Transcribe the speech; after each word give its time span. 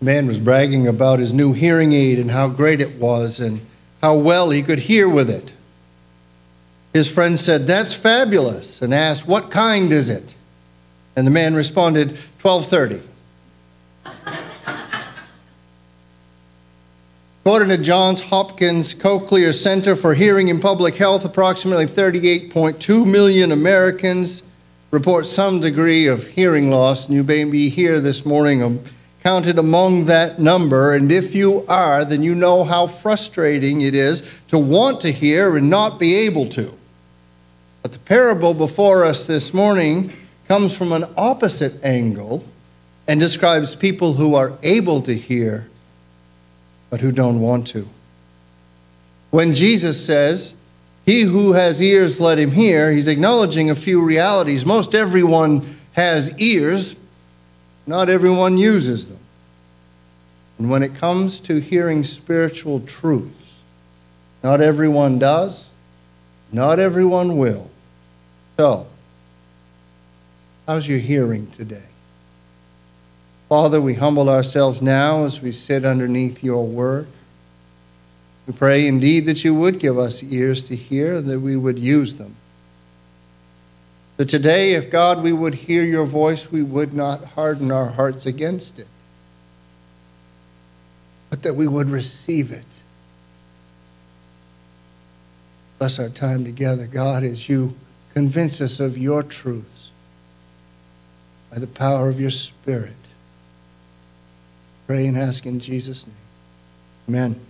Man 0.00 0.26
was 0.26 0.38
bragging 0.38 0.86
about 0.86 1.18
his 1.18 1.32
new 1.32 1.52
hearing 1.52 1.92
aid 1.92 2.18
and 2.18 2.30
how 2.30 2.48
great 2.48 2.80
it 2.80 2.96
was 2.98 3.40
and 3.40 3.60
how 4.02 4.16
well 4.16 4.50
he 4.50 4.62
could 4.62 4.80
hear 4.80 5.08
with 5.08 5.30
it. 5.30 5.52
His 6.92 7.10
friend 7.10 7.38
said, 7.38 7.66
That's 7.66 7.94
fabulous, 7.94 8.80
and 8.80 8.94
asked, 8.94 9.26
What 9.26 9.50
kind 9.50 9.92
is 9.92 10.08
it? 10.08 10.34
And 11.14 11.26
the 11.26 11.30
man 11.30 11.54
responded, 11.54 12.10
1230. 12.42 13.02
According 17.46 17.68
to 17.68 17.78
Johns 17.78 18.20
Hopkins 18.20 18.92
Cochlear 18.92 19.54
Center 19.54 19.94
for 19.94 20.14
Hearing 20.14 20.50
and 20.50 20.60
Public 20.60 20.96
Health, 20.96 21.24
approximately 21.24 21.86
38.2 21.86 23.06
million 23.06 23.52
Americans 23.52 24.42
report 24.90 25.26
some 25.26 25.60
degree 25.60 26.08
of 26.08 26.26
hearing 26.26 26.70
loss. 26.70 27.06
And 27.06 27.14
you 27.14 27.22
may 27.22 27.44
be 27.44 27.68
here 27.68 28.00
this 28.00 28.26
morning 28.26 28.62
um, 28.64 28.82
counted 29.26 29.58
among 29.58 30.04
that 30.04 30.38
number. 30.38 30.94
And 30.94 31.10
if 31.10 31.34
you 31.34 31.64
are, 31.66 32.04
then 32.04 32.22
you 32.22 32.32
know 32.32 32.62
how 32.62 32.86
frustrating 32.86 33.80
it 33.80 33.92
is 33.92 34.40
to 34.46 34.56
want 34.56 35.00
to 35.00 35.10
hear 35.10 35.56
and 35.56 35.68
not 35.68 35.98
be 35.98 36.14
able 36.14 36.48
to. 36.50 36.72
But 37.82 37.90
the 37.90 37.98
parable 37.98 38.54
before 38.54 39.02
us 39.02 39.26
this 39.26 39.52
morning 39.52 40.12
comes 40.46 40.76
from 40.76 40.92
an 40.92 41.06
opposite 41.16 41.82
angle 41.82 42.44
and 43.08 43.18
describes 43.18 43.74
people 43.74 44.12
who 44.12 44.36
are 44.36 44.52
able 44.62 45.02
to 45.02 45.14
hear 45.14 45.66
but 46.88 47.00
who 47.00 47.10
don't 47.10 47.40
want 47.40 47.66
to. 47.66 47.88
When 49.32 49.54
Jesus 49.54 50.06
says, 50.06 50.54
He 51.04 51.22
who 51.22 51.54
has 51.54 51.82
ears, 51.82 52.20
let 52.20 52.38
him 52.38 52.52
hear, 52.52 52.92
he's 52.92 53.08
acknowledging 53.08 53.70
a 53.70 53.74
few 53.74 54.00
realities. 54.00 54.64
Most 54.64 54.94
everyone 54.94 55.66
has 55.94 56.38
ears, 56.38 56.94
not 57.86 58.08
everyone 58.08 58.58
uses 58.58 59.08
them. 59.08 59.18
And 60.58 60.70
when 60.70 60.82
it 60.82 60.94
comes 60.94 61.38
to 61.40 61.60
hearing 61.60 62.02
spiritual 62.04 62.80
truths, 62.80 63.60
not 64.42 64.60
everyone 64.60 65.18
does, 65.18 65.70
not 66.52 66.78
everyone 66.78 67.36
will. 67.36 67.70
So, 68.56 68.86
how's 70.66 70.88
your 70.88 70.98
hearing 70.98 71.50
today? 71.50 71.86
Father, 73.48 73.80
we 73.80 73.94
humble 73.94 74.28
ourselves 74.28 74.82
now 74.82 75.24
as 75.24 75.40
we 75.40 75.52
sit 75.52 75.84
underneath 75.84 76.42
your 76.42 76.66
word. 76.66 77.06
We 78.46 78.54
pray 78.54 78.86
indeed 78.86 79.26
that 79.26 79.44
you 79.44 79.54
would 79.54 79.78
give 79.78 79.98
us 79.98 80.22
ears 80.22 80.64
to 80.64 80.76
hear, 80.76 81.16
and 81.16 81.28
that 81.28 81.40
we 81.40 81.56
would 81.56 81.78
use 81.78 82.14
them. 82.14 82.36
That 84.16 84.28
today, 84.28 84.72
if 84.72 84.90
God, 84.90 85.22
we 85.22 85.32
would 85.32 85.54
hear 85.54 85.84
your 85.84 86.06
voice, 86.06 86.50
we 86.50 86.62
would 86.62 86.94
not 86.94 87.24
harden 87.24 87.70
our 87.70 87.90
hearts 87.90 88.24
against 88.24 88.78
it, 88.78 88.88
but 91.28 91.42
that 91.42 91.54
we 91.54 91.66
would 91.66 91.90
receive 91.90 92.50
it. 92.50 92.64
Bless 95.78 95.98
our 95.98 96.08
time 96.08 96.44
together, 96.44 96.86
God, 96.86 97.22
as 97.24 97.48
you 97.48 97.74
convince 98.14 98.62
us 98.62 98.80
of 98.80 98.96
your 98.96 99.22
truths 99.22 99.90
by 101.50 101.58
the 101.58 101.66
power 101.66 102.08
of 102.08 102.18
your 102.18 102.30
Spirit. 102.30 102.94
Pray 104.86 105.06
and 105.06 105.18
ask 105.18 105.44
in 105.44 105.60
Jesus' 105.60 106.06
name. 106.06 106.16
Amen. 107.08 107.40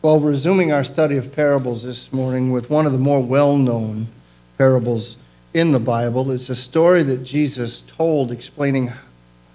Well, 0.00 0.20
resuming 0.20 0.72
our 0.72 0.84
study 0.84 1.16
of 1.16 1.34
parables 1.34 1.82
this 1.82 2.12
morning 2.12 2.50
with 2.50 2.70
one 2.70 2.86
of 2.86 2.92
the 2.92 2.98
more 2.98 3.20
well 3.20 3.58
known 3.58 4.06
parables 4.56 5.18
in 5.54 5.70
the 5.70 5.78
Bible, 5.78 6.32
it's 6.32 6.50
a 6.50 6.56
story 6.56 7.04
that 7.04 7.22
Jesus 7.22 7.80
told 7.80 8.32
explaining 8.32 8.92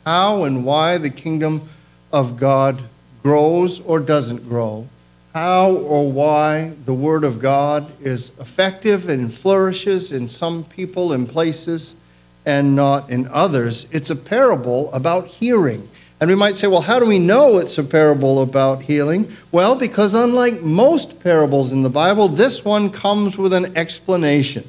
how 0.06 0.46
and 0.46 0.66
why 0.66 0.98
the 0.98 1.10
kingdom 1.10 1.68
of 2.14 2.38
God 2.38 2.82
grows 3.22 3.82
or 3.82 4.00
doesn't 4.00 4.48
grow, 4.48 4.88
how 5.34 5.72
or 5.72 6.10
why 6.10 6.74
the 6.86 6.94
Word 6.94 7.26
of 7.26 7.42
God 7.42 7.92
is 8.02 8.32
effective 8.40 9.10
and 9.10 9.32
flourishes 9.32 10.14
in 10.14 10.30
some 10.30 10.64
people 10.64 11.12
and 11.12 11.28
places 11.28 11.96
and 12.46 12.78
not 12.78 13.10
in 13.10 13.28
others. 13.28 13.86
It's 13.92 14.10
a 14.10 14.16
parable 14.16 14.92
about 14.94 15.28
hearing. 15.28 15.88
And 16.22 16.30
we 16.30 16.36
might 16.36 16.56
say, 16.56 16.68
well, 16.68 16.82
how 16.82 17.00
do 17.00 17.06
we 17.06 17.20
know 17.20 17.58
it's 17.58 17.78
a 17.78 17.84
parable 17.84 18.42
about 18.42 18.84
healing? 18.84 19.32
Well, 19.52 19.76
because 19.76 20.14
unlike 20.14 20.62
most 20.62 21.22
parables 21.22 21.74
in 21.74 21.84
the 21.84 21.90
Bible, 21.90 22.30
this 22.30 22.64
one 22.64 22.90
comes 22.90 23.38
with 23.38 23.54
an 23.54 23.78
explanation. 23.78 24.64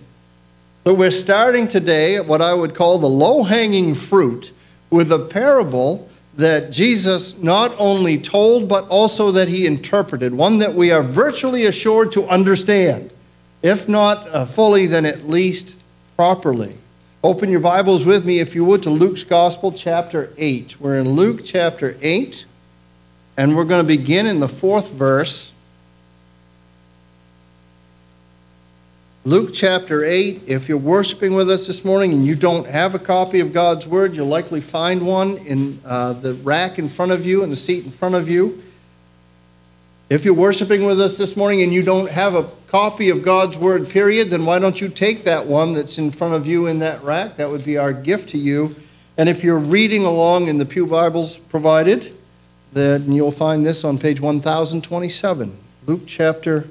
So 0.83 0.95
we're 0.95 1.11
starting 1.11 1.69
today 1.69 2.17
at 2.17 2.25
what 2.25 2.41
I 2.41 2.55
would 2.55 2.75
call 2.75 2.99
the 2.99 3.07
low 3.07 3.43
hanging 3.43 3.95
fruit 3.95 4.51
with 4.89 5.13
a 5.13 5.19
parable 5.19 6.09
that 6.37 6.71
Jesus 6.73 7.37
not 7.43 7.75
only 7.79 8.17
told, 8.17 8.67
but 8.67 8.89
also 8.89 9.31
that 9.33 9.49
he 9.49 9.67
interpreted, 9.67 10.33
one 10.33 10.57
that 10.61 10.73
we 10.73 10.91
are 10.91 11.03
virtually 11.03 11.67
assured 11.67 12.13
to 12.13 12.27
understand. 12.29 13.13
If 13.61 13.91
not 13.91 14.27
uh, 14.31 14.47
fully, 14.47 14.87
then 14.87 15.05
at 15.05 15.25
least 15.25 15.77
properly. 16.17 16.75
Open 17.23 17.51
your 17.51 17.61
Bibles 17.61 18.07
with 18.07 18.25
me, 18.25 18.39
if 18.39 18.55
you 18.55 18.65
would, 18.65 18.83
to 18.85 18.91
Luke's 18.91 19.23
Gospel, 19.23 19.73
chapter 19.73 20.31
8. 20.39 20.81
We're 20.81 20.99
in 20.99 21.11
Luke 21.11 21.43
chapter 21.45 21.95
8, 22.01 22.47
and 23.37 23.55
we're 23.55 23.65
going 23.65 23.85
to 23.85 23.87
begin 23.87 24.27
in 24.27 24.41
the 24.41 24.49
fourth 24.49 24.93
verse. 24.93 25.50
Luke 29.27 29.51
chapter 29.53 30.03
8, 30.03 30.45
if 30.47 30.67
you're 30.67 30.79
worshiping 30.79 31.35
with 31.35 31.51
us 31.51 31.67
this 31.67 31.85
morning 31.85 32.15
and 32.15 32.25
you 32.25 32.35
don't 32.35 32.67
have 32.67 32.95
a 32.95 32.99
copy 32.99 33.41
of 33.41 33.53
God's 33.53 33.87
Word, 33.87 34.17
you'll 34.17 34.27
likely 34.27 34.63
find 34.63 35.07
one 35.07 35.37
in 35.37 35.79
uh, 35.85 36.15
the 36.15 36.33
rack 36.33 36.79
in 36.79 36.89
front 36.89 37.13
of 37.13 37.27
you 37.27 37.43
and 37.43 37.53
the 37.53 37.57
seat 37.57 37.85
in 37.85 37.91
front 37.91 38.15
of 38.15 38.31
you. 38.31 38.63
If 40.09 40.25
you're 40.25 40.33
worshiping 40.33 40.87
with 40.87 40.99
us 40.99 41.19
this 41.19 41.37
morning 41.37 41.61
and 41.61 41.71
you 41.71 41.83
don't 41.83 42.09
have 42.09 42.35
a 42.35 42.45
copy 42.67 43.11
of 43.11 43.23
God's 43.23 43.59
Word, 43.59 43.91
period, 43.91 44.31
then 44.31 44.47
why 44.47 44.59
don't 44.59 44.81
you 44.81 44.89
take 44.89 45.25
that 45.25 45.45
one 45.45 45.75
that's 45.75 45.99
in 45.99 46.11
front 46.11 46.33
of 46.33 46.47
you 46.47 46.67
in 46.67 46.79
that 46.79 47.03
rack? 47.03 47.37
That 47.37 47.51
would 47.51 47.63
be 47.63 47.77
our 47.77 47.93
gift 47.93 48.31
to 48.31 48.39
you. 48.39 48.75
And 49.19 49.29
if 49.29 49.45
you're 49.45 49.59
reading 49.59 50.07
along 50.07 50.47
in 50.47 50.57
the 50.57 50.65
Pew 50.65 50.87
Bibles 50.87 51.37
provided, 51.37 52.17
then 52.73 53.13
you'll 53.13 53.33
find 53.33 53.67
this 53.67 53.85
on 53.85 53.99
page 53.99 54.19
1027. 54.19 55.59
Luke 55.85 56.05
chapter 56.07 56.69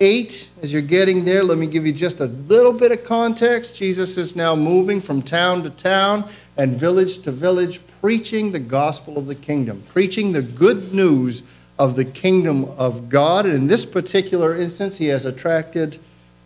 8. 0.00 0.50
As 0.62 0.72
you're 0.72 0.82
getting 0.82 1.24
there, 1.24 1.42
let 1.42 1.58
me 1.58 1.66
give 1.66 1.86
you 1.86 1.92
just 1.92 2.20
a 2.20 2.26
little 2.26 2.72
bit 2.72 2.92
of 2.92 3.04
context. 3.04 3.76
Jesus 3.76 4.16
is 4.16 4.36
now 4.36 4.54
moving 4.54 5.00
from 5.00 5.22
town 5.22 5.62
to 5.64 5.70
town 5.70 6.24
and 6.56 6.76
village 6.76 7.18
to 7.22 7.32
village, 7.32 7.80
preaching 8.00 8.52
the 8.52 8.58
gospel 8.58 9.18
of 9.18 9.26
the 9.26 9.34
kingdom, 9.34 9.82
preaching 9.88 10.32
the 10.32 10.42
good 10.42 10.92
news 10.92 11.42
of 11.78 11.96
the 11.96 12.04
kingdom 12.04 12.64
of 12.64 13.08
God. 13.08 13.46
And 13.46 13.54
in 13.54 13.66
this 13.66 13.84
particular 13.84 14.56
instance, 14.56 14.98
he 14.98 15.06
has 15.06 15.24
attracted 15.24 15.98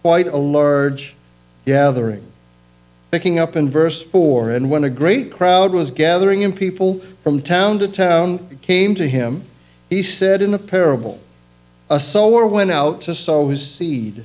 quite 0.03 0.27
a 0.27 0.37
large 0.37 1.15
gathering. 1.65 2.27
Picking 3.11 3.39
up 3.39 3.57
in 3.57 3.69
verse 3.69 4.03
4 4.03 4.51
And 4.51 4.71
when 4.71 4.85
a 4.85 4.91
great 4.91 5.31
crowd 5.31 5.73
was 5.73 5.91
gathering 5.91 6.43
in 6.43 6.53
people 6.53 6.99
from 6.99 7.43
town 7.43 7.79
to 7.81 7.89
town 7.89 8.59
came 8.63 8.95
to 8.95 9.09
him, 9.09 9.45
he 9.91 10.03
said 10.03 10.41
in 10.41 10.55
a 10.55 10.59
parable 10.59 11.21
A 11.93 12.01
sower 12.01 12.47
went 12.47 12.71
out 12.71 13.03
to 13.03 13.15
sow 13.15 13.49
his 13.49 13.71
seed. 13.71 14.25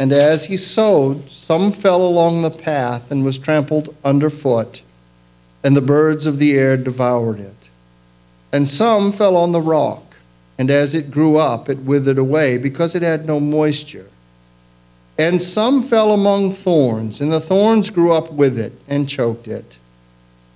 And 0.00 0.12
as 0.12 0.46
he 0.46 0.56
sowed, 0.56 1.30
some 1.30 1.70
fell 1.70 2.04
along 2.04 2.42
the 2.42 2.50
path 2.50 3.12
and 3.12 3.24
was 3.24 3.38
trampled 3.38 3.94
underfoot, 4.04 4.82
and 5.62 5.76
the 5.76 5.80
birds 5.80 6.26
of 6.26 6.38
the 6.38 6.58
air 6.58 6.76
devoured 6.76 7.38
it. 7.38 7.68
And 8.52 8.66
some 8.66 9.12
fell 9.12 9.36
on 9.36 9.52
the 9.52 9.60
rock 9.60 10.08
and 10.58 10.70
as 10.70 10.92
it 10.92 11.12
grew 11.12 11.36
up, 11.36 11.68
it 11.68 11.78
withered 11.78 12.18
away 12.18 12.58
because 12.58 12.96
it 12.96 13.02
had 13.02 13.26
no 13.26 13.38
moisture. 13.38 14.08
And 15.16 15.40
some 15.40 15.84
fell 15.84 16.12
among 16.12 16.52
thorns, 16.52 17.20
and 17.20 17.32
the 17.32 17.40
thorns 17.40 17.90
grew 17.90 18.12
up 18.12 18.32
with 18.32 18.58
it 18.58 18.72
and 18.88 19.08
choked 19.08 19.46
it. 19.46 19.78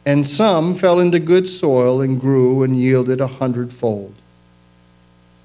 And 0.04 0.26
some 0.26 0.74
fell 0.74 0.98
into 0.98 1.20
good 1.20 1.48
soil 1.48 2.00
and 2.00 2.20
grew 2.20 2.64
and 2.64 2.76
yielded 2.76 3.20
a 3.20 3.28
hundredfold. 3.28 4.14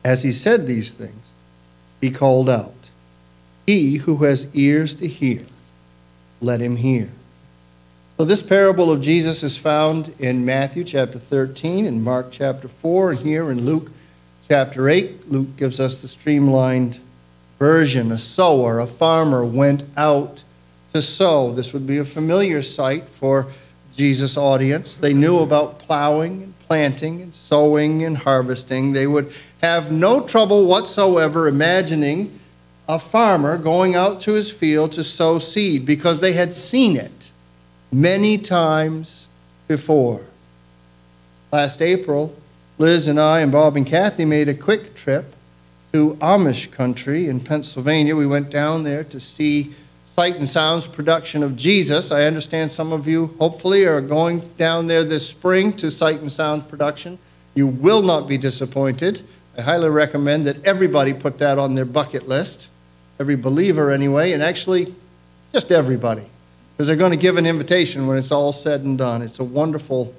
As 0.07 0.24
he 0.24 0.31
said 0.31 0.68
these 0.68 0.94
things, 0.94 1.33
he 2.00 2.12
called 2.12 2.50
out, 2.50 2.89
He 3.65 3.98
who 3.98 4.24
has 4.24 4.56
ears 4.56 4.95
to 4.95 5.07
hear, 5.07 5.42
let 6.39 6.62
him 6.62 6.77
hear. 6.77 7.09
So, 8.18 8.24
this 8.24 8.42
parable 8.42 8.89
of 8.89 9.01
Jesus 9.01 9.44
is 9.44 9.57
found 9.57 10.15
in 10.18 10.45
Matthew 10.45 10.86
chapter 10.86 11.19
13 11.19 11.86
and 11.86 12.01
Mark 12.01 12.27
chapter 12.31 12.69
4, 12.69 13.12
and 13.12 13.19
here 13.19 13.51
in 13.51 13.65
Luke 13.65 13.92
chapter 14.48 14.88
8, 14.88 15.30
Luke 15.30 15.57
gives 15.57 15.77
us 15.77 16.01
the 16.01 16.07
streamlined 16.07 17.01
version. 17.59 18.09
A 18.09 18.18
sower, 18.18 18.80
a 18.80 18.88
farmer, 18.88 19.44
went 19.44 19.83
out 19.98 20.45
to 20.94 21.01
sow. 21.01 21.51
This 21.51 21.74
would 21.74 21.86
be 21.86 21.98
a 21.98 22.06
familiar 22.06 22.62
sight 22.62 23.09
for 23.09 23.48
Jesus' 23.94 24.38
audience. 24.38 24.98
They 24.98 25.13
knew 25.13 25.39
about 25.39 25.80
plowing 25.80 26.44
and 26.44 26.59
planting 26.59 27.21
and 27.21 27.36
sowing 27.36 28.06
and 28.06 28.19
harvesting. 28.19 28.94
They 28.94 29.06
would 29.06 29.33
have 29.62 29.92
no 29.92 30.21
trouble 30.21 30.65
whatsoever 30.65 31.48
imagining 31.48 32.39
a 32.88 33.00
farmer 33.00 33.57
going 33.57 33.95
out 33.95 34.21
to 34.21 34.33
his 34.33 34.51
field 34.51 34.92
to 34.94 35.04
sow 35.04 35.39
seed 35.39 35.86
because 35.86 36.21
they 36.21 36.33
had 36.33 36.54
seen 36.54 36.95
it 36.95 37.31
many 37.92 38.38
times 38.38 39.27
before. 39.68 40.21
Last 41.51 41.81
April, 41.81 42.36
Liz 42.77 43.07
and 43.07 43.19
I 43.19 43.39
and 43.39 43.51
Bob 43.51 43.75
and 43.75 43.86
Kathy 43.86 44.25
made 44.25 44.48
a 44.48 44.54
quick 44.54 44.94
trip 44.95 45.33
to 45.94 46.15
Amish 46.15 46.71
country 46.71 47.27
in 47.27 47.39
Pennsylvania. 47.39 48.15
We 48.15 48.27
went 48.27 48.51
down 48.51 48.83
there 48.83 49.04
to 49.06 49.19
see 49.19 49.74
Sight 50.06 50.36
and 50.36 50.48
Sound's 50.48 50.88
production 50.88 51.44
of 51.44 51.56
Jesus. 51.56 52.12
I 52.12 52.25
understand 52.25 52.71
some 52.71 52.92
of 52.92 53.07
you, 53.07 53.36
hopefully, 53.39 53.86
are 53.86 54.01
going 54.01 54.39
down 54.57 54.88
there 54.88 55.04
this 55.04 55.27
spring 55.27 55.74
to 55.74 55.89
Sight 55.89 56.19
and 56.19 56.31
Sound's 56.31 56.65
production. 56.65 57.18
You 57.56 57.68
will 57.68 58.01
not 58.01 58.27
be 58.27 58.38
disappointed. 58.38 59.24
I 59.57 59.63
highly 59.63 59.89
recommend 59.89 60.45
that 60.45 60.63
everybody 60.63 61.13
put 61.13 61.39
that 61.39 61.57
on 61.57 61.74
their 61.74 61.86
bucket 61.86 62.27
list, 62.27 62.69
every 63.19 63.36
believer 63.36 63.89
anyway, 63.89 64.33
and 64.33 64.44
actually 64.44 64.94
just 65.51 65.71
everybody, 65.71 66.25
because 66.74 66.88
they're 66.88 66.95
going 66.95 67.12
to 67.12 67.18
give 67.18 67.38
an 67.38 67.48
invitation 67.48 68.06
when 68.06 68.19
it's 68.19 68.31
all 68.31 68.51
said 68.51 68.81
and 68.81 69.00
done. 69.00 69.24
It's 69.24 69.39
a 69.39 69.44
wonderful 69.44 70.13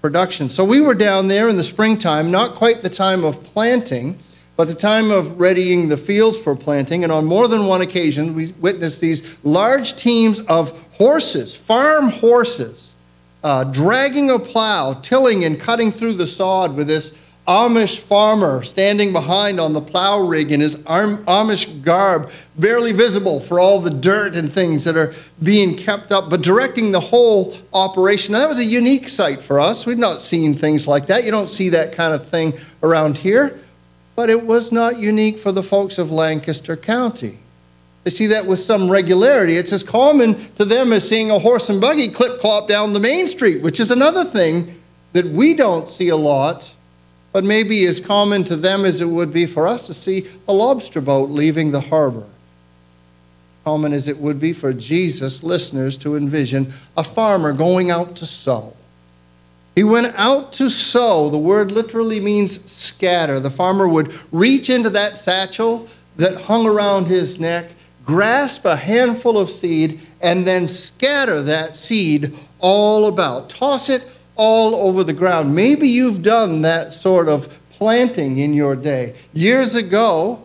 production. 0.00 0.48
So 0.48 0.64
we 0.64 0.80
were 0.80 0.94
down 0.94 1.28
there 1.28 1.48
in 1.48 1.56
the 1.56 1.62
springtime, 1.62 2.32
not 2.32 2.56
quite 2.56 2.82
the 2.82 2.90
time 2.90 3.22
of 3.22 3.44
planting, 3.44 4.18
but 4.56 4.66
the 4.66 4.74
time 4.74 5.12
of 5.12 5.38
readying 5.38 5.88
the 5.88 5.96
fields 5.96 6.36
for 6.36 6.56
planting. 6.56 7.04
And 7.04 7.12
on 7.12 7.24
more 7.24 7.46
than 7.46 7.66
one 7.66 7.82
occasion, 7.82 8.34
we 8.34 8.50
witnessed 8.60 9.00
these 9.00 9.38
large 9.44 9.94
teams 9.94 10.40
of 10.40 10.72
horses, 10.94 11.54
farm 11.54 12.08
horses, 12.08 12.96
uh, 13.44 13.62
dragging 13.62 14.28
a 14.28 14.40
plow, 14.40 14.94
tilling 14.94 15.44
and 15.44 15.60
cutting 15.60 15.92
through 15.92 16.14
the 16.14 16.26
sod 16.26 16.74
with 16.74 16.88
this 16.88 17.16
Amish 17.48 17.98
farmer 17.98 18.62
standing 18.62 19.12
behind 19.12 19.58
on 19.58 19.72
the 19.72 19.80
plow 19.80 20.20
rig 20.20 20.52
in 20.52 20.60
his 20.60 20.76
Amish 20.76 21.82
garb, 21.82 22.30
barely 22.56 22.92
visible 22.92 23.40
for 23.40 23.58
all 23.58 23.80
the 23.80 23.90
dirt 23.90 24.36
and 24.36 24.52
things 24.52 24.84
that 24.84 24.96
are 24.96 25.12
being 25.42 25.76
kept 25.76 26.12
up, 26.12 26.30
but 26.30 26.40
directing 26.40 26.92
the 26.92 27.00
whole 27.00 27.56
operation. 27.74 28.32
Now, 28.32 28.40
that 28.40 28.48
was 28.48 28.60
a 28.60 28.64
unique 28.64 29.08
sight 29.08 29.42
for 29.42 29.58
us. 29.58 29.86
We've 29.86 29.98
not 29.98 30.20
seen 30.20 30.54
things 30.54 30.86
like 30.86 31.06
that. 31.06 31.24
You 31.24 31.32
don't 31.32 31.50
see 31.50 31.68
that 31.70 31.92
kind 31.92 32.14
of 32.14 32.28
thing 32.28 32.52
around 32.82 33.16
here. 33.16 33.58
But 34.14 34.30
it 34.30 34.46
was 34.46 34.70
not 34.70 34.98
unique 34.98 35.38
for 35.38 35.50
the 35.50 35.62
folks 35.62 35.98
of 35.98 36.12
Lancaster 36.12 36.76
County. 36.76 37.38
They 38.04 38.10
see 38.10 38.26
that 38.28 38.46
with 38.46 38.58
some 38.58 38.90
regularity. 38.90 39.54
It's 39.54 39.72
as 39.72 39.82
common 39.82 40.34
to 40.54 40.64
them 40.64 40.92
as 40.92 41.08
seeing 41.08 41.30
a 41.30 41.38
horse 41.38 41.70
and 41.70 41.80
buggy 41.80 42.08
clip 42.08 42.38
clop 42.40 42.68
down 42.68 42.92
the 42.92 43.00
main 43.00 43.26
street, 43.26 43.62
which 43.62 43.80
is 43.80 43.90
another 43.90 44.24
thing 44.24 44.80
that 45.12 45.24
we 45.24 45.54
don't 45.54 45.88
see 45.88 46.08
a 46.08 46.16
lot 46.16 46.74
but 47.32 47.44
maybe 47.44 47.84
as 47.84 47.98
common 47.98 48.44
to 48.44 48.56
them 48.56 48.84
as 48.84 49.00
it 49.00 49.06
would 49.06 49.32
be 49.32 49.46
for 49.46 49.66
us 49.66 49.86
to 49.86 49.94
see 49.94 50.26
a 50.46 50.52
lobster 50.52 51.00
boat 51.00 51.30
leaving 51.30 51.72
the 51.72 51.80
harbor. 51.80 52.26
Common 53.64 53.92
as 53.92 54.08
it 54.08 54.18
would 54.18 54.40
be 54.40 54.52
for 54.52 54.72
Jesus' 54.72 55.42
listeners 55.42 55.96
to 55.98 56.16
envision 56.16 56.72
a 56.96 57.04
farmer 57.04 57.52
going 57.52 57.90
out 57.90 58.16
to 58.16 58.26
sow. 58.26 58.74
He 59.74 59.84
went 59.84 60.14
out 60.16 60.52
to 60.54 60.68
sow. 60.68 61.30
The 61.30 61.38
word 61.38 61.72
literally 61.72 62.20
means 62.20 62.70
scatter. 62.70 63.40
The 63.40 63.50
farmer 63.50 63.88
would 63.88 64.12
reach 64.30 64.68
into 64.68 64.90
that 64.90 65.16
satchel 65.16 65.88
that 66.16 66.42
hung 66.42 66.66
around 66.66 67.06
his 67.06 67.40
neck, 67.40 67.70
grasp 68.04 68.66
a 68.66 68.76
handful 68.76 69.38
of 69.38 69.48
seed, 69.48 70.00
and 70.20 70.46
then 70.46 70.68
scatter 70.68 71.42
that 71.42 71.74
seed 71.74 72.36
all 72.58 73.06
about. 73.06 73.48
Toss 73.48 73.88
it 73.88 74.06
all 74.36 74.74
over 74.74 75.04
the 75.04 75.12
ground. 75.12 75.54
Maybe 75.54 75.88
you've 75.88 76.22
done 76.22 76.62
that 76.62 76.92
sort 76.92 77.28
of 77.28 77.58
planting 77.70 78.38
in 78.38 78.54
your 78.54 78.76
day. 78.76 79.14
Years 79.32 79.74
ago, 79.74 80.42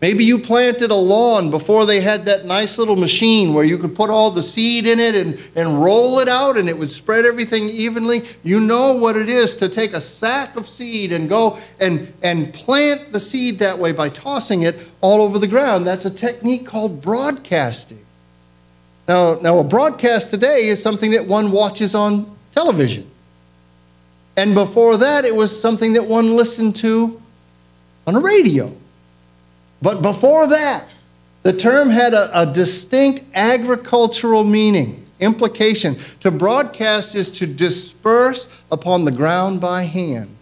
maybe 0.00 0.24
you 0.24 0.38
planted 0.38 0.90
a 0.90 0.94
lawn 0.94 1.50
before 1.50 1.86
they 1.86 2.00
had 2.00 2.26
that 2.26 2.44
nice 2.44 2.78
little 2.78 2.96
machine 2.96 3.54
where 3.54 3.64
you 3.64 3.78
could 3.78 3.94
put 3.94 4.10
all 4.10 4.30
the 4.30 4.42
seed 4.42 4.86
in 4.86 5.00
it 5.00 5.14
and, 5.14 5.40
and 5.56 5.82
roll 5.82 6.18
it 6.18 6.28
out 6.28 6.56
and 6.56 6.68
it 6.68 6.78
would 6.78 6.90
spread 6.90 7.24
everything 7.24 7.68
evenly. 7.68 8.22
You 8.42 8.60
know 8.60 8.94
what 8.94 9.16
it 9.16 9.28
is 9.28 9.56
to 9.56 9.68
take 9.68 9.92
a 9.92 10.00
sack 10.00 10.56
of 10.56 10.68
seed 10.68 11.12
and 11.12 11.28
go 11.28 11.58
and, 11.80 12.12
and 12.22 12.52
plant 12.52 13.12
the 13.12 13.20
seed 13.20 13.58
that 13.60 13.78
way 13.78 13.92
by 13.92 14.08
tossing 14.10 14.62
it 14.62 14.86
all 15.00 15.22
over 15.22 15.38
the 15.38 15.48
ground. 15.48 15.86
That's 15.86 16.04
a 16.04 16.10
technique 16.10 16.66
called 16.66 17.00
broadcasting. 17.00 18.04
Now, 19.08 19.38
now 19.40 19.58
a 19.58 19.64
broadcast 19.64 20.30
today 20.30 20.66
is 20.66 20.82
something 20.82 21.10
that 21.12 21.26
one 21.26 21.50
watches 21.50 21.94
on 21.94 22.36
television. 22.52 23.10
And 24.36 24.54
before 24.54 24.96
that, 24.98 25.24
it 25.24 25.34
was 25.34 25.58
something 25.58 25.94
that 25.94 26.06
one 26.06 26.36
listened 26.36 26.76
to 26.76 27.20
on 28.06 28.16
a 28.16 28.20
radio. 28.20 28.74
But 29.82 30.02
before 30.02 30.46
that, 30.48 30.86
the 31.42 31.52
term 31.52 31.88
had 31.90 32.12
a, 32.12 32.42
a, 32.42 32.52
distinct 32.52 33.22
agricultural 33.34 34.44
meaning, 34.44 35.04
implication. 35.20 35.96
To 36.20 36.30
broadcast 36.30 37.14
is 37.14 37.30
to 37.32 37.46
disperse 37.46 38.62
upon 38.70 39.04
the 39.04 39.12
ground 39.12 39.60
by 39.60 39.82
hand. 39.84 40.36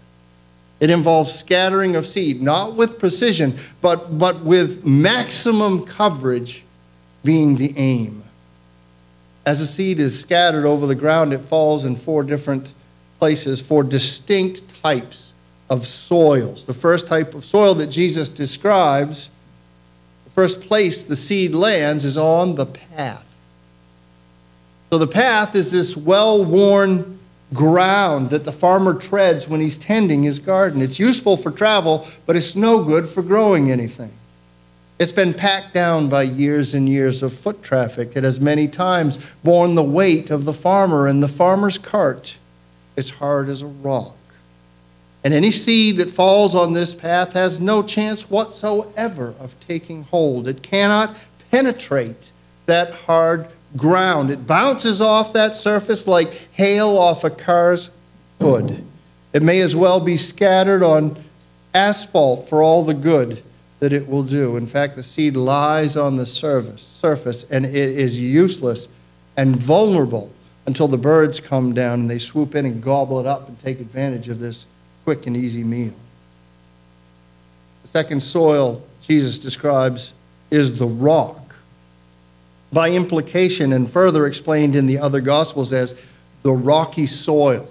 It 0.81 0.91
involves 0.91 1.33
scattering 1.33 1.97
of 1.97 2.07
seed, 2.07 2.41
not 2.41 2.75
with 2.75 2.99
precision, 2.99 3.55
but, 3.81 4.19
but 4.19 4.43
with 4.43 4.85
maximum 4.85 5.85
coverage 5.85 6.65
being 7.25 7.57
the 7.57 7.75
aim. 7.77 8.23
As 9.49 9.63
a 9.63 9.67
seed 9.67 9.99
is 9.99 10.21
scattered 10.21 10.67
over 10.67 10.87
the 10.87 10.95
ground, 10.95 11.33
it 11.33 11.39
falls 11.39 11.83
in 11.83 11.97
four 11.97 12.23
different 12.23 12.71
places, 13.19 13.63
four 13.63 13.83
distinct 13.83 14.83
types 14.83 15.33
of 15.71 15.87
soils. 15.87 16.67
The 16.67 16.75
first 16.75 17.09
type 17.09 17.33
of 17.33 17.47
soil 17.47 17.75
that 17.77 17.87
Jesus 17.87 18.29
describes, 18.29 19.31
the 20.25 20.31
first 20.33 20.61
place 20.61 21.03
the 21.03 21.17
seed 21.17 21.55
lands 21.55 22.05
is 22.05 22.19
on 22.19 22.57
the 22.57 22.67
path. 22.67 23.39
So 24.91 24.99
the 24.99 25.07
path 25.07 25.55
is 25.55 25.73
this 25.73 25.97
well 25.97 26.45
worn 26.45 27.19
ground 27.55 28.29
that 28.29 28.45
the 28.45 28.53
farmer 28.53 28.93
treads 28.93 29.49
when 29.49 29.63
he's 29.63 29.79
tending 29.79 30.25
his 30.25 30.41
garden. 30.41 30.83
It's 30.83 30.99
useful 30.99 31.39
for 31.39 31.51
travel, 31.51 32.07
but 32.27 32.37
it's 32.37 32.55
no 32.55 32.85
good 32.85 33.09
for 33.09 33.23
growing 33.23 33.71
anything. 33.71 34.13
It's 34.99 35.13
been 35.13 35.33
packed 35.33 35.75
down 35.75 36.09
by 36.09 36.23
years 36.23 36.75
and 36.75 36.89
years 36.89 37.23
of 37.23 37.33
foot 37.33 37.63
traffic. 37.63 38.17
It 38.17 38.25
has 38.25 38.41
many 38.41 38.67
times 38.67 39.17
borne 39.45 39.77
the 39.77 39.85
weight 39.85 40.29
of 40.29 40.45
the 40.45 40.53
farmer 40.53 41.07
and 41.07 41.23
the 41.23 41.29
farmer's 41.29 41.79
cart. 41.79 42.37
It's 42.97 43.11
hard 43.11 43.49
as 43.49 43.63
a 43.63 43.67
rock. 43.67 44.17
And 45.23 45.33
any 45.33 45.53
seed 45.53 45.99
that 45.99 46.11
falls 46.11 46.55
on 46.55 46.73
this 46.73 46.97
path 46.97 47.35
has 47.35 47.61
no 47.61 47.83
chance 47.83 48.29
whatsoever 48.29 49.35
of 49.39 49.55
taking 49.67 50.03
hold. 50.05 50.49
It 50.49 50.63
cannot 50.63 51.17
penetrate 51.53 52.33
that 52.67 52.93
hard 52.93 53.47
ground. 53.77 54.31
It 54.31 54.49
bounces 54.49 55.01
off 55.01 55.33
that 55.33 55.55
surface 55.55 56.09
like 56.09 56.33
hail 56.53 56.99
off 56.99 57.23
a 57.23 57.31
car's 57.31 57.91
hood. 58.41 58.85
It 59.33 59.45
may 59.45 59.61
as 59.61 59.77
well 59.77 60.01
be 60.01 60.17
scattered 60.17 60.83
on 60.83 61.23
asphalt 61.73 62.49
for 62.49 62.63
all 62.63 62.85
the 62.85 62.95
good 62.95 63.43
that 63.81 63.93
it 63.93 64.09
will 64.09 64.25
do. 64.25 64.57
In 64.57 64.67
fact, 64.67 64.97
the 64.97 65.03
seed 65.03 65.37
lies 65.37 65.97
on 65.97 66.17
the 66.17 66.27
surface, 66.27 66.83
surface 66.83 67.49
and 67.51 67.65
it 67.65 67.75
is 67.75 68.19
useless 68.19 68.89
and 69.37 69.57
vulnerable 69.57 70.33
until 70.67 70.89
the 70.89 70.99
birds 70.99 71.41
come 71.41 71.73
down 71.73 72.01
and 72.01 72.11
they 72.11 72.19
swoop 72.19 72.55
in 72.55 72.67
and 72.67 72.83
gobble 72.83 73.21
it 73.21 73.27
up 73.27 73.49
and 73.49 73.59
take 73.59 73.81
advantage 73.81 74.29
of 74.29 74.41
this 74.41 74.67
quick 75.05 75.27
and 75.27 75.37
easy 75.37 75.65
meal. 75.65 75.95
The 77.83 77.89
second 77.89 78.21
soil 78.21 78.83
Jesus 79.09 79.39
describes 79.39 80.13
is 80.51 80.79
the 80.79 80.87
rock. 80.87 81.57
By 82.71 82.91
implication, 82.91 83.73
and 83.73 83.91
further 83.91 84.27
explained 84.27 84.77
in 84.77 84.87
the 84.87 84.99
other 84.99 85.23
Gospels 85.23 85.73
as 85.73 85.99
the 86.43 86.53
rocky 86.53 87.07
soil. 87.07 87.67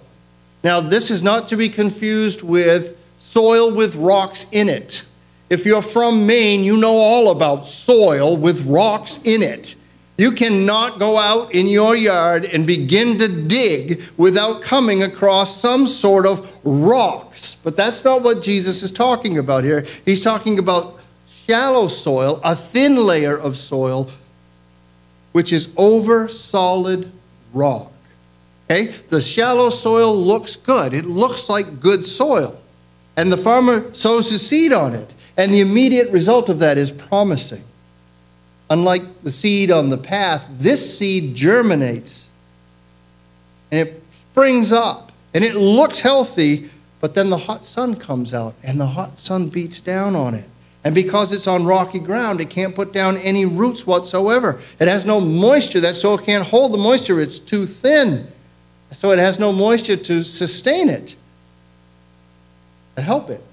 Now, 0.64 0.82
this 0.82 1.12
is 1.12 1.22
not 1.22 1.48
to 1.50 1.56
be 1.56 1.70
confused 1.70 2.42
with 2.42 3.00
soil 3.20 3.72
with 3.72 3.96
rocks 3.96 4.48
in 4.52 4.68
it. 4.68 5.07
If 5.50 5.66
you're 5.66 5.82
from 5.82 6.28
Maine, 6.28 6.64
you 6.64 6.78
know 6.78 6.94
all 6.94 7.32
about 7.32 7.66
soil 7.66 8.36
with 8.36 8.66
rocks 8.66 9.22
in 9.24 9.42
it. 9.42 9.76
You 10.18 10.32
cannot 10.32 11.00
go 11.00 11.18
out 11.18 11.54
in 11.54 11.68
your 11.68 11.96
yard 11.96 12.46
and 12.46 12.66
begin 12.66 13.20
to 13.20 13.28
dig 13.48 14.02
without 14.18 14.64
coming 14.64 15.04
across 15.04 15.62
some 15.62 15.86
sort 15.86 16.26
of 16.26 16.58
rocks. 16.66 17.56
But 17.64 17.78
that's 17.78 18.04
not 18.04 18.24
what 18.24 18.42
Jesus 18.42 18.82
is 18.82 18.92
talking 18.92 19.38
about 19.38 19.64
here. 19.64 19.86
He's 20.06 20.24
talking 20.24 20.58
about 20.58 21.00
shallow 21.46 21.88
soil, 21.88 22.42
a 22.44 22.56
thin 22.56 22.96
layer 22.98 23.38
of 23.38 23.58
soil, 23.58 24.10
which 25.34 25.54
is 25.54 25.72
over 25.78 26.28
solid 26.28 27.12
rock. 27.54 27.92
Okay? 28.66 28.88
The 28.88 29.22
shallow 29.22 29.70
soil 29.70 30.16
looks 30.16 30.56
good, 30.56 30.94
it 30.94 31.06
looks 31.06 31.48
like 31.48 31.80
good 31.80 32.04
soil. 32.06 32.60
And 33.16 33.32
the 33.32 33.38
farmer 33.38 33.94
sows 33.94 34.32
his 34.32 34.46
seed 34.48 34.74
on 34.74 34.94
it. 34.94 35.14
And 35.38 35.54
the 35.54 35.62
immediate 35.62 36.12
result 36.12 36.50
of 36.50 36.60
that 36.60 36.78
is 36.78 36.92
promising. 36.92 37.64
Unlike 38.70 39.24
the 39.24 39.32
seed 39.32 39.72
on 39.72 39.90
the 39.90 39.98
path, 39.98 40.46
this 40.60 40.98
seed 40.98 41.36
germinates 41.36 42.28
and 43.72 43.88
it 43.88 44.04
springs 44.32 44.74
up 44.74 45.12
and 45.34 45.44
it 45.44 45.56
looks 45.56 46.02
healthy, 46.02 46.70
but 47.00 47.14
then 47.14 47.30
the 47.30 47.38
hot 47.38 47.64
sun 47.64 47.96
comes 47.96 48.34
out 48.34 48.56
and 48.66 48.80
the 48.80 48.88
hot 48.88 49.20
sun 49.20 49.50
beats 49.50 49.80
down 49.80 50.16
on 50.16 50.34
it. 50.34 50.46
And 50.84 50.96
because 50.96 51.34
it's 51.34 51.48
on 51.48 51.66
rocky 51.66 52.00
ground, 52.00 52.40
it 52.40 52.50
can't 52.50 52.74
put 52.74 52.94
down 52.94 53.18
any 53.18 53.46
roots 53.46 53.86
whatsoever. 53.86 54.62
It 54.80 54.88
has 54.88 55.06
no 55.06 55.20
moisture. 55.20 55.82
That 55.82 55.96
soil 55.96 56.18
can't 56.18 56.46
hold 56.46 56.72
the 56.72 56.78
moisture. 56.78 57.20
It's 57.20 57.40
too 57.40 57.66
thin. 57.66 58.28
So 58.92 59.12
it 59.12 59.20
has 59.20 59.38
no 59.38 59.52
moisture 59.52 59.98
to 59.98 60.24
sustain 60.24 60.90
it. 60.90 61.16
to 62.96 63.02
help 63.02 63.30
it, 63.30 63.44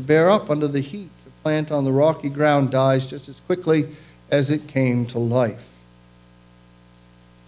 to 0.00 0.06
bear 0.06 0.30
up 0.30 0.50
under 0.50 0.66
the 0.66 0.80
heat. 0.80 1.10
The 1.24 1.30
plant 1.42 1.70
on 1.70 1.84
the 1.84 1.92
rocky 1.92 2.28
ground 2.28 2.70
dies 2.70 3.06
just 3.06 3.28
as 3.28 3.40
quickly 3.40 3.88
as 4.30 4.50
it 4.50 4.66
came 4.66 5.06
to 5.06 5.18
life. 5.18 5.76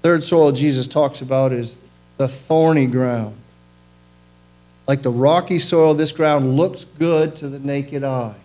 Third 0.02 0.24
soil 0.24 0.52
Jesus 0.52 0.86
talks 0.86 1.22
about 1.22 1.52
is 1.52 1.78
the 2.18 2.28
thorny 2.28 2.86
ground. 2.86 3.36
Like 4.86 5.02
the 5.02 5.10
rocky 5.10 5.58
soil, 5.58 5.94
this 5.94 6.12
ground 6.12 6.56
looks 6.56 6.84
good 6.84 7.36
to 7.36 7.48
the 7.48 7.60
naked 7.60 8.02
eye. 8.02 8.36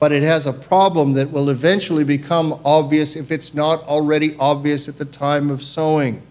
But 0.00 0.12
it 0.12 0.22
has 0.22 0.46
a 0.46 0.52
problem 0.52 1.12
that 1.14 1.30
will 1.30 1.50
eventually 1.50 2.04
become 2.04 2.58
obvious 2.64 3.16
if 3.16 3.30
it's 3.30 3.52
not 3.52 3.82
already 3.84 4.34
obvious 4.38 4.88
at 4.88 4.96
the 4.96 5.04
time 5.04 5.50
of 5.50 5.62
sowing. 5.62 6.22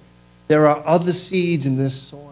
There 0.48 0.66
are 0.66 0.82
other 0.86 1.14
seeds 1.14 1.66
in 1.66 1.78
this 1.78 1.96
soil. 1.96 2.27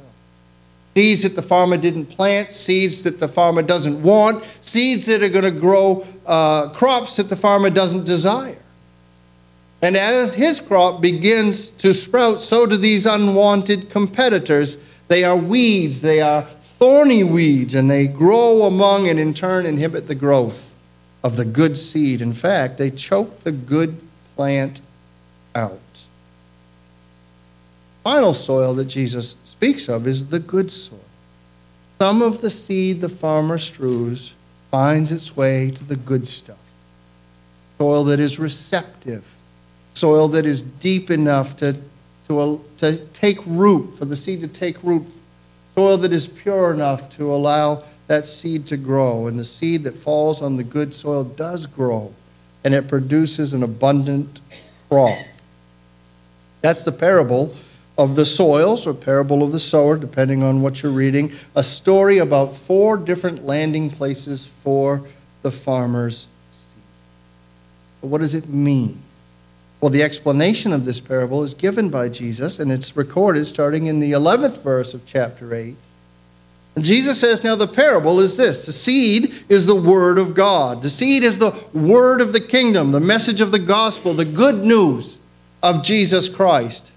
Seeds 0.96 1.24
that 1.24 1.36
the 1.36 1.42
farmer 1.42 1.75
didn't 1.75 2.06
plant, 2.06 2.52
seeds 2.52 3.04
that 3.04 3.20
the 3.20 3.28
farmer 3.28 3.62
doesn't 3.62 4.02
want, 4.02 4.44
seeds 4.62 5.06
that 5.08 5.22
are 5.22 5.30
going 5.30 5.44
to 5.44 5.60
grow 5.60 6.08
uh, 6.25 6.70
crops 6.70 7.18
that 7.18 7.30
the 7.30 7.36
farmer 7.36 7.70
doesn't 7.70 8.06
desire. 8.06 8.58
And 9.82 9.98
as 9.98 10.36
his 10.36 10.62
crop 10.62 11.02
begins 11.02 11.68
to 11.68 11.94
sprout, 11.94 12.42
so 12.42 12.66
do 12.66 12.78
these 12.78 13.06
unwanted 13.06 13.90
competitors. 13.90 14.84
They 15.10 15.24
are 15.24 15.36
weeds, 15.36 16.02
they 16.02 16.22
are 16.22 16.42
thorny 16.42 17.24
weeds, 17.24 17.75
and 17.75 17.92
they 17.92 18.08
grow 18.08 18.64
among 18.64 19.08
and 19.10 19.20
in 19.20 19.34
turn 19.34 19.66
inhibit 19.66 20.08
the 20.08 20.16
growth 20.16 20.74
of 21.24 21.36
the 21.36 21.46
good 21.46 21.78
seed. 21.78 22.22
In 22.22 22.34
fact, 22.34 22.78
they 22.78 22.90
choke 22.90 23.42
the 23.42 23.52
good 23.52 24.00
plant 24.36 24.82
out. 25.54 25.80
Final 28.05 28.31
soil 28.31 28.74
that 28.75 28.85
Jesus 28.85 29.35
speaks 29.43 29.89
of 29.89 30.07
is 30.07 30.29
the 30.29 30.39
good 30.39 30.71
soil. 30.71 31.00
Some 32.00 32.21
of 32.21 32.39
the 32.39 32.50
seed 32.50 33.01
the 33.01 33.09
farmer 33.09 33.57
strews 33.57 34.33
finds 34.71 35.12
its 35.12 35.35
way 35.35 35.71
to 35.71 35.83
the 35.83 35.97
good 35.97 36.25
stuff. 36.25 36.57
Soil 37.77 38.05
that 38.05 38.21
is 38.21 38.39
receptive 38.39 39.35
soil 39.95 40.27
that 40.27 40.45
is 40.45 40.62
deep 40.62 41.09
enough 41.09 41.55
to, 41.57 41.75
to, 42.27 42.63
to 42.77 42.97
take 43.07 43.39
root, 43.45 43.97
for 43.97 44.05
the 44.05 44.15
seed 44.15 44.41
to 44.41 44.47
take 44.47 44.81
root, 44.83 45.05
soil 45.74 45.97
that 45.97 46.12
is 46.12 46.27
pure 46.27 46.74
enough 46.74 47.09
to 47.15 47.33
allow 47.33 47.83
that 48.07 48.25
seed 48.25 48.67
to 48.67 48.77
grow. 48.77 49.27
And 49.27 49.39
the 49.39 49.45
seed 49.45 49.83
that 49.83 49.95
falls 49.95 50.41
on 50.41 50.57
the 50.57 50.63
good 50.63 50.93
soil 50.93 51.24
does 51.24 51.65
grow, 51.65 52.13
and 52.63 52.74
it 52.74 52.88
produces 52.88 53.53
an 53.53 53.63
abundant 53.63 54.41
crop. 54.89 55.17
That's 56.62 56.83
the 56.83 56.91
parable 56.91 57.55
of 57.98 58.16
the 58.16 58.25
soils, 58.25 58.86
or 58.86 58.94
parable 58.94 59.42
of 59.42 59.52
the 59.52 59.60
sower, 59.60 59.98
depending 59.98 60.44
on 60.44 60.62
what 60.62 60.84
you're 60.84 60.92
reading. 60.92 61.32
A 61.56 61.64
story 61.64 62.18
about 62.18 62.58
four 62.58 62.98
different 62.98 63.46
landing 63.46 63.90
places 63.90 64.46
for 64.46 65.08
the 65.44 65.52
farmer's 65.52 66.28
seed. 66.52 66.82
But 68.02 68.08
what 68.08 68.20
does 68.20 68.36
it 68.36 68.50
mean? 68.50 69.02
Well, 69.80 69.92
the 69.92 70.04
explanation 70.04 70.74
of 70.74 70.84
this 70.86 71.00
parable 71.00 71.44
is 71.44 71.54
given 71.54 71.90
by 71.90 72.10
Jesus, 72.10 72.60
and 72.60 72.72
it's 72.72 72.98
recorded 72.98 73.46
starting 73.46 73.86
in 73.86 74.00
the 74.00 74.12
11th 74.12 74.62
verse 74.62 74.94
of 74.94 75.06
chapter 75.06 75.54
8. 75.54 75.75
And 76.75 76.84
Jesus 76.84 77.20
says, 77.22 77.44
Now 77.44 77.56
the 77.56 77.68
parable 77.68 78.20
is 78.20 78.36
this 78.36 78.66
the 78.66 78.72
seed 78.72 79.34
is 79.48 79.66
the 79.66 79.75
word 79.75 80.18
of 80.18 80.34
God. 80.34 80.82
The 80.82 80.90
seed 80.90 81.24
is 81.24 81.40
the 81.40 81.68
word 81.74 82.20
of 82.20 82.34
the 82.34 82.42
kingdom, 82.42 82.92
the 82.92 83.00
message 83.00 83.40
of 83.40 83.52
the 83.52 83.60
gospel, 83.60 84.14
the 84.14 84.25
good 84.25 84.66
news 84.66 85.20
of 85.64 85.84
Jesus 85.84 86.28
Christ. 86.28 86.92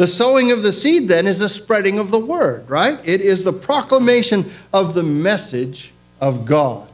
The 0.00 0.06
sowing 0.06 0.50
of 0.50 0.62
the 0.62 0.72
seed, 0.72 1.08
then, 1.08 1.26
is 1.26 1.40
the 1.40 1.48
spreading 1.50 1.98
of 1.98 2.10
the 2.10 2.18
word, 2.18 2.70
right? 2.70 2.98
It 3.04 3.20
is 3.20 3.44
the 3.44 3.52
proclamation 3.52 4.46
of 4.72 4.94
the 4.94 5.02
message 5.02 5.92
of 6.22 6.46
God. 6.46 6.90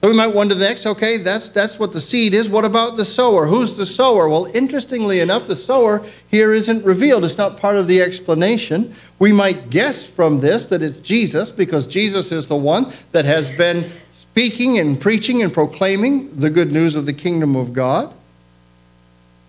So 0.00 0.08
we 0.08 0.16
might 0.16 0.34
wonder 0.34 0.54
next, 0.54 0.86
okay, 0.86 1.18
that's, 1.18 1.50
that's 1.50 1.78
what 1.78 1.92
the 1.92 2.00
seed 2.00 2.32
is. 2.32 2.48
What 2.48 2.64
about 2.64 2.96
the 2.96 3.04
sower? 3.04 3.44
Who's 3.44 3.76
the 3.76 3.84
sower? 3.84 4.26
Well, 4.26 4.46
interestingly 4.54 5.20
enough, 5.20 5.48
the 5.48 5.54
sower 5.54 6.02
here 6.30 6.54
isn't 6.54 6.82
revealed. 6.82 7.26
It's 7.26 7.36
not 7.36 7.58
part 7.58 7.76
of 7.76 7.88
the 7.88 8.00
explanation. 8.00 8.94
We 9.18 9.30
might 9.30 9.68
guess 9.68 10.06
from 10.06 10.40
this 10.40 10.64
that 10.64 10.80
it's 10.80 11.00
Jesus 11.00 11.50
because 11.50 11.86
Jesus 11.86 12.32
is 12.32 12.48
the 12.48 12.56
one 12.56 12.90
that 13.12 13.26
has 13.26 13.54
been 13.54 13.84
speaking 14.12 14.78
and 14.78 14.98
preaching 14.98 15.42
and 15.42 15.52
proclaiming 15.52 16.40
the 16.40 16.48
good 16.48 16.72
news 16.72 16.96
of 16.96 17.04
the 17.04 17.12
kingdom 17.12 17.54
of 17.54 17.74
God. 17.74 18.14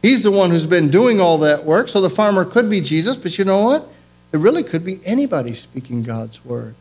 He's 0.01 0.23
the 0.23 0.31
one 0.31 0.49
who's 0.49 0.65
been 0.65 0.89
doing 0.89 1.19
all 1.19 1.37
that 1.39 1.65
work. 1.65 1.89
So 1.89 2.01
the 2.01 2.09
farmer 2.09 2.45
could 2.45 2.69
be 2.69 2.81
Jesus, 2.81 3.17
but 3.17 3.37
you 3.37 3.45
know 3.45 3.63
what? 3.63 3.87
It 4.31 4.37
really 4.37 4.63
could 4.63 4.85
be 4.85 4.99
anybody 5.05 5.53
speaking 5.53 6.03
God's 6.03 6.43
word. 6.45 6.75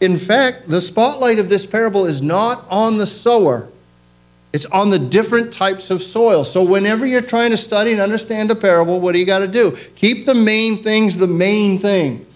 In 0.00 0.16
fact, 0.16 0.68
the 0.68 0.80
spotlight 0.80 1.38
of 1.38 1.48
this 1.48 1.66
parable 1.66 2.06
is 2.06 2.22
not 2.22 2.64
on 2.68 2.96
the 2.96 3.06
sower, 3.06 3.68
it's 4.52 4.66
on 4.66 4.90
the 4.90 4.98
different 4.98 5.52
types 5.52 5.90
of 5.90 6.02
soil. 6.02 6.44
So, 6.44 6.62
whenever 6.64 7.06
you're 7.06 7.22
trying 7.22 7.52
to 7.52 7.56
study 7.56 7.92
and 7.92 8.00
understand 8.00 8.50
a 8.50 8.54
parable, 8.54 9.00
what 9.00 9.12
do 9.12 9.18
you 9.18 9.24
got 9.24 9.38
to 9.38 9.48
do? 9.48 9.76
Keep 9.94 10.26
the 10.26 10.34
main 10.34 10.82
things 10.82 11.16
the 11.16 11.26
main 11.26 11.78
things. 11.78 12.26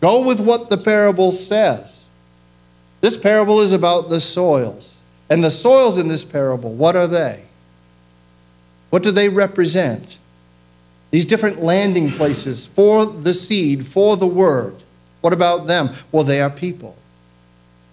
Go 0.00 0.24
with 0.24 0.40
what 0.40 0.70
the 0.70 0.78
parable 0.78 1.32
says. 1.32 2.06
This 3.00 3.16
parable 3.16 3.60
is 3.60 3.72
about 3.72 4.08
the 4.08 4.20
soils. 4.20 4.98
And 5.28 5.44
the 5.44 5.50
soils 5.50 5.98
in 5.98 6.08
this 6.08 6.24
parable, 6.24 6.72
what 6.72 6.96
are 6.96 7.06
they? 7.06 7.44
What 8.90 9.02
do 9.02 9.10
they 9.10 9.28
represent? 9.28 10.18
These 11.10 11.26
different 11.26 11.62
landing 11.62 12.10
places 12.10 12.66
for 12.66 13.06
the 13.06 13.34
seed, 13.34 13.86
for 13.86 14.16
the 14.16 14.26
word. 14.26 14.76
What 15.20 15.32
about 15.32 15.66
them? 15.66 15.90
Well, 16.12 16.24
they 16.24 16.40
are 16.40 16.50
people. 16.50 16.96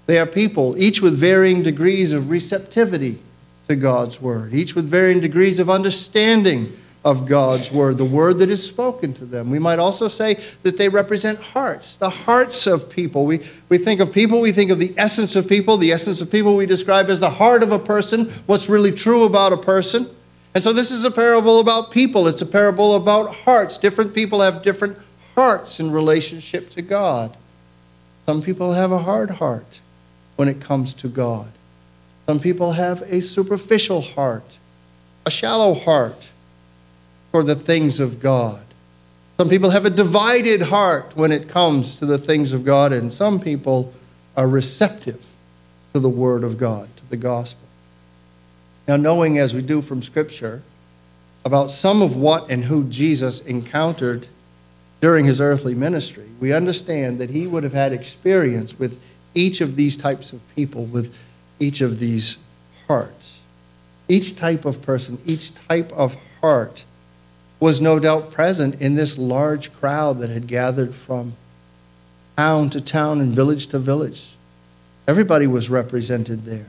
They 0.05 0.19
are 0.19 0.25
people, 0.25 0.77
each 0.77 1.01
with 1.01 1.17
varying 1.17 1.63
degrees 1.63 2.13
of 2.13 2.29
receptivity 2.29 3.19
to 3.67 3.75
God's 3.75 4.21
word, 4.21 4.53
each 4.53 4.73
with 4.73 4.89
varying 4.89 5.19
degrees 5.19 5.59
of 5.59 5.69
understanding 5.69 6.71
of 7.03 7.25
God's 7.25 7.71
word, 7.71 7.97
the 7.97 8.05
word 8.05 8.39
that 8.39 8.49
is 8.49 8.65
spoken 8.65 9.13
to 9.15 9.25
them. 9.25 9.49
We 9.49 9.59
might 9.59 9.79
also 9.79 10.07
say 10.07 10.35
that 10.63 10.77
they 10.77 10.89
represent 10.89 11.41
hearts, 11.41 11.97
the 11.97 12.09
hearts 12.09 12.67
of 12.67 12.89
people. 12.89 13.25
We, 13.25 13.41
we 13.69 13.77
think 13.77 13.99
of 13.99 14.11
people, 14.11 14.39
we 14.39 14.51
think 14.51 14.71
of 14.71 14.79
the 14.79 14.93
essence 14.97 15.35
of 15.35 15.47
people. 15.47 15.77
The 15.77 15.91
essence 15.91 16.21
of 16.21 16.31
people 16.31 16.55
we 16.55 16.65
describe 16.65 17.09
as 17.09 17.19
the 17.19 17.29
heart 17.29 17.63
of 17.63 17.71
a 17.71 17.79
person, 17.79 18.25
what's 18.45 18.69
really 18.69 18.91
true 18.91 19.23
about 19.23 19.53
a 19.53 19.57
person. 19.57 20.07
And 20.53 20.63
so 20.63 20.73
this 20.73 20.91
is 20.91 21.05
a 21.05 21.11
parable 21.11 21.59
about 21.59 21.91
people, 21.91 22.27
it's 22.27 22.41
a 22.41 22.45
parable 22.45 22.95
about 22.95 23.35
hearts. 23.35 23.77
Different 23.77 24.13
people 24.13 24.41
have 24.41 24.63
different 24.63 24.97
hearts 25.35 25.79
in 25.79 25.91
relationship 25.91 26.69
to 26.71 26.81
God. 26.81 27.37
Some 28.25 28.41
people 28.41 28.73
have 28.73 28.91
a 28.91 28.97
hard 28.97 29.31
heart 29.31 29.79
when 30.35 30.47
it 30.47 30.59
comes 30.59 30.93
to 30.95 31.07
God. 31.07 31.51
Some 32.25 32.39
people 32.39 32.73
have 32.73 33.01
a 33.03 33.21
superficial 33.21 34.01
heart, 34.01 34.57
a 35.25 35.31
shallow 35.31 35.73
heart 35.73 36.31
for 37.31 37.43
the 37.43 37.55
things 37.55 37.99
of 37.99 38.19
God. 38.19 38.65
Some 39.37 39.49
people 39.49 39.69
have 39.69 39.85
a 39.85 39.91
divided 39.91 40.63
heart 40.63 41.15
when 41.15 41.31
it 41.31 41.47
comes 41.47 41.93
to 41.95 42.05
the 42.05 42.17
things 42.17 42.51
of 42.51 42.65
God, 42.65 42.91
and 42.91 43.13
some 43.13 43.39
people 43.39 43.93
are 44.35 44.47
receptive 44.47 45.23
to 45.93 45.99
the 45.99 46.09
Word 46.09 46.43
of 46.43 46.57
God, 46.57 46.89
to 46.97 47.09
the 47.09 47.17
gospel. 47.17 47.66
Now, 48.87 48.95
knowing 48.95 49.37
as 49.37 49.53
we 49.53 49.61
do 49.61 49.81
from 49.81 50.01
Scripture 50.01 50.63
about 51.43 51.71
some 51.71 52.01
of 52.01 52.15
what 52.15 52.49
and 52.49 52.65
who 52.65 52.85
Jesus 52.85 53.41
encountered 53.41 54.27
during 55.01 55.25
his 55.25 55.41
earthly 55.41 55.75
ministry, 55.75 56.27
we 56.39 56.53
understand 56.53 57.19
that 57.19 57.29
he 57.29 57.47
would 57.47 57.63
have 57.63 57.73
had 57.73 57.91
experience 57.91 58.79
with 58.79 59.03
each 59.33 59.61
of 59.61 59.75
these 59.75 59.97
types 59.97 60.31
of 60.33 60.41
people 60.55 60.85
with 60.85 61.17
each 61.59 61.81
of 61.81 61.99
these 61.99 62.37
hearts. 62.87 63.39
Each 64.07 64.35
type 64.35 64.63
of 64.63 64.81
person, 64.81 65.19
each 65.25 65.53
type 65.53 65.91
of 65.91 66.17
heart 66.41 66.85
was 67.59 67.81
no 67.81 67.99
doubt 67.99 68.31
present 68.31 68.79
in 68.81 68.95
this 68.95 69.17
large 69.17 69.73
crowd 69.73 70.19
that 70.19 70.29
had 70.29 70.47
gathered 70.47 70.95
from 70.95 71.33
town 72.37 72.69
to 72.69 72.79
town 72.79 73.19
and 73.19 73.33
village 73.33 73.67
to 73.67 73.79
village. 73.79 74.29
Everybody 75.07 75.47
was 75.47 75.69
represented 75.69 76.45
there. 76.45 76.67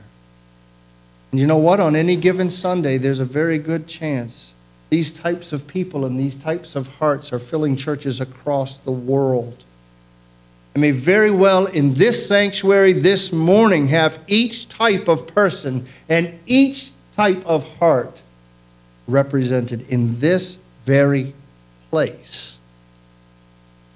And 1.31 1.39
you 1.39 1.47
know 1.47 1.57
what? 1.57 1.79
On 1.79 1.95
any 1.95 2.15
given 2.15 2.49
Sunday, 2.49 2.97
there's 2.97 3.19
a 3.19 3.25
very 3.25 3.57
good 3.57 3.87
chance 3.87 4.53
these 4.89 5.13
types 5.13 5.53
of 5.53 5.67
people 5.67 6.03
and 6.03 6.19
these 6.19 6.33
types 6.33 6.75
of 6.75 6.95
hearts 6.95 7.31
are 7.31 7.37
filling 7.37 7.75
churches 7.75 8.19
across 8.19 8.77
the 8.77 8.91
world 8.91 9.63
I 10.75 10.79
may 10.79 10.91
very 10.91 11.31
well 11.31 11.65
in 11.65 11.95
this 11.95 12.27
sanctuary 12.27 12.93
this 12.93 13.33
morning 13.33 13.87
have 13.87 14.23
each 14.27 14.69
type 14.69 15.07
of 15.07 15.27
person 15.27 15.85
and 16.07 16.39
each 16.45 16.91
type 17.15 17.45
of 17.45 17.77
heart 17.79 18.21
represented 19.07 19.89
in 19.89 20.19
this 20.19 20.57
very 20.85 21.33
place. 21.89 22.59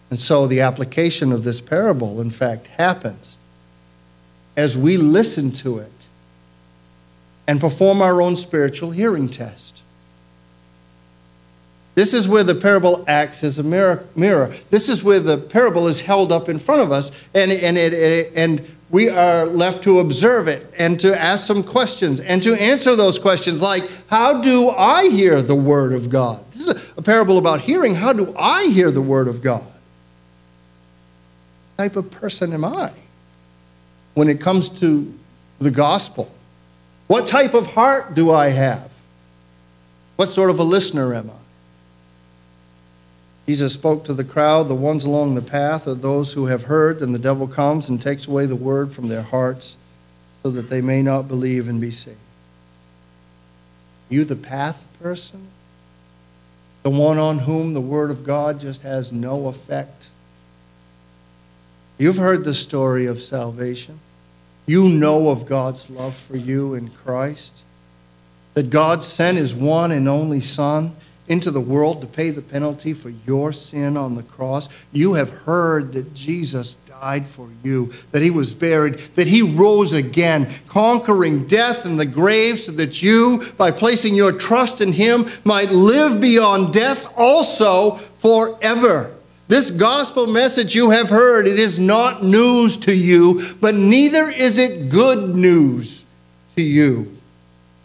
And 0.10 0.20
so 0.20 0.48
the 0.48 0.62
application 0.62 1.32
of 1.32 1.44
this 1.44 1.62
parable, 1.62 2.20
in 2.20 2.32
fact, 2.32 2.68
happens 2.68 3.38
as 4.58 4.76
we 4.76 4.98
listen 4.98 5.52
to 5.52 5.78
it 5.78 6.03
and 7.48 7.60
perform 7.60 8.02
our 8.02 8.22
own 8.22 8.36
spiritual 8.36 8.92
hearing 8.92 9.30
test. 9.30 9.84
This 11.96 12.14
is 12.14 12.28
where 12.28 12.44
the 12.44 12.56
parable 12.56 13.04
acts 13.08 13.44
as 13.44 13.60
a 13.60 13.64
mirror. 13.64 14.54
This 14.72 14.90
is 14.90 15.04
where 15.04 15.20
the 15.20 15.38
parable 15.38 15.88
is 15.88 16.02
held 16.02 16.32
up 16.32 16.50
in 16.50 16.58
front 16.58 16.82
of 16.82 16.92
us, 16.92 17.12
and, 17.36 17.52
and, 17.52 17.78
it, 17.78 18.32
and 18.36 18.68
we 18.90 19.10
are 19.10 19.46
left 19.46 19.84
to 19.84 20.00
observe 20.00 20.48
it 20.48 20.72
and 20.78 21.00
to 21.02 21.20
ask 21.20 21.46
some 21.46 21.62
questions 21.64 22.20
and 22.20 22.42
to 22.44 22.54
answer 22.56 22.96
those 22.96 23.20
questions, 23.20 23.62
like, 23.62 23.84
How 24.08 24.42
do 24.42 24.70
I 24.70 25.10
hear 25.10 25.42
the 25.42 25.56
Word 25.56 25.94
of 25.94 26.10
God? 26.10 26.44
This 26.52 26.68
is 26.68 26.94
a 26.98 27.02
parable 27.02 27.38
about 27.38 27.62
hearing. 27.62 27.96
How 27.96 28.14
do 28.14 28.34
I 28.38 28.66
hear 28.66 28.90
the 28.90 29.02
Word 29.02 29.28
of 29.28 29.42
God? 29.42 29.62
What 31.76 31.86
type 31.86 31.96
of 31.96 32.10
person 32.10 32.54
am 32.54 32.66
I 32.66 32.92
when 34.14 34.30
it 34.30 34.40
comes 34.40 34.70
to 34.82 35.14
the 35.60 35.72
gospel? 35.72 36.32
What 37.08 37.28
type 37.28 37.54
of 37.54 37.74
heart 37.74 38.16
do 38.16 38.32
I 38.32 38.50
have? 38.50 38.92
What 40.16 40.28
sort 40.28 40.50
of 40.50 40.60
a 40.60 40.64
listener 40.64 41.14
am 41.14 41.30
I? 41.30 41.44
Jesus 43.46 43.74
spoke 43.74 44.06
to 44.06 44.14
the 44.14 44.24
crowd, 44.24 44.70
the 44.70 44.76
ones 44.76 45.04
along 45.04 45.36
the 45.36 45.42
path 45.42 45.86
are 45.86 45.96
those 45.96 46.34
who 46.34 46.46
have 46.46 46.64
heard, 46.64 47.02
and 47.02 47.14
the 47.14 47.20
devil 47.20 47.48
comes 47.48 47.90
and 47.90 48.02
takes 48.02 48.26
away 48.26 48.46
the 48.46 48.56
word 48.56 48.94
from 48.94 49.10
their 49.10 49.22
hearts 49.22 49.76
so 50.44 50.50
that 50.52 50.70
they 50.70 50.82
may 50.82 51.02
not 51.02 51.28
believe 51.28 51.68
and 51.68 51.82
be 51.82 51.92
saved. 51.92 52.18
You, 54.10 54.24
the 54.24 54.36
path 54.36 54.88
person? 55.02 55.48
The 56.84 56.90
one 56.90 57.18
on 57.18 57.40
whom 57.40 57.74
the 57.74 57.82
word 57.82 58.12
of 58.12 58.24
God 58.24 58.60
just 58.60 58.84
has 58.84 59.12
no 59.12 59.48
effect? 59.48 60.10
You've 61.98 62.18
heard 62.18 62.44
the 62.44 62.54
story 62.54 63.06
of 63.06 63.22
salvation. 63.22 64.00
You 64.66 64.90
know 64.90 65.30
of 65.30 65.46
God's 65.46 65.90
love 65.90 66.16
for 66.16 66.38
you 66.38 66.74
in 66.74 66.90
Christ. 66.90 67.64
That 68.54 68.70
God 68.70 69.04
sent 69.04 69.38
his 69.38 69.54
one 69.54 69.92
and 69.92 70.08
only 70.08 70.40
Son 70.40 70.96
into 71.28 71.52
the 71.52 71.62
world 71.62 72.02
to 72.02 72.08
pay 72.08 72.30
the 72.30 72.42
penalty 72.42 72.94
for 72.94 73.10
your 73.26 73.54
sin 73.54 73.98
on 73.98 74.16
the 74.16 74.24
cross. 74.24 74.70
You 74.92 75.14
have 75.14 75.30
heard 75.30 75.94
that 75.94 76.14
Jesus 76.14 76.76
died 76.76 77.28
for 77.28 77.50
you, 77.64 77.92
that 78.12 78.22
he 78.22 78.30
was 78.30 78.54
buried, 78.54 78.96
that 79.16 79.28
he 79.28 79.42
rose 79.42 79.94
again, 79.94 80.50
conquering 80.68 81.48
death 81.48 81.86
and 81.86 82.00
the 82.00 82.06
grave, 82.06 82.60
so 82.60 82.72
that 82.74 83.02
you, 83.02 83.44
by 83.58 83.72
placing 83.72 84.16
your 84.16 84.32
trust 84.32 84.82
in 84.82 84.94
him, 84.94 85.26
might 85.44 85.70
live 85.70 86.22
beyond 86.22 86.74
death 86.74 87.12
also 87.18 87.96
forever. 87.96 89.14
This 89.48 89.72
gospel 89.72 90.26
message 90.28 90.74
you 90.74 90.92
have 90.92 91.10
heard, 91.10 91.48
it 91.48 91.60
is 91.60 91.78
not 91.78 92.24
news 92.24 92.78
to 92.78 92.96
you, 92.96 93.42
but 93.60 93.76
neither 93.76 94.30
is 94.30 94.58
it 94.58 94.90
good 94.90 95.36
news 95.36 96.06
to 96.56 96.62
you. 96.62 97.18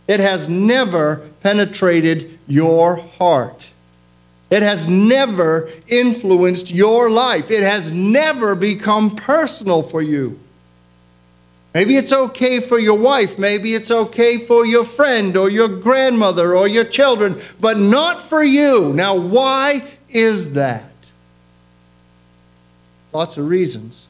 It 0.06 0.20
has 0.20 0.48
never 0.48 1.28
penetrated 1.42 2.38
your 2.46 2.96
heart. 2.96 3.70
It 4.50 4.62
has 4.62 4.88
never 4.88 5.68
influenced 5.88 6.70
your 6.70 7.10
life. 7.10 7.50
It 7.50 7.62
has 7.62 7.92
never 7.92 8.54
become 8.54 9.14
personal 9.14 9.82
for 9.82 10.00
you. 10.00 10.38
Maybe 11.74 11.96
it's 11.96 12.12
okay 12.12 12.60
for 12.60 12.78
your 12.78 12.98
wife. 12.98 13.38
Maybe 13.38 13.74
it's 13.74 13.90
okay 13.90 14.38
for 14.38 14.64
your 14.64 14.84
friend 14.84 15.36
or 15.36 15.50
your 15.50 15.68
grandmother 15.68 16.56
or 16.56 16.66
your 16.66 16.84
children, 16.84 17.36
but 17.60 17.76
not 17.76 18.22
for 18.22 18.42
you. 18.42 18.94
Now, 18.94 19.16
why 19.16 19.82
is 20.08 20.54
that? 20.54 20.94
Lots 23.12 23.36
of 23.36 23.48
reasons. 23.48 24.06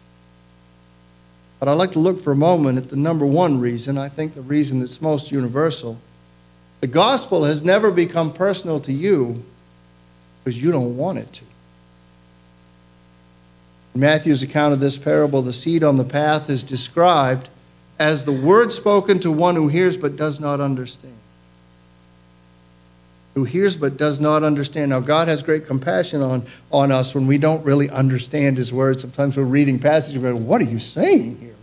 But 1.58 1.68
I'd 1.68 1.74
like 1.74 1.92
to 1.92 1.98
look 1.98 2.20
for 2.20 2.32
a 2.32 2.36
moment 2.36 2.78
at 2.78 2.88
the 2.88 2.96
number 2.96 3.26
one 3.26 3.60
reason, 3.60 3.98
I 3.98 4.08
think 4.08 4.34
the 4.34 4.42
reason 4.42 4.80
that's 4.80 5.02
most 5.02 5.32
universal. 5.32 5.98
The 6.80 6.86
gospel 6.86 7.44
has 7.44 7.62
never 7.62 7.90
become 7.90 8.32
personal 8.32 8.78
to 8.80 8.92
you 8.92 9.42
because 10.44 10.62
you 10.62 10.70
don't 10.70 10.96
want 10.96 11.18
it 11.18 11.32
to. 11.34 11.44
In 13.94 14.00
Matthew's 14.00 14.44
account 14.44 14.72
of 14.72 14.80
this 14.80 14.96
parable, 14.96 15.42
the 15.42 15.52
seed 15.52 15.82
on 15.82 15.96
the 15.96 16.04
path 16.04 16.48
is 16.48 16.62
described 16.62 17.48
as 17.98 18.24
the 18.24 18.32
word 18.32 18.70
spoken 18.70 19.18
to 19.20 19.32
one 19.32 19.56
who 19.56 19.66
hears 19.66 19.96
but 19.96 20.14
does 20.14 20.38
not 20.38 20.60
understand. 20.60 21.18
Who 23.38 23.44
hears 23.44 23.76
but 23.76 23.96
does 23.96 24.18
not 24.18 24.42
understand. 24.42 24.90
Now, 24.90 24.98
God 24.98 25.28
has 25.28 25.44
great 25.44 25.64
compassion 25.64 26.22
on, 26.22 26.44
on 26.72 26.90
us 26.90 27.14
when 27.14 27.28
we 27.28 27.38
don't 27.38 27.64
really 27.64 27.88
understand 27.88 28.56
His 28.56 28.72
word. 28.72 28.98
Sometimes 28.98 29.36
we're 29.36 29.44
reading 29.44 29.78
passages 29.78 30.16
and 30.16 30.24
we're 30.24 30.32
going, 30.32 30.44
What 30.44 30.60
are 30.60 30.64
you 30.64 30.80
saying 30.80 31.38
here? 31.38 31.54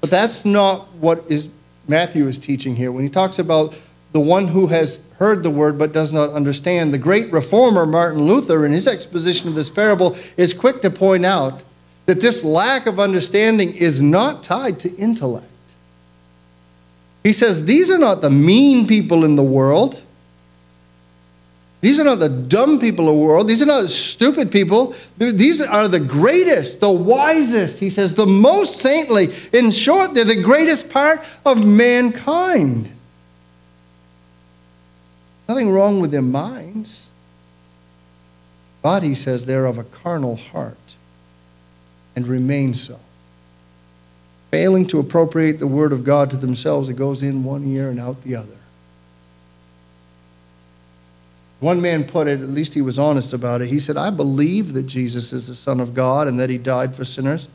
But 0.00 0.10
that's 0.10 0.44
not 0.44 0.92
what 0.94 1.22
is 1.28 1.48
Matthew 1.86 2.26
is 2.26 2.40
teaching 2.40 2.74
here. 2.74 2.90
When 2.90 3.04
he 3.04 3.08
talks 3.08 3.38
about 3.38 3.78
the 4.10 4.18
one 4.18 4.48
who 4.48 4.66
has 4.66 4.98
heard 5.18 5.44
the 5.44 5.50
word 5.50 5.78
but 5.78 5.92
does 5.92 6.12
not 6.12 6.30
understand. 6.30 6.92
The 6.92 6.98
great 6.98 7.32
reformer 7.32 7.86
Martin 7.86 8.24
Luther, 8.24 8.66
in 8.66 8.72
his 8.72 8.88
exposition 8.88 9.48
of 9.48 9.54
this 9.54 9.70
parable, 9.70 10.16
is 10.36 10.52
quick 10.52 10.82
to 10.82 10.90
point 10.90 11.24
out 11.24 11.62
that 12.06 12.20
this 12.20 12.42
lack 12.42 12.86
of 12.86 12.98
understanding 12.98 13.72
is 13.72 14.02
not 14.02 14.42
tied 14.42 14.80
to 14.80 14.92
intellect. 14.96 15.46
He 17.22 17.32
says, 17.32 17.66
These 17.66 17.88
are 17.92 17.98
not 17.98 18.20
the 18.20 18.30
mean 18.30 18.88
people 18.88 19.24
in 19.24 19.36
the 19.36 19.44
world. 19.44 20.02
These 21.86 22.00
are 22.00 22.04
not 22.04 22.18
the 22.18 22.28
dumb 22.28 22.80
people 22.80 23.08
of 23.08 23.14
the 23.14 23.22
world. 23.22 23.46
These 23.46 23.62
are 23.62 23.66
not 23.66 23.82
the 23.82 23.88
stupid 23.88 24.50
people. 24.50 24.96
These 25.18 25.62
are 25.62 25.86
the 25.86 26.00
greatest, 26.00 26.80
the 26.80 26.90
wisest. 26.90 27.78
He 27.78 27.90
says, 27.90 28.16
the 28.16 28.26
most 28.26 28.80
saintly. 28.80 29.32
In 29.52 29.70
short, 29.70 30.12
they're 30.12 30.24
the 30.24 30.42
greatest 30.42 30.90
part 30.90 31.20
of 31.44 31.64
mankind. 31.64 32.92
Nothing 35.48 35.70
wrong 35.70 36.00
with 36.00 36.10
their 36.10 36.22
minds. 36.22 37.08
But 38.82 39.04
he 39.04 39.14
says 39.14 39.46
they're 39.46 39.66
of 39.66 39.78
a 39.78 39.84
carnal 39.84 40.34
heart 40.34 40.96
and 42.16 42.26
remain 42.26 42.74
so. 42.74 42.98
Failing 44.50 44.88
to 44.88 44.98
appropriate 44.98 45.60
the 45.60 45.68
word 45.68 45.92
of 45.92 46.02
God 46.02 46.32
to 46.32 46.36
themselves, 46.36 46.88
it 46.88 46.94
goes 46.94 47.22
in 47.22 47.44
one 47.44 47.64
ear 47.64 47.90
and 47.90 48.00
out 48.00 48.22
the 48.22 48.34
other. 48.34 48.55
One 51.60 51.80
man 51.80 52.04
put 52.04 52.28
it, 52.28 52.40
at 52.40 52.48
least 52.48 52.74
he 52.74 52.82
was 52.82 52.98
honest 52.98 53.32
about 53.32 53.62
it. 53.62 53.68
He 53.68 53.80
said, 53.80 53.96
I 53.96 54.10
believe 54.10 54.74
that 54.74 54.84
Jesus 54.84 55.32
is 55.32 55.46
the 55.46 55.54
Son 55.54 55.80
of 55.80 55.94
God 55.94 56.28
and 56.28 56.38
that 56.38 56.50
he 56.50 56.58
died 56.58 56.94
for 56.94 57.04
sinners, 57.04 57.48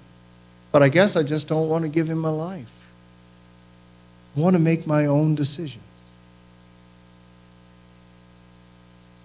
but 0.71 0.81
I 0.81 0.89
guess 0.89 1.15
I 1.15 1.23
just 1.23 1.47
don't 1.47 1.69
want 1.69 1.83
to 1.83 1.89
give 1.89 2.09
him 2.09 2.17
my 2.17 2.29
life. 2.29 2.91
I 4.35 4.39
want 4.39 4.55
to 4.55 4.61
make 4.61 4.87
my 4.87 5.05
own 5.05 5.35
decisions. 5.35 5.83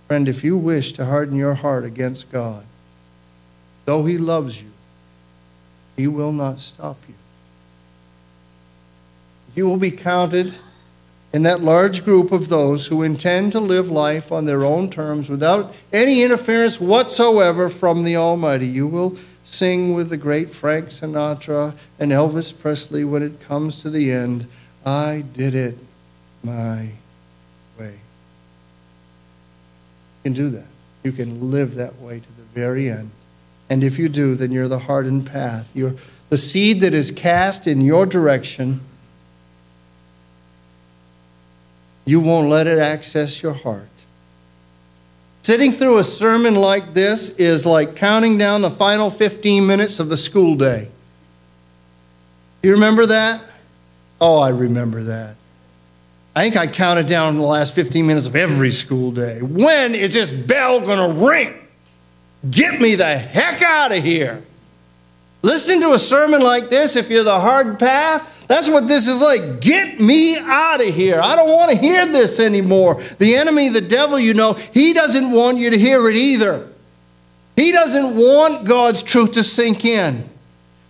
Friend, 0.06 0.28
if 0.28 0.44
you 0.44 0.56
wish 0.56 0.92
to 0.92 1.06
harden 1.06 1.36
your 1.36 1.54
heart 1.54 1.84
against 1.84 2.30
God, 2.30 2.64
though 3.86 4.04
He 4.04 4.18
loves 4.18 4.62
you, 4.62 4.70
He 5.96 6.06
will 6.06 6.32
not 6.32 6.60
stop 6.60 6.96
you. 7.08 7.14
You 9.54 9.68
will 9.68 9.78
be 9.78 9.90
counted 9.90 10.54
in 11.32 11.42
that 11.42 11.60
large 11.60 12.04
group 12.04 12.32
of 12.32 12.48
those 12.48 12.86
who 12.86 13.02
intend 13.02 13.52
to 13.52 13.60
live 13.60 13.90
life 13.90 14.32
on 14.32 14.46
their 14.46 14.64
own 14.64 14.88
terms 14.88 15.28
without 15.28 15.76
any 15.92 16.22
interference 16.22 16.80
whatsoever 16.80 17.68
from 17.68 18.04
the 18.04 18.16
Almighty. 18.16 18.66
You 18.66 18.86
will 18.86 19.16
sing 19.44 19.94
with 19.94 20.08
the 20.08 20.16
great 20.16 20.50
Frank 20.50 20.86
Sinatra 20.86 21.74
and 21.98 22.10
Elvis 22.10 22.58
Presley 22.58 23.04
when 23.04 23.22
it 23.22 23.40
comes 23.40 23.82
to 23.82 23.90
the 23.90 24.10
end 24.10 24.46
I 24.84 25.24
did 25.32 25.56
it 25.56 25.76
my 26.44 26.90
way 27.78 27.98
You 30.22 30.22
can 30.22 30.32
do 30.32 30.48
that. 30.50 30.66
You 31.02 31.12
can 31.12 31.50
live 31.50 31.74
that 31.74 31.96
way 31.96 32.20
to 32.20 32.32
the 32.36 32.42
very 32.54 32.88
end. 32.88 33.10
And 33.68 33.82
if 33.82 33.98
you 33.98 34.08
do, 34.08 34.36
then 34.36 34.52
you're 34.52 34.68
the 34.68 34.80
hardened 34.80 35.26
path. 35.26 35.68
You're 35.74 35.94
the 36.28 36.38
seed 36.38 36.80
that 36.80 36.94
is 36.94 37.10
cast 37.10 37.66
in 37.66 37.80
your 37.80 38.06
direction. 38.06 38.80
You 42.07 42.21
won't 42.21 42.49
let 42.49 42.66
it 42.66 42.79
access 42.79 43.42
your 43.42 43.53
heart. 43.53 43.90
Sitting 45.42 45.73
through 45.73 45.99
a 45.99 46.05
sermon 46.05 46.55
like 46.55 46.95
this 46.95 47.37
is 47.37 47.66
like 47.66 47.95
counting 47.95 48.38
down 48.38 48.62
the 48.62 48.71
final 48.71 49.11
15 49.11 49.66
minutes 49.66 50.01
of 50.01 50.09
the 50.09 50.16
school 50.16 50.57
day. 50.57 50.88
You 52.62 52.73
remember 52.73 53.07
that? 53.07 53.42
Oh, 54.21 54.40
I 54.40 54.49
remember 54.49 55.03
that. 55.05 55.37
I 56.35 56.42
think 56.42 56.57
I 56.57 56.66
counted 56.66 57.07
down 57.07 57.37
the 57.37 57.45
last 57.45 57.75
15 57.75 58.07
minutes 58.07 58.27
of 58.27 58.37
every 58.37 58.71
school 58.71 59.11
day. 59.11 59.40
When 59.40 59.95
is 59.95 60.14
this 60.14 60.31
bell 60.31 60.81
going 60.81 60.99
to 60.99 61.27
ring? 61.27 61.55
Get 62.51 62.81
me 62.81 62.95
the 62.95 63.16
heck 63.16 63.62
out 63.62 63.92
of 63.97 64.03
here. 64.03 64.42
Listen 65.46 65.80
to 65.80 65.92
a 65.92 65.98
sermon 65.98 66.42
like 66.42 66.70
this 66.70 66.96
if 66.96 67.09
you're 67.09 67.22
the 67.22 67.38
hard 67.38 67.78
path. 67.78 68.48
That's 68.48 68.68
what 68.68 68.88
this 68.88 69.06
is 69.06 69.22
like. 69.22 69.61
Get 69.61 70.00
me 70.00 70.37
out 70.37 70.80
of 70.80 70.92
here. 70.92 71.20
I 71.20 71.37
don't 71.37 71.52
want 71.52 71.70
to 71.70 71.78
hear 71.78 72.04
this 72.04 72.40
anymore. 72.40 73.00
The 73.20 73.37
enemy, 73.37 73.68
the 73.68 73.80
devil, 73.80 74.18
you 74.18 74.35
know, 74.35 74.54
he 74.54 74.92
doesn't 74.92 75.30
want 75.30 75.59
you 75.59 75.70
to 75.70 75.78
hear 75.78 76.09
it 76.09 76.16
either. 76.16 76.68
He 77.54 77.70
doesn't 77.70 78.16
want 78.16 78.66
God's 78.66 79.04
truth 79.04 79.35
to 79.35 79.44
sink 79.44 79.85
in. 79.85 80.28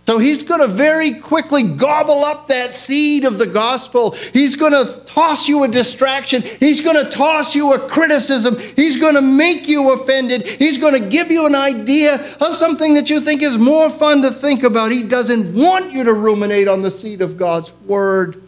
So 0.07 0.19
he's 0.19 0.41
going 0.41 0.61
to 0.61 0.67
very 0.67 1.15
quickly 1.15 1.63
gobble 1.63 2.23
up 2.23 2.47
that 2.47 2.71
seed 2.71 3.25
of 3.25 3.37
the 3.37 3.45
gospel. 3.45 4.11
He's 4.11 4.55
going 4.55 4.71
to 4.71 5.01
toss 5.01 5.49
you 5.49 5.65
a 5.65 5.67
distraction. 5.67 6.43
He's 6.43 6.79
going 6.79 6.95
to 6.95 7.11
toss 7.11 7.53
you 7.53 7.73
a 7.73 7.89
criticism. 7.89 8.57
He's 8.77 8.95
going 8.95 9.15
to 9.15 9.21
make 9.21 9.67
you 9.67 9.91
offended. 9.91 10.47
He's 10.47 10.77
going 10.77 10.93
to 10.93 11.09
give 11.09 11.29
you 11.29 11.45
an 11.45 11.55
idea 11.55 12.25
of 12.39 12.53
something 12.53 12.93
that 12.93 13.09
you 13.09 13.19
think 13.19 13.41
is 13.41 13.57
more 13.57 13.89
fun 13.89 14.21
to 14.21 14.31
think 14.31 14.63
about. 14.63 14.93
He 14.93 15.03
doesn't 15.03 15.53
want 15.53 15.91
you 15.91 16.05
to 16.05 16.13
ruminate 16.13 16.69
on 16.69 16.83
the 16.83 16.91
seed 16.91 17.21
of 17.21 17.35
God's 17.35 17.73
word, 17.85 18.41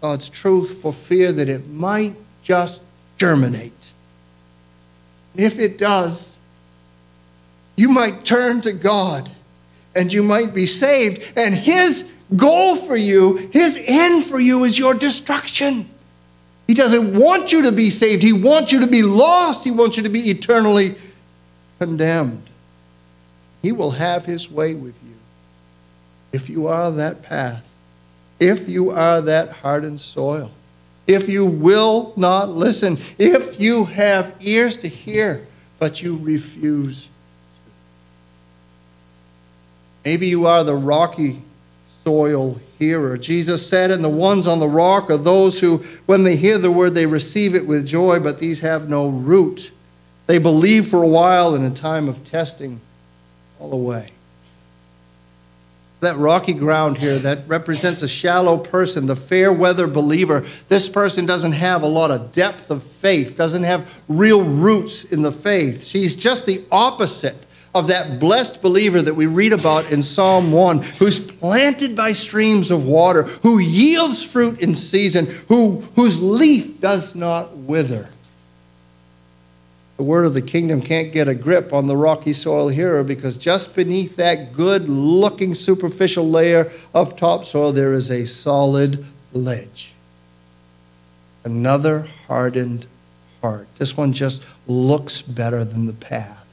God's 0.00 0.28
truth, 0.28 0.82
for 0.82 0.92
fear 0.92 1.30
that 1.30 1.48
it 1.48 1.68
might 1.68 2.16
just 2.42 2.82
germinate. 3.16 3.92
If 5.36 5.60
it 5.60 5.78
does, 5.78 6.36
you 7.76 7.90
might 7.90 8.24
turn 8.24 8.60
to 8.62 8.72
God 8.72 9.30
and 9.96 10.12
you 10.12 10.22
might 10.22 10.54
be 10.54 10.66
saved. 10.66 11.32
And 11.36 11.54
his 11.54 12.10
goal 12.36 12.76
for 12.76 12.96
you, 12.96 13.36
his 13.52 13.82
end 13.86 14.24
for 14.24 14.40
you, 14.40 14.64
is 14.64 14.78
your 14.78 14.94
destruction. 14.94 15.88
He 16.66 16.74
doesn't 16.74 17.18
want 17.18 17.52
you 17.52 17.62
to 17.62 17.72
be 17.72 17.90
saved, 17.90 18.22
he 18.22 18.32
wants 18.32 18.72
you 18.72 18.80
to 18.80 18.86
be 18.86 19.02
lost, 19.02 19.64
he 19.64 19.70
wants 19.70 19.96
you 19.96 20.02
to 20.04 20.08
be 20.08 20.30
eternally 20.30 20.94
condemned. 21.78 22.42
He 23.60 23.72
will 23.72 23.92
have 23.92 24.24
his 24.24 24.50
way 24.50 24.74
with 24.74 25.02
you 25.04 25.14
if 26.32 26.50
you 26.50 26.66
are 26.66 26.90
that 26.90 27.22
path, 27.22 27.72
if 28.40 28.68
you 28.68 28.90
are 28.90 29.20
that 29.20 29.50
hardened 29.50 30.00
soil, 30.00 30.50
if 31.06 31.28
you 31.28 31.46
will 31.46 32.12
not 32.16 32.48
listen, 32.48 32.98
if 33.18 33.60
you 33.60 33.84
have 33.84 34.34
ears 34.40 34.78
to 34.78 34.88
hear, 34.88 35.46
but 35.78 36.02
you 36.02 36.16
refuse 36.16 37.08
Maybe 40.04 40.26
you 40.26 40.46
are 40.46 40.62
the 40.62 40.74
rocky 40.74 41.42
soil 42.04 42.60
hearer. 42.78 43.16
Jesus 43.16 43.66
said, 43.66 43.90
And 43.90 44.04
the 44.04 44.08
ones 44.08 44.46
on 44.46 44.58
the 44.60 44.68
rock 44.68 45.10
are 45.10 45.16
those 45.16 45.60
who, 45.60 45.78
when 46.06 46.24
they 46.24 46.36
hear 46.36 46.58
the 46.58 46.70
word, 46.70 46.94
they 46.94 47.06
receive 47.06 47.54
it 47.54 47.66
with 47.66 47.86
joy, 47.86 48.20
but 48.20 48.38
these 48.38 48.60
have 48.60 48.88
no 48.88 49.08
root. 49.08 49.70
They 50.26 50.38
believe 50.38 50.88
for 50.88 51.02
a 51.02 51.08
while, 51.08 51.54
in 51.54 51.62
a 51.62 51.70
time 51.70 52.08
of 52.08 52.24
testing, 52.24 52.80
all 53.58 53.72
away. 53.72 54.10
That 56.00 56.16
rocky 56.16 56.52
ground 56.52 56.98
here 56.98 57.18
that 57.20 57.48
represents 57.48 58.02
a 58.02 58.08
shallow 58.08 58.58
person, 58.58 59.06
the 59.06 59.16
fair 59.16 59.50
weather 59.50 59.86
believer. 59.86 60.40
This 60.68 60.86
person 60.86 61.24
doesn't 61.24 61.52
have 61.52 61.82
a 61.82 61.86
lot 61.86 62.10
of 62.10 62.30
depth 62.30 62.70
of 62.70 62.82
faith, 62.82 63.38
doesn't 63.38 63.62
have 63.62 64.02
real 64.06 64.44
roots 64.44 65.04
in 65.04 65.22
the 65.22 65.32
faith. 65.32 65.84
She's 65.84 66.14
just 66.14 66.44
the 66.44 66.62
opposite 66.70 67.46
of 67.74 67.88
that 67.88 68.20
blessed 68.20 68.62
believer 68.62 69.02
that 69.02 69.14
we 69.14 69.26
read 69.26 69.52
about 69.52 69.90
in 69.90 70.00
Psalm 70.00 70.52
1, 70.52 70.82
who's 70.98 71.18
planted 71.18 71.96
by 71.96 72.12
streams 72.12 72.70
of 72.70 72.86
water, 72.86 73.24
who 73.42 73.58
yields 73.58 74.22
fruit 74.22 74.60
in 74.60 74.74
season, 74.74 75.26
who, 75.48 75.80
whose 75.96 76.22
leaf 76.22 76.80
does 76.80 77.14
not 77.14 77.56
wither. 77.56 78.08
The 79.96 80.02
word 80.02 80.26
of 80.26 80.34
the 80.34 80.42
kingdom 80.42 80.82
can't 80.82 81.12
get 81.12 81.28
a 81.28 81.34
grip 81.34 81.72
on 81.72 81.86
the 81.86 81.96
rocky 81.96 82.32
soil 82.32 82.68
here 82.68 83.02
because 83.04 83.38
just 83.38 83.76
beneath 83.76 84.16
that 84.16 84.52
good 84.52 84.88
looking 84.88 85.54
superficial 85.54 86.28
layer 86.28 86.70
of 86.92 87.16
topsoil, 87.16 87.72
there 87.72 87.92
is 87.92 88.10
a 88.10 88.26
solid 88.26 89.04
ledge. 89.32 89.94
Another 91.44 92.06
hardened 92.26 92.86
heart. 93.40 93.68
This 93.76 93.96
one 93.96 94.12
just 94.12 94.44
looks 94.66 95.22
better 95.22 95.64
than 95.64 95.86
the 95.86 95.92
path. 95.92 96.43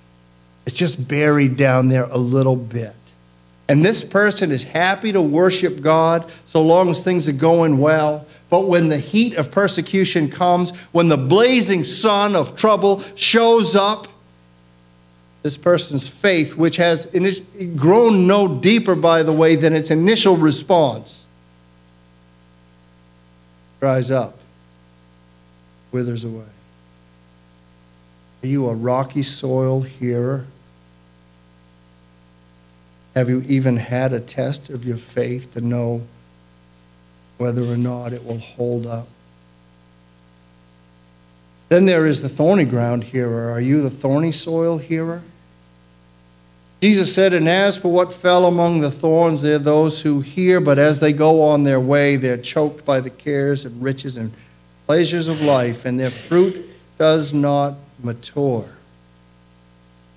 It's 0.71 0.79
just 0.79 1.05
buried 1.05 1.57
down 1.57 1.87
there 1.87 2.05
a 2.05 2.17
little 2.17 2.55
bit. 2.55 2.95
And 3.67 3.83
this 3.83 4.05
person 4.05 4.51
is 4.51 4.63
happy 4.63 5.11
to 5.11 5.21
worship 5.21 5.81
God 5.81 6.31
so 6.45 6.61
long 6.61 6.89
as 6.89 7.03
things 7.03 7.27
are 7.27 7.33
going 7.33 7.77
well. 7.77 8.25
But 8.49 8.69
when 8.69 8.87
the 8.87 8.97
heat 8.97 9.35
of 9.35 9.51
persecution 9.51 10.29
comes, 10.29 10.71
when 10.93 11.09
the 11.09 11.17
blazing 11.17 11.83
sun 11.83 12.37
of 12.37 12.55
trouble 12.55 13.01
shows 13.15 13.75
up, 13.75 14.07
this 15.43 15.57
person's 15.57 16.07
faith, 16.07 16.55
which 16.55 16.77
has 16.77 17.07
grown 17.75 18.27
no 18.27 18.47
deeper, 18.47 18.95
by 18.95 19.23
the 19.23 19.33
way, 19.33 19.57
than 19.57 19.73
its 19.73 19.91
initial 19.91 20.37
response, 20.37 21.27
dries 23.81 24.09
up, 24.09 24.37
withers 25.91 26.23
away. 26.23 26.45
Are 28.41 28.47
you 28.47 28.69
a 28.69 28.73
rocky 28.73 29.23
soil 29.23 29.81
hearer? 29.81 30.45
Have 33.15 33.29
you 33.29 33.43
even 33.47 33.77
had 33.77 34.13
a 34.13 34.19
test 34.19 34.69
of 34.69 34.85
your 34.85 34.97
faith 34.97 35.53
to 35.53 35.61
know 35.61 36.01
whether 37.37 37.63
or 37.63 37.77
not 37.77 38.13
it 38.13 38.25
will 38.25 38.39
hold 38.39 38.85
up? 38.85 39.07
Then 41.69 41.85
there 41.85 42.05
is 42.05 42.21
the 42.21 42.29
thorny 42.29 42.65
ground 42.65 43.05
hearer. 43.05 43.49
Are 43.49 43.61
you 43.61 43.81
the 43.81 43.89
thorny 43.89 44.31
soil 44.31 44.77
hearer? 44.77 45.21
Jesus 46.81 47.13
said, 47.13 47.33
And 47.33 47.47
as 47.47 47.77
for 47.77 47.91
what 47.91 48.11
fell 48.11 48.45
among 48.45 48.81
the 48.81 48.91
thorns, 48.91 49.41
they're 49.41 49.59
those 49.59 50.01
who 50.01 50.21
hear, 50.21 50.59
but 50.59 50.79
as 50.79 50.99
they 50.99 51.13
go 51.13 51.43
on 51.43 51.63
their 51.63 51.79
way, 51.79 52.15
they're 52.15 52.37
choked 52.37 52.85
by 52.85 52.99
the 53.01 53.09
cares 53.09 53.65
and 53.65 53.81
riches 53.81 54.17
and 54.17 54.33
pleasures 54.87 55.27
of 55.27 55.41
life, 55.41 55.85
and 55.85 55.99
their 55.99 56.09
fruit 56.09 56.69
does 56.97 57.33
not 57.33 57.75
mature. 58.03 58.65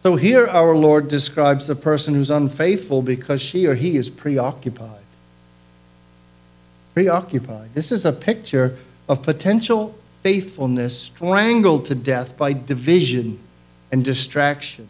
So 0.04 0.16
here 0.16 0.46
our 0.50 0.76
Lord 0.76 1.08
describes 1.08 1.66
the 1.66 1.74
person 1.74 2.12
who's 2.12 2.30
unfaithful 2.30 3.00
because 3.00 3.40
she 3.40 3.66
or 3.66 3.74
he 3.74 3.96
is 3.96 4.10
preoccupied. 4.10 5.00
Preoccupied. 6.92 7.72
This 7.72 7.90
is 7.90 8.04
a 8.04 8.12
picture 8.12 8.76
of 9.08 9.22
potential 9.22 9.96
faithfulness 10.22 11.00
strangled 11.00 11.86
to 11.86 11.94
death 11.94 12.36
by 12.36 12.52
division 12.52 13.40
and 13.90 14.04
distraction, 14.04 14.88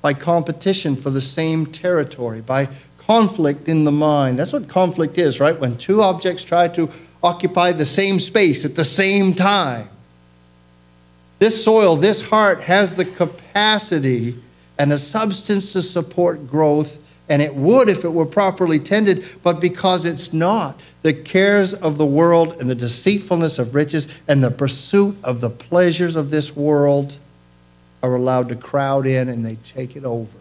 by 0.00 0.14
competition 0.14 0.96
for 0.96 1.10
the 1.10 1.20
same 1.20 1.66
territory, 1.66 2.40
by 2.40 2.70
conflict 2.96 3.68
in 3.68 3.84
the 3.84 3.92
mind. 3.92 4.38
That's 4.38 4.54
what 4.54 4.66
conflict 4.66 5.18
is, 5.18 5.40
right? 5.40 5.60
When 5.60 5.76
two 5.76 6.00
objects 6.00 6.42
try 6.42 6.68
to 6.68 6.88
occupy 7.22 7.72
the 7.72 7.84
same 7.84 8.18
space 8.18 8.64
at 8.64 8.76
the 8.76 8.84
same 8.86 9.34
time. 9.34 9.90
This 11.38 11.62
soil, 11.62 11.96
this 11.96 12.22
heart 12.22 12.62
has 12.62 12.94
the 12.94 13.04
capacity 13.04 13.41
and 13.54 14.92
a 14.92 14.98
substance 14.98 15.72
to 15.72 15.82
support 15.82 16.48
growth, 16.48 16.98
and 17.28 17.40
it 17.40 17.54
would 17.54 17.88
if 17.88 18.04
it 18.04 18.12
were 18.12 18.26
properly 18.26 18.78
tended, 18.78 19.24
but 19.42 19.60
because 19.60 20.04
it's 20.04 20.32
not, 20.32 20.80
the 21.02 21.12
cares 21.12 21.74
of 21.74 21.98
the 21.98 22.06
world 22.06 22.56
and 22.60 22.68
the 22.68 22.74
deceitfulness 22.74 23.58
of 23.58 23.74
riches 23.74 24.20
and 24.28 24.42
the 24.42 24.50
pursuit 24.50 25.16
of 25.22 25.40
the 25.40 25.50
pleasures 25.50 26.16
of 26.16 26.30
this 26.30 26.56
world 26.56 27.16
are 28.02 28.14
allowed 28.14 28.48
to 28.48 28.56
crowd 28.56 29.06
in 29.06 29.28
and 29.28 29.44
they 29.44 29.56
take 29.56 29.96
it 29.96 30.04
over. 30.04 30.38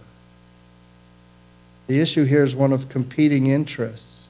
The 1.88 2.00
issue 2.00 2.24
here 2.24 2.44
is 2.44 2.56
one 2.56 2.72
of 2.72 2.90
competing 2.90 3.48
interests. 3.48 4.26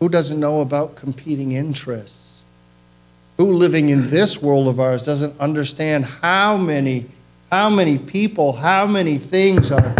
Who 0.00 0.08
doesn't 0.08 0.38
know 0.38 0.60
about 0.60 0.96
competing 0.96 1.52
interests? 1.52 2.42
Who 3.38 3.52
living 3.52 3.88
in 3.88 4.10
this 4.10 4.40
world 4.42 4.68
of 4.68 4.78
ours 4.78 5.04
doesn't 5.04 5.38
understand 5.40 6.04
how 6.04 6.56
many, 6.56 7.06
how 7.54 7.70
many 7.70 7.98
people, 7.98 8.52
how 8.52 8.84
many 8.84 9.16
things 9.16 9.70
are 9.70 9.94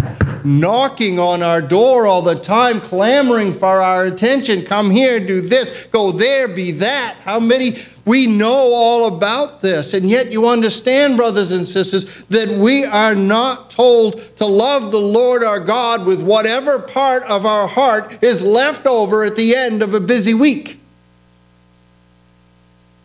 knocking 0.45 1.21
on 1.21 1.41
our 1.41 1.63
door 1.63 2.05
all 2.05 2.21
the 2.21 2.35
time, 2.35 2.81
clamoring 2.81 3.53
for 3.53 3.81
our 3.81 4.07
attention. 4.07 4.65
Come 4.65 4.91
here, 4.91 5.21
do 5.21 5.41
this, 5.41 5.87
go 5.87 6.11
there, 6.11 6.49
be 6.49 6.73
that. 6.73 7.15
How 7.23 7.39
many 7.39 7.77
we 8.05 8.27
know 8.27 8.73
all 8.75 9.17
about 9.17 9.61
this, 9.61 9.95
and 9.95 10.11
yet 10.11 10.33
you 10.33 10.49
understand, 10.49 11.17
brothers 11.17 11.53
and 11.53 11.65
sisters, 11.65 12.25
that 12.25 12.49
we 12.49 12.85
are 12.85 13.15
not 13.15 13.71
told 13.71 14.19
to 14.39 14.47
love 14.47 14.91
the 14.91 14.99
Lord 14.99 15.45
our 15.45 15.61
God 15.61 16.05
with 16.05 16.25
whatever 16.25 16.81
part 16.81 17.23
of 17.31 17.47
our 17.47 17.69
heart 17.69 18.21
is 18.21 18.43
left 18.43 18.85
over 18.85 19.23
at 19.23 19.37
the 19.37 19.55
end 19.55 19.81
of 19.81 19.95
a 19.95 20.01
busy 20.01 20.35
week. 20.35 20.81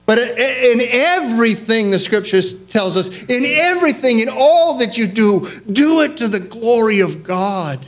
But 0.10 0.17
in 0.17 0.82
everything, 0.89 1.91
the 1.91 2.00
scriptures 2.00 2.65
tells 2.65 2.98
us, 2.98 3.26
in 3.26 3.43
everything, 3.45 4.17
in 4.17 4.28
all 4.28 4.80
that 4.80 4.98
you 4.98 5.06
do, 5.06 5.45
do 5.72 6.02
it 6.02 6.17
to 6.17 6.28
the 6.28 6.39
glory 6.39 7.02
of 7.02 7.24
God. 7.24 7.88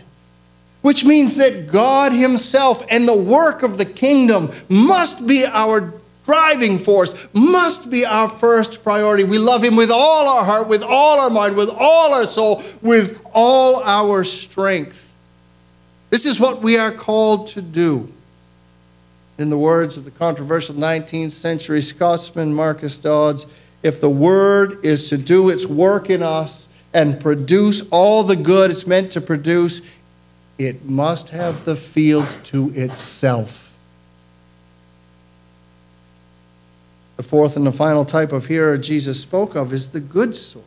Which 0.84 1.04
means 1.04 1.38
that 1.38 1.72
God 1.72 2.14
Himself 2.14 2.86
and 2.92 3.08
the 3.08 3.18
work 3.18 3.64
of 3.64 3.80
the 3.80 3.86
kingdom 3.86 4.52
must 4.70 5.28
be 5.28 5.48
our 5.48 5.96
driving 6.24 6.78
force, 6.78 7.28
must 7.34 7.90
be 7.90 8.06
our 8.06 8.30
first 8.30 8.84
priority. 8.84 9.24
We 9.24 9.40
love 9.40 9.64
Him 9.64 9.76
with 9.76 9.90
all 9.90 10.28
our 10.28 10.44
heart, 10.44 10.68
with 10.68 10.84
all 10.84 11.20
our 11.20 11.32
mind, 11.32 11.56
with 11.56 11.72
all 11.76 12.14
our 12.14 12.28
soul, 12.28 12.62
with 12.84 13.20
all 13.34 13.82
our 13.82 14.24
strength. 14.26 15.12
This 16.12 16.28
is 16.28 16.40
what 16.40 16.62
we 16.62 16.78
are 16.78 16.92
called 16.92 17.48
to 17.48 17.64
do 17.64 18.14
in 19.42 19.50
the 19.50 19.58
words 19.58 19.98
of 19.98 20.06
the 20.06 20.12
controversial 20.12 20.76
19th 20.76 21.32
century 21.32 21.82
Scotsman 21.82 22.54
Marcus 22.54 22.98
Dods, 22.98 23.46
if 23.84 24.00
the 24.00 24.10
word 24.10 24.84
is 24.86 25.10
to 25.10 25.18
do 25.18 25.50
its 25.50 25.66
work 25.66 26.10
in 26.10 26.22
us 26.22 26.70
and 26.94 27.20
produce 27.20 27.88
all 27.90 28.24
the 28.24 28.36
good 28.36 28.72
it's 28.72 28.86
meant 28.86 29.12
to 29.14 29.22
produce, 29.22 29.82
it 30.58 30.86
must 30.86 31.30
have 31.30 31.66
the 31.66 31.76
field 31.76 32.28
to 32.46 32.72
itself. 32.76 33.76
The 37.18 37.24
fourth 37.24 37.56
and 37.56 37.66
the 37.66 37.72
final 37.72 38.06
type 38.06 38.32
of 38.32 38.48
hearer 38.48 38.78
Jesus 38.78 39.22
spoke 39.22 39.56
of 39.56 39.74
is 39.74 39.92
the 39.92 40.00
good 40.00 40.36
soil. 40.36 40.64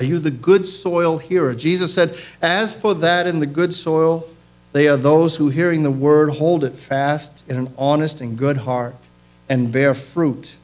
Are 0.00 0.04
you 0.04 0.18
the 0.18 0.30
good 0.30 0.66
soil 0.66 1.18
hearer? 1.18 1.54
Jesus 1.54 1.94
said, 1.94 2.16
As 2.40 2.74
for 2.74 2.94
that 2.94 3.26
in 3.26 3.38
the 3.38 3.46
good 3.46 3.72
soil, 3.72 4.28
they 4.72 4.88
are 4.88 4.96
those 4.96 5.36
who, 5.36 5.50
hearing 5.50 5.82
the 5.82 5.90
word, 5.90 6.30
hold 6.30 6.64
it 6.64 6.74
fast 6.74 7.48
in 7.48 7.56
an 7.56 7.72
honest 7.76 8.20
and 8.20 8.38
good 8.38 8.58
heart 8.58 8.96
and 9.48 9.70
bear 9.70 9.94
fruit. 9.94 10.54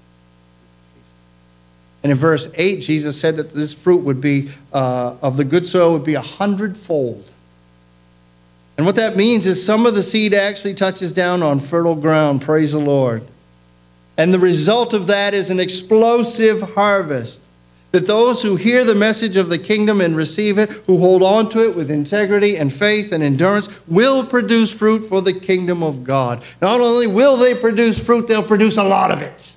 And 2.02 2.12
in 2.12 2.18
verse 2.18 2.50
8, 2.54 2.80
Jesus 2.80 3.20
said 3.20 3.36
that 3.36 3.52
this 3.52 3.74
fruit 3.74 4.02
would 4.04 4.20
be, 4.20 4.50
uh, 4.72 5.16
of 5.20 5.36
the 5.36 5.44
good 5.44 5.66
soil, 5.66 5.92
would 5.92 6.04
be 6.04 6.14
a 6.14 6.22
hundredfold. 6.22 7.32
And 8.76 8.86
what 8.86 8.96
that 8.96 9.16
means 9.16 9.46
is 9.46 9.64
some 9.64 9.84
of 9.86 9.94
the 9.94 10.02
seed 10.02 10.32
actually 10.32 10.74
touches 10.74 11.12
down 11.12 11.42
on 11.42 11.58
fertile 11.58 11.96
ground. 11.96 12.42
Praise 12.42 12.72
the 12.72 12.78
Lord. 12.78 13.24
And 14.16 14.32
the 14.32 14.38
result 14.38 14.94
of 14.94 15.08
that 15.08 15.34
is 15.34 15.50
an 15.50 15.60
explosive 15.60 16.74
harvest. 16.74 17.40
That 17.92 18.06
those 18.06 18.42
who 18.42 18.56
hear 18.56 18.84
the 18.84 18.94
message 18.94 19.36
of 19.38 19.48
the 19.48 19.58
kingdom 19.58 20.02
and 20.02 20.14
receive 20.14 20.58
it, 20.58 20.70
who 20.86 20.98
hold 20.98 21.22
on 21.22 21.48
to 21.50 21.66
it 21.66 21.74
with 21.74 21.90
integrity 21.90 22.56
and 22.56 22.72
faith 22.72 23.12
and 23.12 23.22
endurance, 23.22 23.80
will 23.88 24.26
produce 24.26 24.76
fruit 24.76 25.08
for 25.08 25.22
the 25.22 25.32
kingdom 25.32 25.82
of 25.82 26.04
God. 26.04 26.44
Not 26.60 26.82
only 26.82 27.06
will 27.06 27.38
they 27.38 27.54
produce 27.54 28.04
fruit, 28.04 28.28
they'll 28.28 28.42
produce 28.42 28.76
a 28.76 28.84
lot 28.84 29.10
of 29.10 29.22
it. 29.22 29.52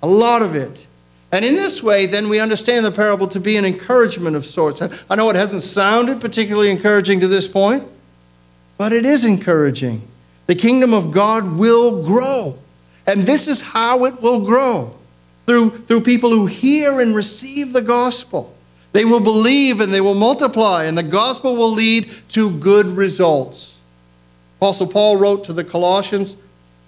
A 0.00 0.06
lot 0.06 0.42
of 0.42 0.54
it. 0.54 0.86
And 1.32 1.44
in 1.44 1.56
this 1.56 1.82
way, 1.82 2.06
then 2.06 2.28
we 2.28 2.38
understand 2.38 2.84
the 2.84 2.92
parable 2.92 3.26
to 3.28 3.40
be 3.40 3.56
an 3.56 3.64
encouragement 3.64 4.36
of 4.36 4.46
sorts. 4.46 4.80
I 5.10 5.16
know 5.16 5.28
it 5.30 5.36
hasn't 5.36 5.62
sounded 5.62 6.20
particularly 6.20 6.70
encouraging 6.70 7.18
to 7.20 7.28
this 7.28 7.48
point, 7.48 7.84
but 8.78 8.92
it 8.92 9.04
is 9.04 9.24
encouraging. 9.24 10.06
The 10.46 10.54
kingdom 10.54 10.92
of 10.92 11.10
God 11.10 11.56
will 11.56 12.04
grow. 12.04 12.58
And 13.06 13.22
this 13.22 13.48
is 13.48 13.60
how 13.60 14.04
it 14.04 14.20
will 14.20 14.44
grow 14.44 14.94
through, 15.46 15.70
through 15.70 16.02
people 16.02 16.30
who 16.30 16.46
hear 16.46 17.00
and 17.00 17.14
receive 17.14 17.72
the 17.72 17.82
gospel. 17.82 18.54
They 18.92 19.04
will 19.04 19.20
believe 19.20 19.80
and 19.80 19.92
they 19.92 20.00
will 20.00 20.14
multiply, 20.14 20.84
and 20.84 20.96
the 20.96 21.02
gospel 21.02 21.56
will 21.56 21.72
lead 21.72 22.10
to 22.30 22.50
good 22.58 22.86
results. 22.86 23.78
Apostle 24.58 24.86
Paul 24.86 25.16
wrote 25.16 25.44
to 25.44 25.52
the 25.52 25.64
Colossians 25.64 26.36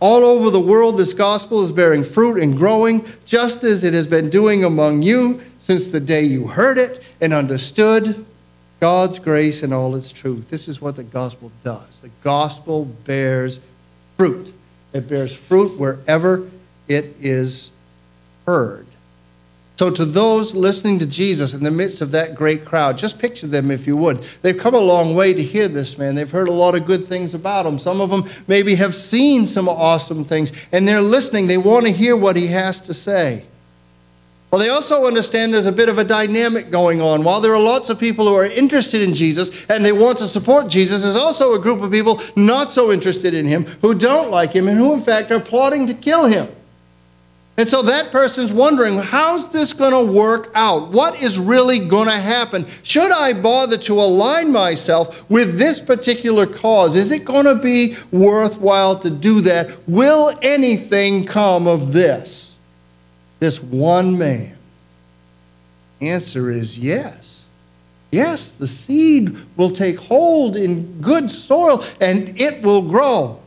All 0.00 0.22
over 0.22 0.50
the 0.50 0.60
world, 0.60 0.98
this 0.98 1.14
gospel 1.14 1.62
is 1.62 1.72
bearing 1.72 2.04
fruit 2.04 2.40
and 2.40 2.56
growing, 2.56 3.06
just 3.24 3.64
as 3.64 3.84
it 3.84 3.94
has 3.94 4.06
been 4.06 4.28
doing 4.28 4.64
among 4.64 5.02
you 5.02 5.40
since 5.58 5.88
the 5.88 6.00
day 6.00 6.22
you 6.22 6.46
heard 6.46 6.78
it 6.78 7.02
and 7.20 7.32
understood 7.32 8.24
God's 8.80 9.18
grace 9.18 9.62
and 9.62 9.72
all 9.72 9.94
its 9.94 10.12
truth. 10.12 10.50
This 10.50 10.68
is 10.68 10.80
what 10.80 10.96
the 10.96 11.04
gospel 11.04 11.50
does. 11.64 12.00
The 12.00 12.10
gospel 12.22 12.84
bears 12.84 13.60
fruit. 14.18 14.52
It 14.92 15.08
bears 15.08 15.34
fruit 15.34 15.78
wherever 15.80 16.48
it 16.86 17.16
is 17.18 17.70
heard. 18.46 18.86
So, 19.76 19.90
to 19.90 20.04
those 20.04 20.54
listening 20.54 21.00
to 21.00 21.06
Jesus 21.06 21.52
in 21.52 21.64
the 21.64 21.70
midst 21.70 22.00
of 22.00 22.12
that 22.12 22.36
great 22.36 22.64
crowd, 22.64 22.96
just 22.96 23.18
picture 23.18 23.48
them 23.48 23.72
if 23.72 23.88
you 23.88 23.96
would. 23.96 24.18
They've 24.42 24.56
come 24.56 24.74
a 24.74 24.78
long 24.78 25.16
way 25.16 25.32
to 25.32 25.42
hear 25.42 25.66
this 25.66 25.98
man. 25.98 26.14
They've 26.14 26.30
heard 26.30 26.46
a 26.46 26.52
lot 26.52 26.76
of 26.76 26.86
good 26.86 27.06
things 27.06 27.34
about 27.34 27.66
him. 27.66 27.80
Some 27.80 28.00
of 28.00 28.10
them 28.10 28.22
maybe 28.46 28.76
have 28.76 28.94
seen 28.94 29.46
some 29.46 29.68
awesome 29.68 30.24
things, 30.24 30.68
and 30.70 30.86
they're 30.86 31.00
listening. 31.00 31.48
They 31.48 31.58
want 31.58 31.86
to 31.86 31.92
hear 31.92 32.16
what 32.16 32.36
he 32.36 32.46
has 32.48 32.80
to 32.82 32.94
say. 32.94 33.44
Well, 34.52 34.60
they 34.60 34.68
also 34.68 35.08
understand 35.08 35.52
there's 35.52 35.66
a 35.66 35.72
bit 35.72 35.88
of 35.88 35.98
a 35.98 36.04
dynamic 36.04 36.70
going 36.70 37.00
on. 37.00 37.24
While 37.24 37.40
there 37.40 37.52
are 37.52 37.60
lots 37.60 37.90
of 37.90 37.98
people 37.98 38.28
who 38.28 38.34
are 38.34 38.44
interested 38.44 39.02
in 39.02 39.12
Jesus 39.12 39.66
and 39.66 39.84
they 39.84 39.90
want 39.90 40.18
to 40.18 40.28
support 40.28 40.68
Jesus, 40.68 41.02
there's 41.02 41.16
also 41.16 41.54
a 41.54 41.58
group 41.58 41.82
of 41.82 41.90
people 41.90 42.20
not 42.36 42.70
so 42.70 42.92
interested 42.92 43.34
in 43.34 43.46
him, 43.46 43.64
who 43.64 43.96
don't 43.96 44.30
like 44.30 44.52
him, 44.52 44.68
and 44.68 44.78
who, 44.78 44.94
in 44.94 45.00
fact, 45.00 45.32
are 45.32 45.40
plotting 45.40 45.88
to 45.88 45.94
kill 45.94 46.26
him. 46.26 46.46
And 47.56 47.68
so 47.68 47.82
that 47.82 48.10
person's 48.10 48.52
wondering, 48.52 48.98
how's 48.98 49.48
this 49.50 49.72
going 49.72 49.92
to 49.92 50.12
work 50.12 50.50
out? 50.56 50.88
What 50.88 51.22
is 51.22 51.38
really 51.38 51.78
going 51.78 52.08
to 52.08 52.18
happen? 52.18 52.66
Should 52.82 53.12
I 53.12 53.32
bother 53.32 53.76
to 53.78 53.92
align 53.94 54.50
myself 54.50 55.28
with 55.30 55.56
this 55.56 55.80
particular 55.80 56.46
cause? 56.46 56.96
Is 56.96 57.12
it 57.12 57.24
going 57.24 57.44
to 57.44 57.54
be 57.54 57.96
worthwhile 58.10 58.98
to 59.00 59.10
do 59.10 59.40
that? 59.42 59.78
Will 59.86 60.36
anything 60.42 61.26
come 61.26 61.68
of 61.68 61.92
this? 61.92 62.44
this 63.44 63.62
one 63.62 64.16
man? 64.16 64.56
Answer 66.00 66.50
is 66.50 66.78
yes. 66.78 67.46
Yes, 68.10 68.48
the 68.48 68.66
seed 68.66 69.36
will 69.56 69.70
take 69.70 69.98
hold 69.98 70.56
in 70.56 71.00
good 71.02 71.30
soil 71.30 71.84
and 72.00 72.40
it 72.40 72.62
will 72.62 72.82
grow. 72.82 73.40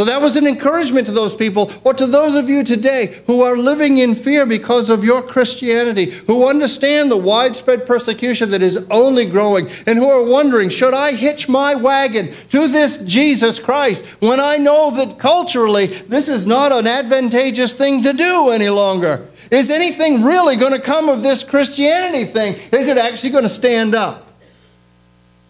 So 0.00 0.04
that 0.04 0.22
was 0.22 0.36
an 0.36 0.46
encouragement 0.46 1.08
to 1.08 1.12
those 1.12 1.34
people, 1.34 1.72
or 1.82 1.92
to 1.92 2.06
those 2.06 2.36
of 2.36 2.48
you 2.48 2.62
today 2.62 3.20
who 3.26 3.42
are 3.42 3.56
living 3.56 3.98
in 3.98 4.14
fear 4.14 4.46
because 4.46 4.90
of 4.90 5.02
your 5.02 5.20
Christianity, 5.20 6.12
who 6.28 6.48
understand 6.48 7.10
the 7.10 7.16
widespread 7.16 7.84
persecution 7.84 8.52
that 8.52 8.62
is 8.62 8.86
only 8.92 9.26
growing, 9.26 9.66
and 9.88 9.98
who 9.98 10.08
are 10.08 10.22
wondering, 10.22 10.68
should 10.68 10.94
I 10.94 11.14
hitch 11.14 11.48
my 11.48 11.74
wagon 11.74 12.28
to 12.50 12.68
this 12.68 12.98
Jesus 12.98 13.58
Christ 13.58 14.22
when 14.22 14.38
I 14.38 14.58
know 14.58 14.92
that 14.92 15.18
culturally 15.18 15.86
this 15.86 16.28
is 16.28 16.46
not 16.46 16.70
an 16.70 16.86
advantageous 16.86 17.72
thing 17.72 18.04
to 18.04 18.12
do 18.12 18.50
any 18.50 18.68
longer? 18.68 19.26
Is 19.50 19.68
anything 19.68 20.22
really 20.22 20.54
going 20.54 20.74
to 20.74 20.80
come 20.80 21.08
of 21.08 21.24
this 21.24 21.42
Christianity 21.42 22.24
thing? 22.24 22.54
Is 22.54 22.86
it 22.86 22.98
actually 22.98 23.30
going 23.30 23.42
to 23.42 23.48
stand 23.48 23.96
up? 23.96 24.30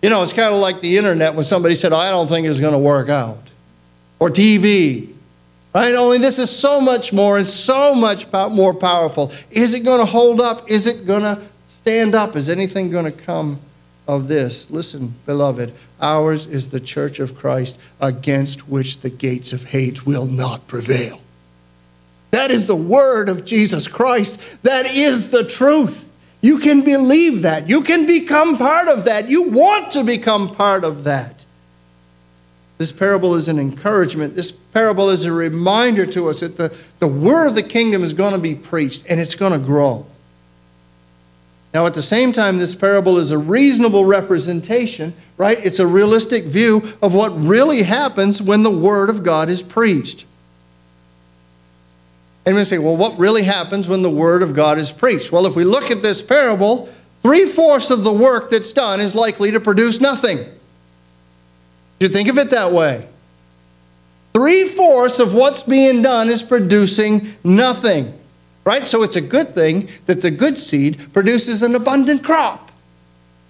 You 0.01 0.09
know, 0.09 0.23
it's 0.23 0.33
kind 0.33 0.55
of 0.55 0.61
like 0.61 0.81
the 0.81 0.97
internet 0.97 1.35
when 1.35 1.45
somebody 1.45 1.75
said, 1.75 1.93
I 1.93 2.11
don't 2.11 2.29
think 2.29 2.47
it's 2.47 2.61
going 2.61 2.73
to 2.73 2.79
work 2.79 3.11
out 3.11 3.48
or 4.18 4.31
TV. 4.31 5.12
Right? 5.74 5.94
Only 5.94 6.18
this 6.18 6.38
is 6.38 6.50
so 6.50 6.81
much 6.81 7.12
more 7.12 7.38
and 7.38 7.46
so 7.46 7.94
much 7.94 8.31
more 8.33 8.74
powerful. 8.74 9.33
Is 9.50 9.74
it 9.74 9.81
going 9.81 10.00
to 10.00 10.07
hold 10.07 10.40
up? 10.40 10.70
Is 10.70 10.87
it 10.87 11.07
going 11.07 11.22
to 11.22 11.40
stand 11.68 12.14
up? 12.14 12.37
Is 12.37 12.48
anything 12.48 12.90
going 12.90 13.04
to 13.04 13.12
come 13.12 13.61
of 14.07 14.28
this? 14.28 14.70
Listen, 14.70 15.14
beloved, 15.26 15.72
ours 16.00 16.46
is 16.46 16.70
the 16.70 16.81
church 16.81 17.20
of 17.20 17.35
Christ 17.35 17.81
against 18.00 18.68
which 18.68 19.00
the 19.00 19.11
gates 19.11 19.52
of 19.52 19.64
hate 19.64 20.07
will 20.07 20.26
not 20.26 20.66
prevail. 20.66 21.20
That 22.31 22.50
is 22.50 22.66
the 22.66 22.76
word 22.76 23.28
of 23.28 23.44
Jesus 23.44 23.87
Christ. 23.87 24.62
That 24.62 24.87
is 24.87 25.31
the 25.31 25.44
truth. 25.44 26.11
You 26.40 26.59
can 26.59 26.83
believe 26.83 27.42
that. 27.42 27.68
You 27.68 27.83
can 27.83 28.07
become 28.07 28.59
part 28.59 28.88
of 28.88 29.04
that. 29.07 29.28
You 29.28 29.50
want 29.50 29.92
to 29.92 30.04
become 30.04 30.54
part 30.54 30.85
of 30.85 31.04
that. 31.04 31.38
This 32.79 32.93
parable 32.93 33.35
is 33.35 33.49
an 33.49 33.59
encouragement. 33.59 34.37
This 34.37 34.53
parable 34.53 35.11
is 35.11 35.25
a 35.25 35.33
reminder 35.33 36.07
to 36.07 36.29
us 36.29 36.41
that 36.41 36.57
the, 36.57 36.75
the 37.01 37.09
word 37.09 37.49
of 37.49 37.57
the 37.57 37.62
kingdom 37.62 38.05
is 38.05 38.12
going 38.12 38.33
to 38.33 38.38
be 38.38 38.55
preached 38.55 39.05
and 39.09 39.21
it's 39.21 39.35
going 39.35 39.53
to 39.53 39.59
grow. 39.59 40.07
Now, 41.75 41.87
at 41.87 41.95
the 41.95 42.03
same 42.03 42.33
time, 42.33 42.59
this 42.59 42.75
parable 42.75 43.19
is 43.19 43.31
a 43.31 43.37
reasonable 43.37 44.05
representation, 44.05 45.12
right? 45.37 45.59
It's 45.64 45.81
a 45.81 45.87
realistic 45.87 46.45
view 46.45 46.83
of 47.03 47.14
what 47.14 47.31
really 47.31 47.83
happens 47.83 48.41
when 48.41 48.62
the 48.62 48.71
word 48.71 49.11
of 49.11 49.23
God 49.23 49.49
is 49.49 49.62
preached. 49.62 50.25
And 52.47 52.57
we 52.57 52.64
say, 52.64 52.79
well, 52.79 52.97
what 52.97 53.19
really 53.19 53.43
happens 53.43 53.88
when 53.88 54.01
the 54.01 54.09
word 54.09 54.43
of 54.43 54.55
God 54.55 54.79
is 54.79 54.93
preached? 54.93 55.31
Well, 55.31 55.45
if 55.45 55.57
we 55.57 55.64
look 55.64 55.91
at 55.91 56.01
this 56.01 56.23
parable, 56.23 56.88
three 57.23 57.45
fourths 57.45 57.91
of 57.91 58.05
the 58.05 58.12
work 58.12 58.51
that's 58.51 58.73
done 58.73 59.01
is 59.01 59.14
likely 59.14 59.51
to 59.51 59.61
produce 59.61 60.01
nothing. 60.01 60.47
You 62.01 62.09
think 62.09 62.29
of 62.29 62.39
it 62.39 62.51
that 62.51 62.73
way. 62.73 63.09
Three 64.35 64.69
fourths 64.69 65.19
of 65.19 65.35
what's 65.35 65.63
being 65.63 66.03
done 66.03 66.29
is 66.29 66.43
producing 66.43 67.35
nothing. 67.43 68.15
Right? 68.65 68.87
So 68.87 69.03
it's 69.03 69.17
a 69.17 69.21
good 69.21 69.49
thing 69.49 69.89
that 70.07 70.21
the 70.21 70.31
good 70.31 70.59
seed 70.59 71.13
produces 71.13 71.63
an 71.63 71.75
abundant 71.75 72.23
crop. 72.23 72.71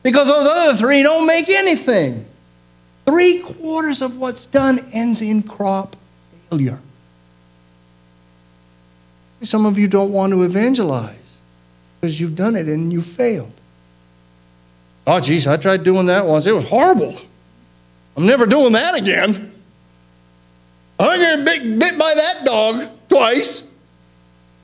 Because 0.02 0.28
those 0.28 0.46
other 0.46 0.78
three 0.78 1.02
don't 1.02 1.26
make 1.26 1.48
anything. 1.48 2.24
Three 3.04 3.40
quarters 3.40 4.00
of 4.00 4.16
what's 4.16 4.46
done 4.46 4.78
ends 4.92 5.20
in 5.20 5.42
crop 5.42 5.96
failure. 6.48 6.78
Some 9.40 9.66
of 9.66 9.78
you 9.78 9.88
don't 9.88 10.12
want 10.12 10.32
to 10.32 10.42
evangelize 10.42 11.40
because 12.00 12.20
you've 12.20 12.36
done 12.36 12.56
it 12.56 12.66
and 12.66 12.92
you 12.92 13.00
failed. 13.00 13.52
Oh, 15.06 15.20
geez, 15.20 15.46
I 15.46 15.56
tried 15.56 15.84
doing 15.84 16.06
that 16.06 16.26
once. 16.26 16.46
It 16.46 16.54
was 16.54 16.68
horrible. 16.68 17.18
I'm 18.18 18.26
never 18.26 18.46
doing 18.46 18.72
that 18.72 18.98
again. 18.98 19.52
I'm 20.98 21.44
bit, 21.44 21.78
bit 21.78 21.96
by 21.96 22.14
that 22.16 22.44
dog 22.44 22.88
twice. 23.08 23.72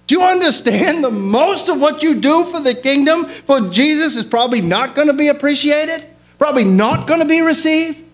Do 0.08 0.16
you 0.16 0.24
understand 0.24 1.04
the 1.04 1.10
most 1.12 1.68
of 1.68 1.80
what 1.80 2.02
you 2.02 2.20
do 2.20 2.42
for 2.42 2.58
the 2.58 2.74
kingdom 2.74 3.26
for 3.26 3.70
Jesus 3.70 4.16
is 4.16 4.26
probably 4.26 4.60
not 4.60 4.96
going 4.96 5.06
to 5.06 5.14
be 5.14 5.28
appreciated, 5.28 6.04
probably 6.36 6.64
not 6.64 7.06
going 7.06 7.20
to 7.20 7.26
be 7.26 7.42
received, 7.42 8.04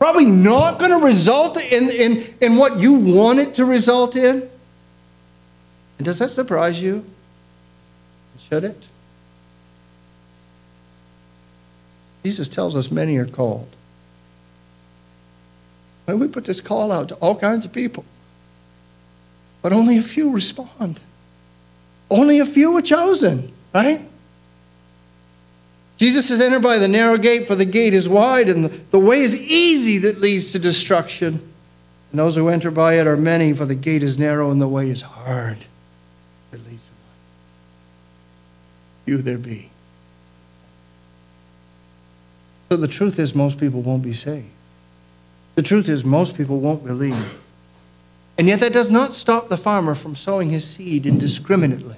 probably 0.00 0.24
not 0.24 0.80
going 0.80 0.90
to 0.90 1.06
result 1.06 1.62
in, 1.62 1.90
in, 1.90 2.24
in 2.40 2.56
what 2.56 2.80
you 2.80 2.94
want 2.94 3.38
it 3.38 3.54
to 3.54 3.64
result 3.64 4.16
in? 4.16 4.50
And 5.98 6.04
does 6.04 6.18
that 6.18 6.30
surprise 6.30 6.82
you? 6.82 7.04
Should 8.36 8.64
it? 8.64 8.88
Jesus 12.24 12.48
tells 12.48 12.74
us 12.74 12.90
many 12.90 13.16
are 13.16 13.26
called. 13.26 13.68
We 16.16 16.28
put 16.28 16.46
this 16.46 16.60
call 16.60 16.90
out 16.90 17.10
to 17.10 17.14
all 17.16 17.36
kinds 17.36 17.66
of 17.66 17.72
people, 17.72 18.04
but 19.62 19.72
only 19.72 19.98
a 19.98 20.02
few 20.02 20.32
respond. 20.32 21.00
Only 22.10 22.38
a 22.38 22.46
few 22.46 22.74
are 22.76 22.82
chosen, 22.82 23.52
right? 23.74 24.00
Jesus 25.98 26.28
says, 26.28 26.40
Enter 26.40 26.60
by 26.60 26.78
the 26.78 26.88
narrow 26.88 27.18
gate, 27.18 27.46
for 27.46 27.54
the 27.54 27.66
gate 27.66 27.92
is 27.92 28.08
wide, 28.08 28.48
and 28.48 28.66
the 28.66 28.98
way 28.98 29.18
is 29.20 29.38
easy 29.38 29.98
that 29.98 30.20
leads 30.20 30.52
to 30.52 30.58
destruction. 30.58 31.42
And 32.10 32.18
those 32.18 32.36
who 32.36 32.48
enter 32.48 32.70
by 32.70 32.94
it 32.94 33.06
are 33.06 33.16
many, 33.16 33.52
for 33.52 33.66
the 33.66 33.74
gate 33.74 34.02
is 34.02 34.18
narrow 34.18 34.50
and 34.50 34.62
the 34.62 34.68
way 34.68 34.88
is 34.88 35.02
hard 35.02 35.58
that 36.52 36.66
leads 36.66 36.88
to 36.88 36.94
life. 36.94 37.18
Few 39.04 39.18
there 39.18 39.38
be. 39.38 39.70
So 42.70 42.76
the 42.76 42.88
truth 42.88 43.18
is, 43.18 43.34
most 43.34 43.58
people 43.58 43.82
won't 43.82 44.02
be 44.02 44.14
saved. 44.14 44.46
The 45.58 45.64
truth 45.64 45.88
is, 45.88 46.04
most 46.04 46.36
people 46.36 46.60
won't 46.60 46.84
believe. 46.84 47.40
And 48.38 48.46
yet, 48.46 48.60
that 48.60 48.72
does 48.72 48.92
not 48.92 49.12
stop 49.12 49.48
the 49.48 49.56
farmer 49.56 49.96
from 49.96 50.14
sowing 50.14 50.50
his 50.50 50.64
seed 50.64 51.04
indiscriminately. 51.04 51.96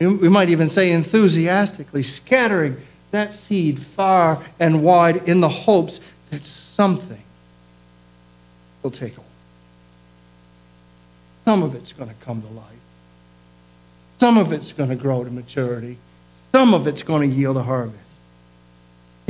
We 0.00 0.28
might 0.28 0.48
even 0.48 0.68
say 0.68 0.90
enthusiastically, 0.90 2.02
scattering 2.02 2.78
that 3.12 3.34
seed 3.34 3.78
far 3.78 4.42
and 4.58 4.82
wide 4.82 5.28
in 5.28 5.40
the 5.40 5.48
hopes 5.48 6.00
that 6.30 6.44
something 6.44 7.22
will 8.82 8.90
take 8.90 9.14
hold. 9.14 9.28
Some 11.44 11.62
of 11.62 11.76
it's 11.76 11.92
going 11.92 12.08
to 12.08 12.16
come 12.16 12.42
to 12.42 12.48
life. 12.48 12.66
Some 14.18 14.38
of 14.38 14.52
it's 14.52 14.72
going 14.72 14.90
to 14.90 14.96
grow 14.96 15.22
to 15.22 15.30
maturity. 15.30 15.98
Some 16.50 16.74
of 16.74 16.88
it's 16.88 17.04
going 17.04 17.30
to 17.30 17.36
yield 17.36 17.56
a 17.58 17.62
harvest. 17.62 18.01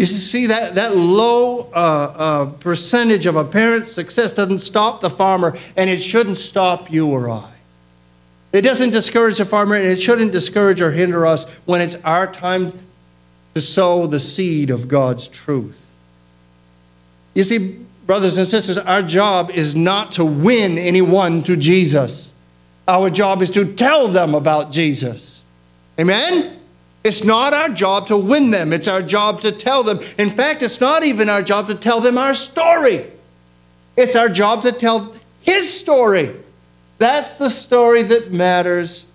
You 0.03 0.07
see, 0.07 0.49
that, 0.49 0.75
that 0.75 0.97
low 0.97 1.71
uh, 1.73 1.75
uh, 1.77 2.47
percentage 2.59 3.25
of 3.25 3.37
apparent 3.37 3.87
success 3.87 4.33
doesn't 4.33 4.59
stop 4.59 5.01
the 5.01 5.09
farmer, 5.09 5.57
and 5.77 5.89
it 5.89 6.01
shouldn't 6.01 6.39
stop 6.39 6.91
you 6.91 7.07
or 7.07 7.31
I. 7.31 7.53
It 8.53 8.63
doesn't 8.63 8.91
discourage 8.91 9.39
the 9.39 9.45
farmer, 9.45 9.77
and 9.77 9.85
it 9.85 10.03
shouldn't 10.03 10.33
discourage 10.33 10.81
or 10.81 10.91
hinder 10.91 11.25
us 11.25 11.57
when 11.67 11.81
it's 11.81 11.95
our 12.03 12.27
time 12.27 12.73
to 13.55 13.61
sow 13.61 14.09
the 14.09 14.19
seed 14.19 14.71
of 14.71 14.89
God's 14.89 15.29
truth. 15.29 15.89
You 17.35 17.45
see, 17.45 17.79
brothers 18.05 18.39
and 18.39 18.47
sisters, 18.49 18.79
our 18.79 19.03
job 19.03 19.53
is 19.53 19.77
not 19.77 20.11
to 20.13 20.25
win 20.25 20.79
anyone 20.79 21.45
to 21.45 21.57
Jesus. 21.57 22.33
Our 22.89 23.09
job 23.09 23.41
is 23.41 23.53
to 23.53 23.73
tell 23.73 24.09
them 24.09 24.35
about 24.35 24.73
Jesus. 24.73 25.45
Amen? 26.01 26.59
It's 27.05 27.25
not 27.25 27.53
our 27.53 27.69
job 27.69 28.07
to 28.09 28.17
win 28.17 28.51
them, 28.51 28.73
it's 28.73 28.89
our 28.89 29.03
job 29.03 29.41
to 29.41 29.53
tell 29.53 29.83
them. 29.83 29.99
In 30.19 30.31
fact, 30.31 30.63
it's 30.63 30.81
not 30.81 31.03
even 31.03 31.29
our 31.29 31.43
job 31.43 31.67
to 31.67 31.75
tell 31.75 32.01
them 32.01 32.17
our 32.17 32.35
story. 32.35 33.07
It's 33.97 34.17
our 34.17 34.29
job 34.29 34.63
to 34.63 34.73
tell 34.73 35.15
his 35.41 35.73
story. 35.73 36.35
That's 36.99 37.37
the 37.37 37.51
story 37.51 38.03
that 38.03 38.31
matters 38.31 39.07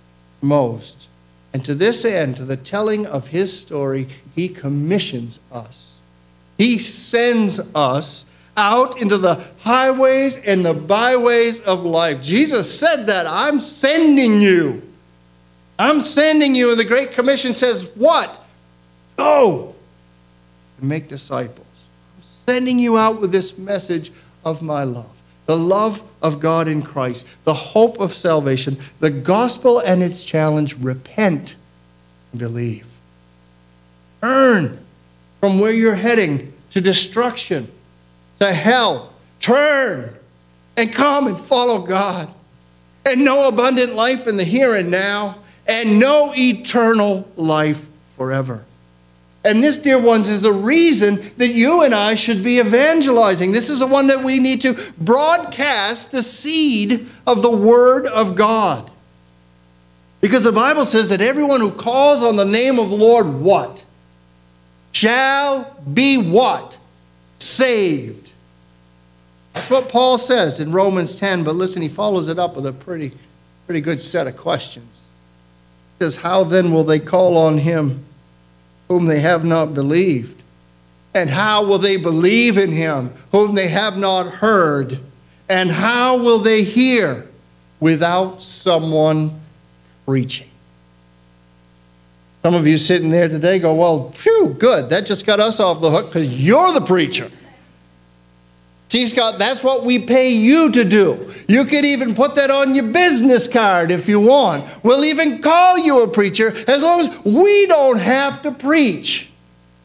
most. 0.41 1.07
And 1.53 1.63
to 1.65 1.73
this 1.73 2.03
end, 2.05 2.35
to 2.37 2.45
the 2.45 2.57
telling 2.57 3.05
of 3.05 3.29
his 3.29 3.57
story, 3.57 4.07
he 4.35 4.49
commissions 4.49 5.39
us. 5.51 5.99
He 6.57 6.77
sends 6.77 7.59
us 7.73 8.25
out 8.57 8.99
into 8.99 9.17
the 9.17 9.43
highways 9.59 10.37
and 10.37 10.65
the 10.65 10.73
byways 10.73 11.61
of 11.61 11.85
life. 11.85 12.21
Jesus 12.21 12.77
said 12.77 13.05
that 13.05 13.25
I'm 13.27 13.59
sending 13.59 14.41
you. 14.41 14.86
I'm 15.79 16.01
sending 16.01 16.55
you. 16.55 16.71
And 16.71 16.79
the 16.79 16.85
Great 16.85 17.11
Commission 17.11 17.53
says, 17.53 17.91
What? 17.95 18.39
Go 19.17 19.75
and 20.79 20.89
make 20.89 21.07
disciples. 21.07 21.65
I'm 22.17 22.23
sending 22.23 22.79
you 22.79 22.97
out 22.97 23.19
with 23.21 23.31
this 23.31 23.57
message 23.57 24.11
of 24.45 24.61
my 24.61 24.83
love 24.83 25.13
the 25.47 25.57
love 25.57 26.03
of 26.21 26.41
God 26.41 26.67
in 26.67 26.81
Christ, 26.81 27.25
the 27.45 27.53
hope 27.53 28.01
of 28.01 28.13
salvation, 28.13 28.77
the 28.99 29.09
gospel 29.09 29.79
and 29.79 30.03
its 30.03 30.21
challenge 30.21 30.75
repent 30.75 31.55
and 32.33 32.39
believe. 32.39 32.85
Turn 34.21 34.77
from 35.39 35.59
where 35.59 35.71
you're 35.71 35.95
heading 35.95 36.53
to 36.71 36.81
destruction, 36.81 37.71
to 38.39 38.51
hell. 38.51 39.13
Turn 39.39 40.13
and 40.75 40.91
come 40.91 41.27
and 41.27 41.39
follow 41.39 41.85
God. 41.85 42.27
And 43.05 43.23
know 43.23 43.47
abundant 43.47 43.95
life 43.95 44.27
in 44.27 44.35
the 44.35 44.43
here 44.43 44.75
and 44.75 44.91
now, 44.91 45.37
and 45.67 45.99
know 45.99 46.33
eternal 46.35 47.29
life 47.35 47.87
forever. 48.15 48.63
And 49.45 49.63
this, 49.63 49.77
dear 49.77 49.99
ones, 49.99 50.27
is 50.27 50.41
the 50.41 50.51
reason 50.51 51.19
that 51.37 51.49
you 51.49 51.83
and 51.83 51.95
I 51.95 52.15
should 52.15 52.43
be 52.43 52.59
evangelizing. 52.59 53.51
This 53.51 53.69
is 53.69 53.79
the 53.79 53.87
one 53.87 54.07
that 54.07 54.23
we 54.23 54.39
need 54.39 54.61
to 54.61 54.77
broadcast 54.97 56.11
the 56.11 56.21
seed 56.21 57.07
of 57.25 57.41
the 57.41 57.51
Word 57.51 58.07
of 58.07 58.35
God. 58.35 58.91
Because 60.19 60.43
the 60.43 60.51
Bible 60.51 60.85
says 60.85 61.09
that 61.09 61.21
everyone 61.21 61.61
who 61.61 61.71
calls 61.71 62.23
on 62.23 62.35
the 62.35 62.45
name 62.45 62.79
of 62.79 62.89
the 62.89 62.95
Lord, 62.95 63.27
what? 63.27 63.85
Shall 64.91 65.79
be 65.93 66.17
what? 66.17 66.77
Saved. 67.37 68.31
That's 69.53 69.69
what 69.69 69.89
Paul 69.89 70.17
says 70.17 70.59
in 70.59 70.71
Romans 70.71 71.15
10, 71.15 71.43
but 71.43 71.55
listen, 71.55 71.81
he 71.81 71.87
follows 71.87 72.27
it 72.27 72.37
up 72.37 72.55
with 72.55 72.65
a 72.65 72.73
pretty, 72.73 73.11
pretty 73.65 73.81
good 73.81 73.99
set 73.99 74.27
of 74.27 74.35
questions. 74.35 74.96
Says, 75.99 76.17
How 76.17 76.43
then 76.43 76.71
will 76.71 76.83
they 76.83 76.99
call 76.99 77.37
on 77.37 77.57
him? 77.57 78.03
whom 78.87 79.05
they 79.05 79.19
have 79.19 79.43
not 79.43 79.73
believed? 79.73 80.41
And 81.13 81.29
how 81.29 81.65
will 81.65 81.79
they 81.79 81.97
believe 81.97 82.57
in 82.57 82.71
him 82.71 83.11
whom 83.31 83.55
they 83.55 83.67
have 83.67 83.97
not 83.97 84.27
heard? 84.27 84.99
And 85.49 85.71
how 85.71 86.17
will 86.17 86.39
they 86.39 86.63
hear 86.63 87.27
without 87.79 88.41
someone 88.41 89.39
preaching? 90.05 90.49
Some 92.43 92.53
of 92.53 92.67
you 92.67 92.77
sitting 92.77 93.09
there 93.09 93.27
today 93.27 93.59
go, 93.59 93.73
Well, 93.73 94.11
phew, 94.11 94.55
good. 94.57 94.89
That 94.89 95.05
just 95.05 95.25
got 95.25 95.39
us 95.39 95.59
off 95.59 95.81
the 95.81 95.89
hook 95.89 96.07
because 96.07 96.45
you're 96.45 96.73
the 96.73 96.85
preacher. 96.85 97.31
See, 98.89 99.05
Scott, 99.05 99.37
that's 99.37 99.63
what 99.63 99.83
we 99.83 99.99
pay 99.99 100.31
you 100.31 100.71
to 100.71 100.85
do. 100.85 101.31
You 101.47 101.65
could 101.65 101.83
even 101.83 102.15
put 102.15 102.35
that 102.35 102.49
on 102.49 102.73
your 102.73 102.85
business 102.85 103.47
card 103.47 103.91
if 103.91 104.07
you 104.07 104.19
want. 104.21 104.83
We'll 104.83 105.03
even 105.03 105.41
call 105.41 105.77
you 105.77 106.03
a 106.03 106.07
preacher 106.07 106.47
as 106.67 106.81
long 106.81 107.01
as 107.01 107.25
we 107.25 107.67
don't 107.67 107.99
have 107.99 108.41
to 108.43 108.51
preach. 108.51 109.29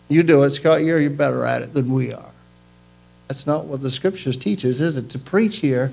You 0.09 0.23
do 0.23 0.43
it, 0.45 0.51
Scott. 0.53 0.83
You're, 0.83 1.01
you're 1.01 1.11
better 1.11 1.45
at 1.45 1.63
it 1.63 1.75
than 1.75 1.93
we 1.93 2.13
are. 2.13 2.31
That's 3.27 3.47
not 3.47 3.65
what 3.65 3.83
the 3.83 3.91
scriptures 3.91 4.37
teaches, 4.37 4.81
is 4.81 4.97
it? 4.97 5.11
To 5.11 5.19
preach 5.19 5.59
here 5.59 5.91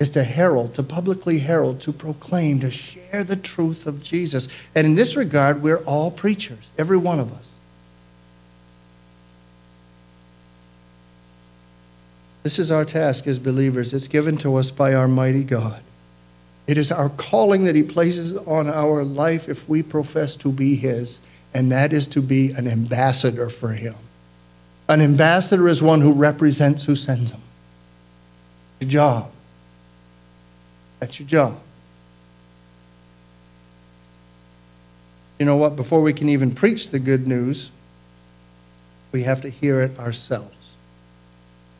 is 0.00 0.10
to 0.10 0.24
herald, 0.24 0.74
to 0.74 0.82
publicly 0.82 1.40
herald, 1.40 1.80
to 1.82 1.92
proclaim, 1.92 2.60
to 2.60 2.70
share 2.70 3.22
the 3.22 3.36
truth 3.36 3.86
of 3.86 4.02
Jesus. 4.02 4.70
And 4.74 4.86
in 4.86 4.94
this 4.94 5.16
regard, 5.16 5.62
we're 5.62 5.84
all 5.84 6.10
preachers, 6.10 6.70
every 6.78 6.96
one 6.96 7.20
of 7.20 7.32
us. 7.32 7.47
This 12.42 12.58
is 12.58 12.70
our 12.70 12.84
task 12.84 13.26
as 13.26 13.38
believers. 13.38 13.92
It's 13.92 14.08
given 14.08 14.36
to 14.38 14.56
us 14.56 14.70
by 14.70 14.94
our 14.94 15.08
mighty 15.08 15.44
God. 15.44 15.82
It 16.66 16.78
is 16.78 16.92
our 16.92 17.08
calling 17.08 17.64
that 17.64 17.74
He 17.74 17.82
places 17.82 18.36
on 18.36 18.68
our 18.68 19.02
life 19.02 19.48
if 19.48 19.68
we 19.68 19.82
profess 19.82 20.36
to 20.36 20.52
be 20.52 20.76
His, 20.76 21.20
and 21.52 21.72
that 21.72 21.92
is 21.92 22.06
to 22.08 22.22
be 22.22 22.52
an 22.56 22.68
ambassador 22.68 23.48
for 23.48 23.70
Him. 23.70 23.94
An 24.88 25.02
ambassador 25.02 25.68
is 25.68 25.82
one 25.82 26.00
who 26.00 26.12
represents 26.12 26.84
who 26.84 26.96
sends 26.96 27.32
him. 27.32 27.42
Your 28.80 28.90
job. 28.90 29.30
That's 30.98 31.20
your 31.20 31.28
job. 31.28 31.58
You 35.38 35.44
know 35.44 35.56
what? 35.56 35.76
Before 35.76 36.00
we 36.00 36.12
can 36.12 36.28
even 36.28 36.54
preach 36.54 36.90
the 36.90 36.98
good 36.98 37.28
news, 37.28 37.70
we 39.12 39.24
have 39.24 39.42
to 39.42 39.50
hear 39.50 39.82
it 39.82 39.98
ourselves 39.98 40.57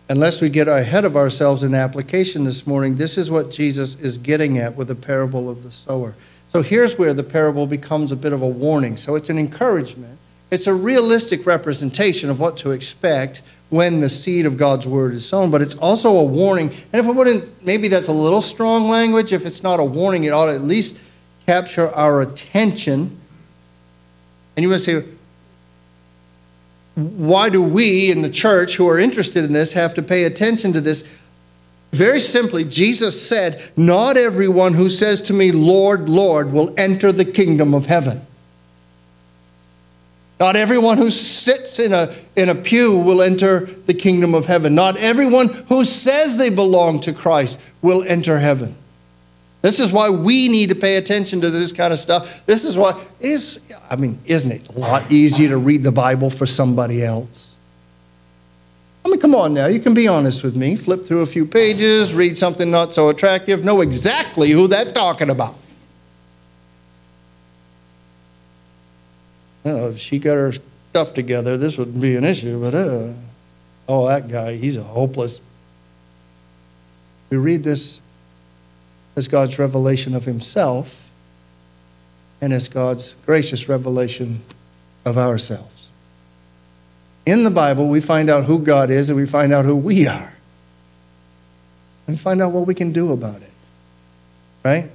unless 0.09 0.40
we 0.40 0.48
get 0.48 0.68
ahead 0.68 1.04
of 1.04 1.16
ourselves 1.16 1.62
in 1.62 1.74
application 1.74 2.44
this 2.44 2.66
morning, 2.66 2.96
this 2.96 3.18
is 3.18 3.30
what 3.30 3.50
Jesus 3.50 3.98
is 4.00 4.18
getting 4.18 4.59
at 4.59 4.74
with 4.76 4.88
the 4.88 4.94
parable 4.94 5.50
of 5.50 5.62
the 5.62 5.70
sower. 5.70 6.14
So 6.46 6.62
here's 6.62 6.98
where 6.98 7.12
the 7.12 7.24
parable 7.24 7.66
becomes 7.66 8.11
a 8.11 8.16
bit 8.16 8.32
of 8.32 8.40
a 8.40 8.48
warning. 8.48 8.96
So 8.96 9.14
it's 9.14 9.28
an 9.28 9.38
encouragement, 9.38 10.18
it's 10.50 10.66
a 10.66 10.74
realistic 10.74 11.44
representation 11.44 12.30
of 12.30 12.40
what 12.40 12.56
to 12.59 12.70
expect 12.70 13.42
when 13.68 14.00
the 14.00 14.09
seed 14.09 14.46
of 14.46 14.56
God's 14.56 14.86
word 14.86 15.12
is 15.12 15.26
sown, 15.26 15.50
but 15.50 15.61
it's 15.61 15.74
also 15.74 16.16
a 16.16 16.24
warning. 16.24 16.68
And 16.92 17.04
if 17.04 17.06
it 17.06 17.14
wouldn't, 17.14 17.52
maybe 17.62 17.88
that's 17.88 18.09
a 18.09 18.12
little 18.12 18.40
strong 18.40 18.88
language. 18.88 19.30
If 19.30 19.44
it's 19.44 19.62
not 19.62 19.78
a 19.78 19.84
warning, 19.84 20.24
it 20.24 20.30
ought 20.30 20.46
to 20.46 20.54
at 20.54 20.62
least 20.62 20.98
capture 21.44 21.88
our 21.90 22.22
attention. 22.22 23.20
And 24.56 24.62
you 24.62 24.70
would 24.70 24.80
say, 24.80 25.04
why 26.99 27.49
do 27.49 27.62
we 27.62 28.11
in 28.11 28.22
the 28.22 28.30
church 28.30 28.74
who 28.74 28.88
are 28.88 28.99
interested 28.99 29.44
in 29.44 29.53
this 29.53 29.72
have 29.74 29.94
to 29.94 30.03
pay 30.03 30.24
attention 30.24 30.72
to 30.72 30.80
this? 30.80 31.09
Very 31.92 32.18
simply, 32.18 32.64
Jesus 32.64 33.20
said, 33.26 33.70
Not 33.76 34.16
everyone 34.16 34.74
who 34.74 34.88
says 34.88 35.20
to 35.22 35.32
me, 35.32 35.53
Lord, 35.53 36.09
Lord, 36.09 36.53
will 36.53 36.74
enter 36.76 37.12
the 37.12 37.24
kingdom 37.24 37.72
of 37.72 37.86
heaven. 37.86 38.26
Not 40.40 40.57
everyone 40.57 40.99
who 40.99 41.11
sits 41.11 41.78
in 41.78 41.92
a, 41.92 42.12
in 42.36 42.49
a 42.49 42.55
pew 42.55 42.96
will 42.96 43.22
enter 43.22 43.61
the 43.61 43.94
kingdom 43.94 44.34
of 44.34 44.46
heaven. 44.46 44.74
Not 44.74 44.96
everyone 44.96 45.49
who 45.68 45.84
says 45.84 46.36
they 46.36 46.51
belong 46.51 47.01
to 47.01 47.12
Christ 47.12 47.61
will 47.80 48.03
enter 48.05 48.38
heaven. 48.38 48.76
This 49.61 49.80
is 49.80 49.92
why 49.92 50.09
we 50.09 50.48
need 50.48 50.68
to 50.68 50.76
pay 50.76 50.96
attention 50.96 51.40
to 51.40 51.50
this 51.50 51.72
kind 51.72 51.92
of 51.92 51.98
stuff. 51.98 52.46
This 52.46 52.64
is 52.64 52.78
why 52.78 53.02
is 53.20 53.72
I 53.90 53.96
mean, 53.96 54.18
isn't 54.24 54.50
it 54.50 54.68
a 54.68 54.78
lot 54.78 55.11
easier 55.11 55.48
to 55.48 55.59
read 55.59 55.82
the 55.82 55.92
Bible 55.92 56.30
for 56.30 56.46
somebody 56.46 57.02
else? 57.02 57.56
I 59.04 59.09
mean, 59.09 59.20
come 59.20 59.34
on 59.34 59.54
now, 59.54 59.66
you 59.66 59.80
can 59.80 59.94
be 59.94 60.06
honest 60.06 60.44
with 60.44 60.54
me. 60.54 60.76
Flip 60.76 61.04
through 61.04 61.22
a 61.22 61.26
few 61.26 61.46
pages, 61.46 62.14
read 62.14 62.36
something 62.36 62.70
not 62.70 62.92
so 62.92 63.09
attractive, 63.09 63.64
know 63.64 63.80
exactly 63.80 64.50
who 64.50 64.68
that's 64.68 64.92
talking 64.92 65.30
about. 65.30 65.54
You 69.64 69.86
if 69.86 69.98
she 69.98 70.18
got 70.18 70.34
her 70.34 70.52
stuff 70.90 71.14
together, 71.14 71.56
this 71.56 71.78
wouldn't 71.78 72.00
be 72.00 72.16
an 72.16 72.24
issue, 72.24 72.61
but 72.61 72.74
uh, 72.74 73.12
oh, 73.88 74.06
that 74.09 74.28
guy, 74.28 74.56
he's 74.56 74.76
a 74.76 74.82
hopeless. 74.82 75.40
We 77.30 77.36
read 77.36 77.64
this 77.64 78.00
as 79.18 79.28
God's 79.28 79.58
revelation 79.58 80.14
of 80.14 80.24
Himself 80.24 81.10
and 82.40 82.52
as 82.52 82.68
God's 82.68 83.14
gracious 83.26 83.68
revelation 83.68 84.42
of 85.04 85.18
ourselves. 85.18 85.90
In 87.26 87.44
the 87.44 87.50
Bible, 87.50 87.88
we 87.88 88.00
find 88.00 88.30
out 88.30 88.44
who 88.44 88.60
God 88.60 88.90
is 88.90 89.10
and 89.10 89.18
we 89.18 89.26
find 89.26 89.52
out 89.52 89.64
who 89.64 89.76
we 89.76 90.06
are. 90.06 90.34
And 92.06 92.18
find 92.18 92.40
out 92.40 92.52
what 92.52 92.66
we 92.66 92.74
can 92.74 92.92
do 92.92 93.12
about 93.12 93.42
it. 93.42 93.52
Right? 94.64 94.90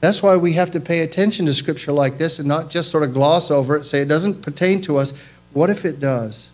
That's 0.00 0.22
why 0.22 0.36
we 0.36 0.54
have 0.54 0.70
to 0.72 0.80
pay 0.80 1.00
attention 1.00 1.46
to 1.46 1.54
scripture 1.54 1.92
like 1.92 2.18
this 2.18 2.38
and 2.38 2.48
not 2.48 2.70
just 2.70 2.90
sort 2.90 3.04
of 3.04 3.12
gloss 3.12 3.50
over 3.50 3.76
it, 3.76 3.84
say 3.84 4.00
it 4.00 4.08
doesn't 4.08 4.42
pertain 4.42 4.80
to 4.82 4.96
us. 4.96 5.12
What 5.52 5.70
if 5.70 5.84
it 5.84 6.00
does? 6.00 6.50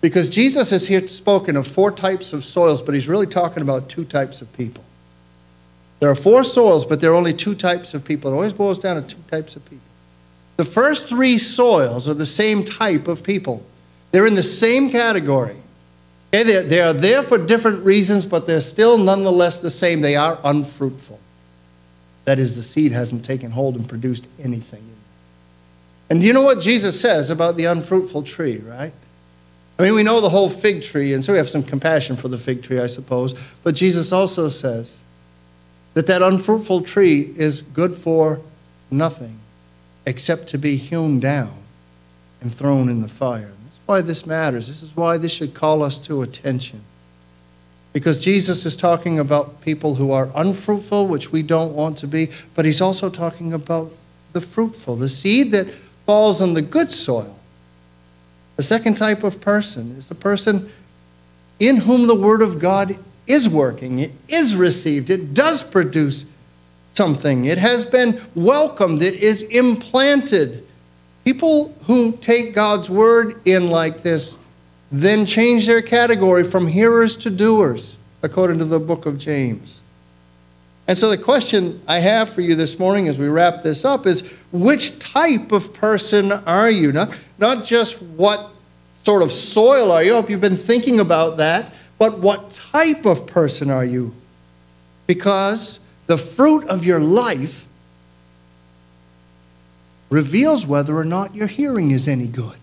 Because 0.00 0.28
Jesus 0.28 0.70
has 0.70 0.88
here 0.88 1.06
spoken 1.06 1.56
of 1.56 1.66
four 1.66 1.92
types 1.92 2.32
of 2.32 2.44
soils, 2.44 2.82
but 2.82 2.94
he's 2.94 3.08
really 3.08 3.26
talking 3.26 3.62
about 3.62 3.88
two 3.88 4.04
types 4.04 4.40
of 4.40 4.52
people. 4.54 4.82
There 6.02 6.10
are 6.10 6.16
four 6.16 6.42
soils, 6.42 6.84
but 6.84 7.00
there 7.00 7.12
are 7.12 7.14
only 7.14 7.32
two 7.32 7.54
types 7.54 7.94
of 7.94 8.04
people. 8.04 8.32
It 8.32 8.34
always 8.34 8.52
boils 8.52 8.80
down 8.80 8.96
to 8.96 9.02
two 9.02 9.22
types 9.30 9.54
of 9.54 9.64
people. 9.66 9.86
The 10.56 10.64
first 10.64 11.08
three 11.08 11.38
soils 11.38 12.08
are 12.08 12.14
the 12.14 12.26
same 12.26 12.64
type 12.64 13.06
of 13.06 13.22
people, 13.22 13.64
they're 14.10 14.26
in 14.26 14.34
the 14.34 14.42
same 14.42 14.90
category. 14.90 15.58
Okay, 16.34 16.42
they're, 16.42 16.64
they 16.64 16.80
are 16.80 16.92
there 16.92 17.22
for 17.22 17.38
different 17.38 17.84
reasons, 17.84 18.26
but 18.26 18.48
they're 18.48 18.60
still 18.60 18.98
nonetheless 18.98 19.60
the 19.60 19.70
same. 19.70 20.00
They 20.00 20.16
are 20.16 20.40
unfruitful. 20.42 21.20
That 22.24 22.40
is, 22.40 22.56
the 22.56 22.64
seed 22.64 22.90
hasn't 22.90 23.24
taken 23.24 23.52
hold 23.52 23.76
and 23.76 23.88
produced 23.88 24.26
anything. 24.42 24.82
And 26.10 26.20
you 26.20 26.32
know 26.32 26.42
what 26.42 26.58
Jesus 26.58 27.00
says 27.00 27.30
about 27.30 27.56
the 27.56 27.66
unfruitful 27.66 28.24
tree, 28.24 28.58
right? 28.58 28.92
I 29.78 29.82
mean, 29.84 29.94
we 29.94 30.02
know 30.02 30.20
the 30.20 30.30
whole 30.30 30.50
fig 30.50 30.82
tree, 30.82 31.14
and 31.14 31.24
so 31.24 31.30
we 31.30 31.38
have 31.38 31.48
some 31.48 31.62
compassion 31.62 32.16
for 32.16 32.26
the 32.26 32.38
fig 32.38 32.64
tree, 32.64 32.80
I 32.80 32.88
suppose. 32.88 33.34
But 33.62 33.76
Jesus 33.76 34.10
also 34.10 34.48
says 34.48 34.98
that 35.94 36.06
that 36.06 36.22
unfruitful 36.22 36.82
tree 36.82 37.32
is 37.36 37.62
good 37.62 37.94
for 37.94 38.40
nothing 38.90 39.38
except 40.06 40.46
to 40.48 40.58
be 40.58 40.76
hewn 40.76 41.20
down 41.20 41.54
and 42.40 42.52
thrown 42.52 42.88
in 42.88 43.02
the 43.02 43.08
fire. 43.08 43.52
That's 43.64 43.80
why 43.86 44.00
this 44.00 44.26
matters. 44.26 44.68
This 44.68 44.82
is 44.82 44.96
why 44.96 45.18
this 45.18 45.32
should 45.32 45.54
call 45.54 45.82
us 45.82 45.98
to 46.00 46.22
attention. 46.22 46.80
Because 47.92 48.18
Jesus 48.18 48.64
is 48.64 48.74
talking 48.74 49.18
about 49.18 49.60
people 49.60 49.96
who 49.96 50.12
are 50.12 50.30
unfruitful, 50.34 51.08
which 51.08 51.30
we 51.30 51.42
don't 51.42 51.74
want 51.74 51.98
to 51.98 52.06
be, 52.06 52.28
but 52.54 52.64
he's 52.64 52.80
also 52.80 53.10
talking 53.10 53.52
about 53.52 53.92
the 54.32 54.40
fruitful, 54.40 54.96
the 54.96 55.10
seed 55.10 55.52
that 55.52 55.70
falls 56.06 56.40
on 56.40 56.54
the 56.54 56.62
good 56.62 56.90
soil. 56.90 57.38
The 58.56 58.62
second 58.62 58.96
type 58.96 59.24
of 59.24 59.40
person 59.40 59.94
is 59.96 60.10
a 60.10 60.14
person 60.14 60.70
in 61.58 61.76
whom 61.76 62.06
the 62.06 62.14
Word 62.14 62.42
of 62.42 62.58
God 62.58 62.96
is 63.26 63.48
working, 63.48 63.98
it 63.98 64.12
is 64.28 64.56
received, 64.56 65.10
it 65.10 65.34
does 65.34 65.62
produce 65.62 66.26
something, 66.94 67.44
it 67.44 67.58
has 67.58 67.84
been 67.84 68.20
welcomed, 68.34 69.02
it 69.02 69.14
is 69.14 69.42
implanted. 69.44 70.66
People 71.24 71.72
who 71.84 72.12
take 72.12 72.54
God's 72.54 72.90
word 72.90 73.34
in 73.46 73.70
like 73.70 74.02
this 74.02 74.38
then 74.90 75.24
change 75.24 75.66
their 75.66 75.80
category 75.80 76.44
from 76.44 76.66
hearers 76.66 77.16
to 77.16 77.30
doers, 77.30 77.96
according 78.22 78.58
to 78.58 78.64
the 78.64 78.78
book 78.80 79.06
of 79.06 79.16
James. 79.18 79.80
And 80.88 80.98
so, 80.98 81.08
the 81.08 81.16
question 81.16 81.80
I 81.86 82.00
have 82.00 82.28
for 82.28 82.40
you 82.40 82.54
this 82.54 82.78
morning 82.78 83.08
as 83.08 83.18
we 83.18 83.28
wrap 83.28 83.62
this 83.62 83.84
up 83.84 84.04
is 84.04 84.36
which 84.50 84.98
type 84.98 85.52
of 85.52 85.72
person 85.72 86.32
are 86.32 86.70
you? 86.70 86.92
Not, 86.92 87.16
not 87.38 87.64
just 87.64 88.02
what 88.02 88.50
sort 88.92 89.22
of 89.22 89.32
soil 89.32 89.92
are 89.92 90.02
you. 90.02 90.12
I 90.12 90.16
hope 90.16 90.28
you've 90.28 90.40
been 90.40 90.56
thinking 90.56 91.00
about 91.00 91.36
that 91.38 91.72
but 92.02 92.18
what 92.18 92.50
type 92.50 93.06
of 93.06 93.28
person 93.28 93.70
are 93.70 93.84
you? 93.84 94.12
Because 95.06 95.78
the 96.08 96.18
fruit 96.18 96.66
of 96.66 96.84
your 96.84 96.98
life 96.98 97.64
reveals 100.10 100.66
whether 100.66 100.96
or 100.96 101.04
not 101.04 101.36
your 101.36 101.46
hearing 101.46 101.92
is 101.92 102.08
any 102.08 102.26
good. 102.26 102.58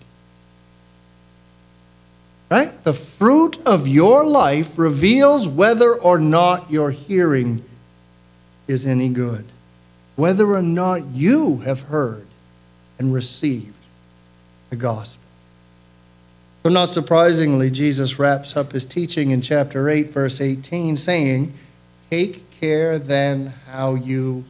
Right? 2.52 2.84
The 2.84 2.94
fruit 2.94 3.66
of 3.66 3.88
your 3.88 4.26
life 4.26 4.78
reveals 4.78 5.48
whether 5.48 5.94
or 5.94 6.20
not 6.20 6.70
your 6.70 6.92
hearing 6.92 7.64
is 8.68 8.86
any 8.86 9.08
good. 9.08 9.46
Whether 10.18 10.54
or 10.54 10.62
not 10.62 11.06
you 11.14 11.60
have 11.60 11.84
heard 11.84 12.28
and 13.00 13.14
received 13.14 13.86
the 14.70 14.76
gospel. 14.76 15.19
So, 16.70 16.74
not 16.74 16.90
surprisingly, 16.90 17.72
Jesus 17.72 18.20
wraps 18.20 18.56
up 18.56 18.74
his 18.74 18.86
teaching 18.86 19.32
in 19.32 19.42
chapter 19.42 19.90
8, 19.90 20.12
verse 20.12 20.40
18, 20.40 20.98
saying, 20.98 21.52
Take 22.12 22.52
care 22.62 23.00
then 23.00 23.54
how 23.72 23.96
you 23.96 24.46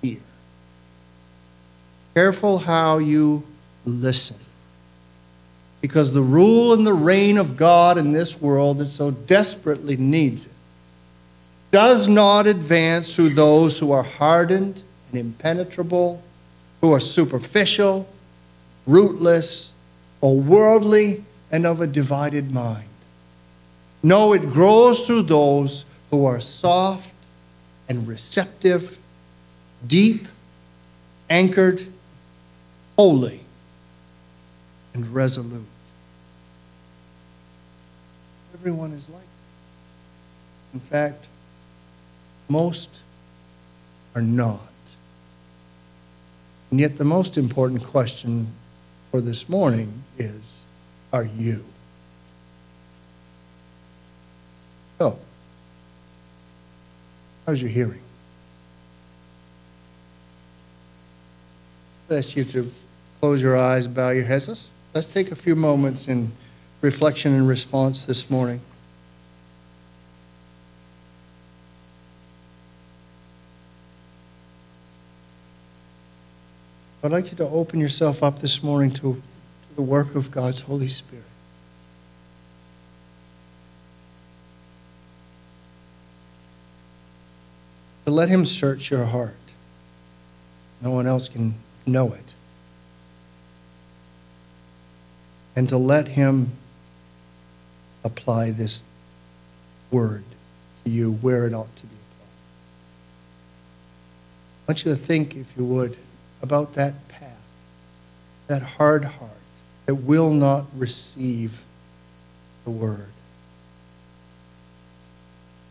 hear. 0.00 0.20
Careful 2.14 2.58
how 2.58 2.98
you 2.98 3.42
listen. 3.84 4.36
Because 5.80 6.12
the 6.12 6.22
rule 6.22 6.74
and 6.74 6.86
the 6.86 6.94
reign 6.94 7.38
of 7.38 7.56
God 7.56 7.98
in 7.98 8.12
this 8.12 8.40
world 8.40 8.78
that 8.78 8.86
so 8.86 9.10
desperately 9.10 9.96
needs 9.96 10.46
it 10.46 10.52
does 11.72 12.06
not 12.06 12.46
advance 12.46 13.16
through 13.16 13.30
those 13.30 13.80
who 13.80 13.90
are 13.90 14.04
hardened 14.04 14.84
and 15.10 15.18
impenetrable, 15.18 16.22
who 16.80 16.92
are 16.92 17.00
superficial, 17.00 18.08
rootless, 18.86 19.72
or 20.20 20.38
worldly 20.38 21.24
and 21.50 21.66
of 21.66 21.80
a 21.80 21.86
divided 21.86 22.52
mind. 22.52 22.88
No, 24.02 24.32
it 24.32 24.42
grows 24.52 25.06
through 25.06 25.22
those 25.22 25.84
who 26.10 26.26
are 26.26 26.40
soft 26.40 27.14
and 27.88 28.06
receptive, 28.06 28.98
deep, 29.86 30.26
anchored, 31.30 31.86
holy, 32.96 33.40
and 34.92 35.06
resolute. 35.14 35.64
Everyone 38.54 38.92
is 38.92 39.08
like 39.08 39.22
that. 39.22 40.74
In 40.74 40.80
fact, 40.80 41.26
most 42.48 43.02
are 44.14 44.22
not. 44.22 44.60
And 46.70 46.80
yet, 46.80 46.96
the 46.96 47.04
most 47.04 47.36
important 47.36 47.84
question 47.84 48.48
for 49.10 49.20
this 49.20 49.48
morning 49.48 50.02
is 50.18 50.64
are 51.14 51.24
you? 51.24 51.64
So, 54.98 55.16
how's 57.46 57.62
your 57.62 57.70
hearing? 57.70 58.00
I 62.10 62.16
ask 62.16 62.34
you 62.34 62.42
to 62.42 62.72
close 63.20 63.40
your 63.40 63.56
eyes, 63.56 63.86
bow 63.86 64.10
your 64.10 64.24
heads. 64.24 64.48
Let's, 64.48 64.72
let's 64.92 65.06
take 65.06 65.30
a 65.30 65.36
few 65.36 65.54
moments 65.54 66.08
in 66.08 66.32
reflection 66.80 67.32
and 67.32 67.46
response 67.46 68.04
this 68.04 68.28
morning. 68.28 68.60
I'd 77.04 77.12
like 77.12 77.30
you 77.30 77.36
to 77.36 77.48
open 77.48 77.78
yourself 77.78 78.24
up 78.24 78.40
this 78.40 78.64
morning 78.64 78.90
to 78.94 79.22
the 79.76 79.82
work 79.82 80.14
of 80.14 80.30
God's 80.30 80.60
Holy 80.60 80.88
Spirit. 80.88 81.24
To 88.04 88.10
let 88.10 88.28
Him 88.28 88.46
search 88.46 88.90
your 88.90 89.04
heart. 89.04 89.34
No 90.80 90.90
one 90.90 91.06
else 91.06 91.28
can 91.28 91.54
know 91.86 92.12
it. 92.12 92.32
And 95.56 95.68
to 95.68 95.78
let 95.78 96.08
Him 96.08 96.52
apply 98.04 98.50
this 98.50 98.84
word 99.90 100.24
to 100.84 100.90
you 100.90 101.12
where 101.12 101.46
it 101.46 101.54
ought 101.54 101.74
to 101.76 101.86
be 101.86 101.94
applied. 101.94 102.28
I 104.68 104.72
want 104.72 104.84
you 104.84 104.90
to 104.92 104.96
think, 104.96 105.36
if 105.36 105.56
you 105.56 105.64
would, 105.64 105.96
about 106.42 106.74
that 106.74 107.08
path, 107.08 107.42
that 108.46 108.62
hard 108.62 109.04
heart 109.04 109.30
that 109.86 109.96
will 109.96 110.32
not 110.32 110.66
receive 110.76 111.62
the 112.64 112.70
word? 112.70 113.08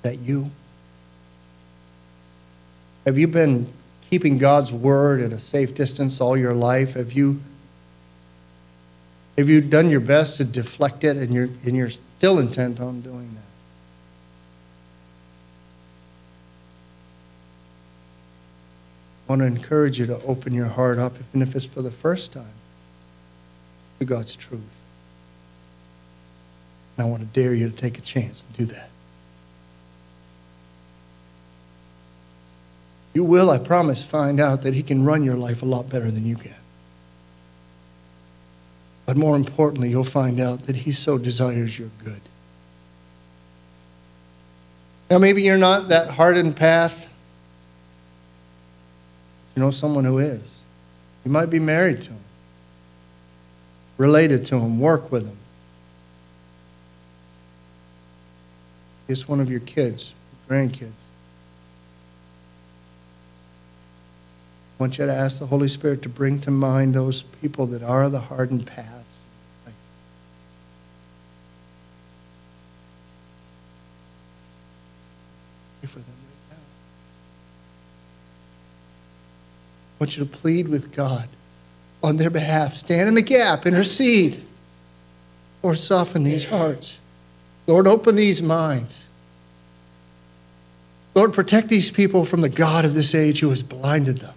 That 0.03 0.19
you? 0.19 0.51
Have 3.05 3.17
you 3.17 3.27
been 3.27 3.71
keeping 4.09 4.37
God's 4.37 4.71
word 4.71 5.21
at 5.21 5.31
a 5.31 5.39
safe 5.39 5.73
distance 5.73 6.21
all 6.21 6.37
your 6.37 6.53
life? 6.53 6.93
Have 6.93 7.13
you 7.13 7.41
have 9.37 9.49
you 9.49 9.61
done 9.61 9.89
your 9.89 9.99
best 9.99 10.37
to 10.37 10.43
deflect 10.43 11.03
it 11.03 11.17
and 11.17 11.33
you're 11.33 11.49
and 11.65 11.75
you're 11.75 11.89
still 11.89 12.39
intent 12.39 12.79
on 12.79 13.01
doing 13.01 13.33
that? 13.33 13.41
I 19.27 19.31
want 19.31 19.41
to 19.41 19.47
encourage 19.47 19.99
you 19.99 20.05
to 20.05 20.21
open 20.23 20.53
your 20.53 20.67
heart 20.67 20.99
up, 20.99 21.13
even 21.29 21.41
if 21.41 21.55
it's 21.55 21.65
for 21.65 21.81
the 21.81 21.91
first 21.91 22.33
time, 22.33 22.53
to 24.05 24.13
God's 24.13 24.35
truth. 24.35 24.61
And 26.97 27.05
I 27.05 27.09
want 27.09 27.21
to 27.21 27.41
dare 27.41 27.53
you 27.53 27.69
to 27.69 27.75
take 27.75 27.97
a 27.97 28.01
chance 28.01 28.43
and 28.43 28.55
do 28.55 28.65
that. 28.73 28.89
You 33.13 33.23
will, 33.23 33.49
I 33.49 33.57
promise, 33.59 34.03
find 34.03 34.39
out 34.39 34.63
that 34.63 34.73
He 34.73 34.83
can 34.83 35.03
run 35.05 35.23
your 35.23 35.35
life 35.35 35.61
a 35.61 35.65
lot 35.65 35.89
better 35.89 36.09
than 36.09 36.25
you 36.25 36.35
can. 36.35 36.55
But 39.05 39.17
more 39.17 39.35
importantly, 39.35 39.89
you'll 39.89 40.03
find 40.03 40.39
out 40.39 40.63
that 40.63 40.77
He 40.77 40.91
so 40.91 41.17
desires 41.17 41.77
your 41.77 41.89
good. 42.03 42.21
Now, 45.09 45.19
maybe 45.19 45.43
you're 45.43 45.57
not 45.57 45.89
that 45.89 46.09
hardened 46.09 46.55
path. 46.55 47.13
You 49.55 49.61
know 49.61 49.69
someone 49.69 50.05
who 50.05 50.17
is. 50.17 50.63
You 51.23 51.31
might 51.31 51.51
be 51.51 51.59
married 51.59 52.01
to 52.01 52.11
him, 52.11 52.22
related 53.97 54.45
to 54.47 54.59
them, 54.59 54.79
work 54.79 55.11
with 55.11 55.25
them. 55.25 55.37
It's 59.07 59.27
one 59.27 59.39
of 59.39 59.49
your 59.49 59.59
kids, 59.59 60.13
grandkids. 60.49 60.91
I 64.79 64.83
want 64.83 64.97
you 64.97 65.05
to 65.05 65.13
ask 65.13 65.39
the 65.39 65.45
Holy 65.47 65.67
Spirit 65.67 66.01
to 66.01 66.09
bring 66.09 66.39
to 66.41 66.51
mind 66.51 66.93
those 66.93 67.23
people 67.23 67.67
that 67.67 67.83
are 67.83 68.09
the 68.09 68.19
hardened 68.19 68.65
paths. 68.65 69.19
Pray 75.79 75.87
for 75.87 75.99
them 75.99 76.15
right 76.15 76.57
now. 76.57 76.63
I 79.99 80.03
want 80.03 80.17
you 80.17 80.25
to 80.25 80.29
plead 80.29 80.67
with 80.67 80.95
God 80.95 81.27
on 82.03 82.17
their 82.17 82.29
behalf. 82.29 82.73
Stand 82.73 83.07
in 83.07 83.15
the 83.15 83.21
gap, 83.21 83.65
intercede, 83.65 84.43
or 85.61 85.75
soften 85.75 86.25
these 86.25 86.45
hearts. 86.45 86.99
Lord, 87.65 87.87
open 87.87 88.17
these 88.17 88.41
minds. 88.41 89.07
Lord, 91.15 91.33
protect 91.33 91.69
these 91.69 91.89
people 91.89 92.25
from 92.25 92.41
the 92.41 92.49
God 92.49 92.83
of 92.85 92.93
this 92.93 93.15
age 93.15 93.39
who 93.39 93.49
has 93.49 93.63
blinded 93.63 94.19
them. 94.19 94.33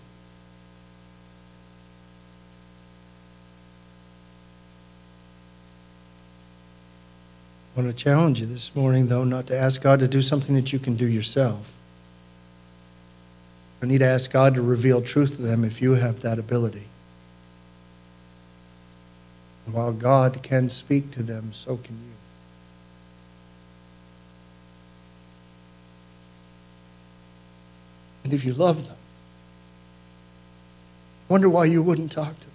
I 7.74 7.80
want 7.80 7.90
to 7.90 8.04
challenge 8.04 8.40
you 8.40 8.46
this 8.46 8.74
morning, 8.74 9.08
though, 9.08 9.24
not 9.24 9.48
to 9.48 9.58
ask 9.58 9.82
God 9.82 10.00
to 10.00 10.08
do 10.08 10.22
something 10.22 10.54
that 10.54 10.72
you 10.72 10.78
can 10.78 10.96
do 10.96 11.06
yourself. 11.06 11.74
I 13.82 13.86
need 13.86 13.98
to 13.98 14.06
ask 14.06 14.32
God 14.32 14.54
to 14.54 14.62
reveal 14.62 15.02
truth 15.02 15.36
to 15.36 15.42
them 15.42 15.62
if 15.64 15.82
you 15.82 15.92
have 15.94 16.22
that 16.22 16.38
ability. 16.38 16.84
And 19.66 19.74
while 19.74 19.92
God 19.92 20.42
can 20.42 20.68
speak 20.68 21.10
to 21.10 21.22
them, 21.22 21.52
so 21.52 21.76
can 21.76 21.96
you. 21.96 22.12
And 28.24 28.32
if 28.32 28.44
you 28.44 28.54
love 28.54 28.88
them, 28.88 28.96
wonder 31.28 31.48
why 31.48 31.64
you 31.64 31.82
wouldn't 31.82 32.12
talk 32.12 32.34
to 32.38 32.46
them. 32.46 32.50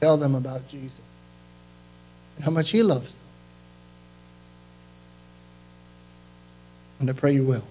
Tell 0.00 0.16
them 0.16 0.34
about 0.34 0.68
Jesus 0.68 1.00
and 2.36 2.44
how 2.44 2.50
much 2.50 2.70
He 2.70 2.82
loves 2.82 3.18
them. 3.18 3.28
And 7.00 7.10
I 7.10 7.12
pray 7.12 7.32
you 7.32 7.44
will. 7.44 7.64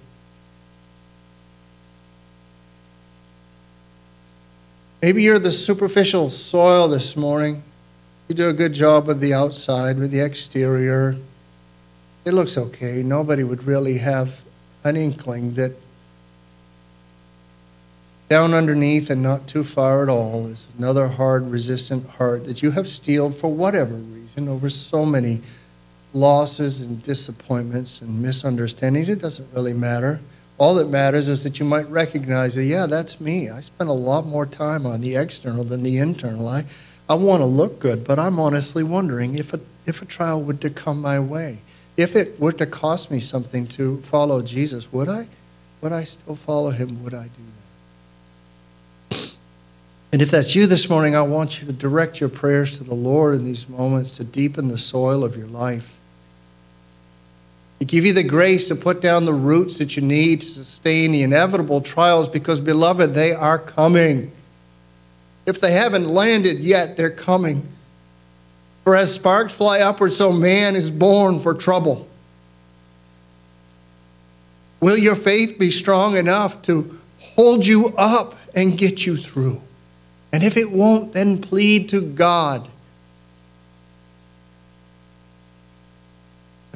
Maybe 5.01 5.23
you're 5.23 5.39
the 5.39 5.51
superficial 5.51 6.29
soil 6.29 6.87
this 6.87 7.15
morning. 7.15 7.63
You 8.27 8.35
do 8.35 8.49
a 8.49 8.53
good 8.53 8.73
job 8.73 9.07
with 9.07 9.19
the 9.19 9.33
outside, 9.33 9.99
with 9.99 10.11
the 10.11 10.21
exterior. 10.21 11.15
It 12.25 12.33
looks 12.33 12.57
okay. 12.57 13.03
Nobody 13.03 13.43
would 13.43 13.65
really 13.65 13.99
have 13.99 14.41
an 14.83 14.95
inkling 14.95 15.53
that 15.55 15.73
down 18.29 18.53
underneath 18.53 19.09
and 19.09 19.21
not 19.21 19.47
too 19.47 19.63
far 19.63 20.01
at 20.01 20.09
all 20.09 20.47
is 20.47 20.65
another 20.77 21.07
hard, 21.07 21.51
resistant 21.51 22.09
heart 22.11 22.45
that 22.45 22.63
you 22.63 22.71
have 22.71 22.87
steeled 22.87 23.35
for 23.35 23.51
whatever 23.51 23.93
reason 23.95 24.47
over 24.47 24.69
so 24.69 25.05
many 25.05 25.41
losses 26.13 26.81
and 26.81 27.03
disappointments 27.03 28.01
and 28.01 28.21
misunderstandings. 28.21 29.09
It 29.09 29.21
doesn't 29.21 29.53
really 29.53 29.73
matter. 29.73 30.21
All 30.57 30.75
that 30.75 30.87
matters 30.87 31.27
is 31.27 31.43
that 31.43 31.59
you 31.59 31.65
might 31.65 31.89
recognize 31.89 32.55
that, 32.55 32.63
yeah, 32.63 32.85
that's 32.85 33.19
me. 33.19 33.49
I 33.49 33.59
spend 33.59 33.89
a 33.89 33.93
lot 33.93 34.25
more 34.25 34.45
time 34.45 34.85
on 34.85 35.01
the 35.01 35.15
external 35.15 35.65
than 35.65 35.83
the 35.83 35.97
internal. 35.97 36.47
I, 36.47 36.63
I 37.09 37.15
want 37.15 37.41
to 37.41 37.45
look 37.45 37.79
good, 37.79 38.07
but 38.07 38.19
I'm 38.19 38.39
honestly 38.39 38.83
wondering 38.83 39.35
if 39.35 39.53
a, 39.53 39.59
if 39.85 40.01
a 40.01 40.05
trial 40.05 40.41
would 40.41 40.61
to 40.61 40.69
come 40.69 41.01
my 41.01 41.19
way. 41.19 41.59
If 41.97 42.15
it 42.15 42.39
were 42.39 42.53
to 42.53 42.65
cost 42.65 43.11
me 43.11 43.19
something 43.19 43.67
to 43.67 43.97
follow 44.01 44.41
Jesus, 44.41 44.91
would 44.93 45.09
I? 45.09 45.27
Would 45.81 45.91
I 45.91 46.03
still 46.03 46.35
follow 46.35 46.71
him? 46.71 47.03
Would 47.03 47.13
I 47.13 47.25
do 47.25 47.43
that? 49.09 49.35
And 50.11 50.21
if 50.21 50.31
that's 50.31 50.55
you 50.55 50.67
this 50.67 50.89
morning, 50.89 51.15
I 51.15 51.21
want 51.21 51.59
you 51.59 51.67
to 51.67 51.73
direct 51.73 52.21
your 52.21 52.29
prayers 52.29 52.77
to 52.77 52.85
the 52.85 52.93
Lord 52.93 53.35
in 53.35 53.43
these 53.43 53.67
moments 53.67 54.11
to 54.11 54.23
deepen 54.23 54.69
the 54.69 54.77
soil 54.77 55.25
of 55.25 55.35
your 55.35 55.47
life. 55.47 55.94
To 57.79 57.85
give 57.85 58.05
you 58.05 58.13
the 58.13 58.23
grace 58.23 58.69
to 58.69 58.75
put 58.75 59.01
down 59.01 59.25
the 59.25 59.33
roots 59.33 59.77
that 59.79 59.97
you 59.97 60.01
need 60.01 60.41
to 60.41 60.47
sustain 60.47 61.11
the 61.11 61.23
inevitable 61.23 61.81
trials 61.81 62.29
because, 62.29 62.59
beloved, 62.59 63.13
they 63.13 63.33
are 63.33 63.59
coming. 63.59 64.31
If 65.45 65.59
they 65.59 65.73
haven't 65.73 66.07
landed 66.07 66.59
yet, 66.59 66.97
they're 66.97 67.09
coming. 67.09 67.67
For 68.83 68.95
as 68.95 69.13
sparks 69.13 69.53
fly 69.53 69.79
upward, 69.79 70.13
so 70.13 70.31
man 70.31 70.75
is 70.75 70.89
born 70.89 71.39
for 71.39 71.53
trouble. 71.53 72.07
Will 74.79 74.97
your 74.97 75.15
faith 75.15 75.57
be 75.59 75.71
strong 75.71 76.15
enough 76.15 76.61
to 76.63 76.97
hold 77.19 77.65
you 77.65 77.93
up 77.97 78.35
and 78.55 78.77
get 78.77 79.05
you 79.05 79.17
through? 79.17 79.61
And 80.31 80.43
if 80.43 80.57
it 80.57 80.71
won't, 80.71 81.13
then 81.13 81.41
plead 81.41 81.89
to 81.89 82.01
God. 82.01 82.69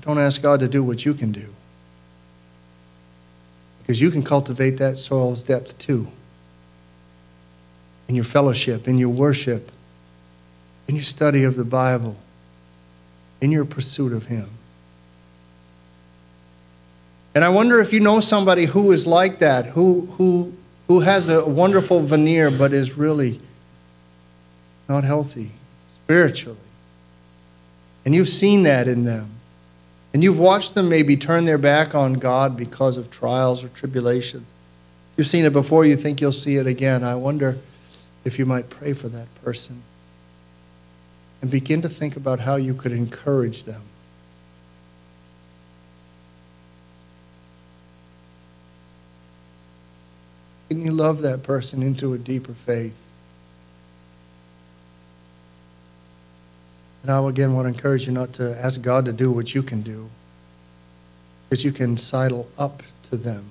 Don't 0.01 0.17
ask 0.17 0.41
God 0.41 0.59
to 0.61 0.67
do 0.67 0.83
what 0.83 1.05
you 1.05 1.13
can 1.13 1.31
do. 1.31 1.47
Because 3.81 4.01
you 4.01 4.11
can 4.11 4.23
cultivate 4.23 4.77
that 4.77 4.97
soil's 4.97 5.43
depth 5.43 5.77
too. 5.77 6.07
In 8.07 8.15
your 8.15 8.23
fellowship, 8.23 8.87
in 8.87 8.97
your 8.97 9.09
worship, 9.09 9.71
in 10.87 10.95
your 10.95 11.03
study 11.03 11.43
of 11.43 11.55
the 11.55 11.65
Bible, 11.65 12.15
in 13.41 13.51
your 13.51 13.65
pursuit 13.65 14.13
of 14.13 14.27
Him. 14.27 14.49
And 17.35 17.43
I 17.43 17.49
wonder 17.49 17.79
if 17.79 17.93
you 17.93 17.99
know 17.99 18.19
somebody 18.19 18.65
who 18.65 18.91
is 18.91 19.05
like 19.05 19.39
that, 19.39 19.67
who, 19.67 20.07
who, 20.17 20.53
who 20.87 21.01
has 21.01 21.29
a 21.29 21.47
wonderful 21.47 22.01
veneer 22.01 22.49
but 22.49 22.73
is 22.73 22.97
really 22.97 23.39
not 24.87 25.03
healthy 25.03 25.51
spiritually. 25.87 26.57
And 28.05 28.15
you've 28.15 28.29
seen 28.29 28.63
that 28.63 28.87
in 28.87 29.05
them. 29.05 29.38
And 30.13 30.23
you've 30.23 30.39
watched 30.39 30.73
them 30.73 30.89
maybe 30.89 31.15
turn 31.15 31.45
their 31.45 31.57
back 31.57 31.93
on 31.93 32.13
God 32.13 32.57
because 32.57 32.97
of 32.97 33.11
trials 33.11 33.63
or 33.63 33.69
tribulation. 33.69 34.45
You've 35.15 35.27
seen 35.27 35.45
it 35.45 35.53
before, 35.53 35.85
you 35.85 35.95
think 35.95 36.21
you'll 36.21 36.31
see 36.31 36.55
it 36.55 36.65
again. 36.65 37.03
I 37.03 37.15
wonder 37.15 37.57
if 38.25 38.39
you 38.39 38.45
might 38.45 38.69
pray 38.69 38.93
for 38.93 39.09
that 39.09 39.27
person 39.43 39.83
and 41.41 41.51
begin 41.51 41.81
to 41.81 41.89
think 41.89 42.15
about 42.15 42.41
how 42.41 42.55
you 42.55 42.73
could 42.73 42.91
encourage 42.91 43.63
them. 43.63 43.81
Can 50.69 50.85
you 50.85 50.91
love 50.91 51.21
that 51.21 51.43
person 51.43 51.81
into 51.81 52.13
a 52.13 52.17
deeper 52.17 52.53
faith? 52.53 53.08
And 57.09 57.17
I 57.25 57.27
again 57.27 57.55
want 57.55 57.65
to 57.65 57.69
encourage 57.73 58.05
you 58.05 58.13
not 58.13 58.33
to 58.33 58.55
ask 58.63 58.83
God 58.83 59.05
to 59.05 59.11
do 59.11 59.31
what 59.31 59.55
you 59.55 59.63
can 59.63 59.81
do, 59.81 60.11
because 61.49 61.65
you 61.65 61.71
can 61.71 61.97
sidle 61.97 62.51
up 62.55 62.83
to 63.09 63.17
them 63.17 63.45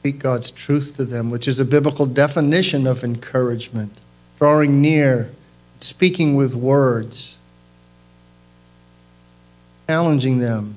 Speak 0.00 0.18
God's 0.20 0.50
truth 0.50 0.96
to 0.96 1.04
them, 1.04 1.30
which 1.30 1.46
is 1.46 1.60
a 1.60 1.64
biblical 1.64 2.06
definition 2.06 2.86
of 2.86 3.04
encouragement, 3.04 3.98
drawing 4.38 4.80
near, 4.80 5.30
speaking 5.76 6.34
with 6.34 6.54
words, 6.54 7.36
challenging 9.86 10.38
them 10.38 10.76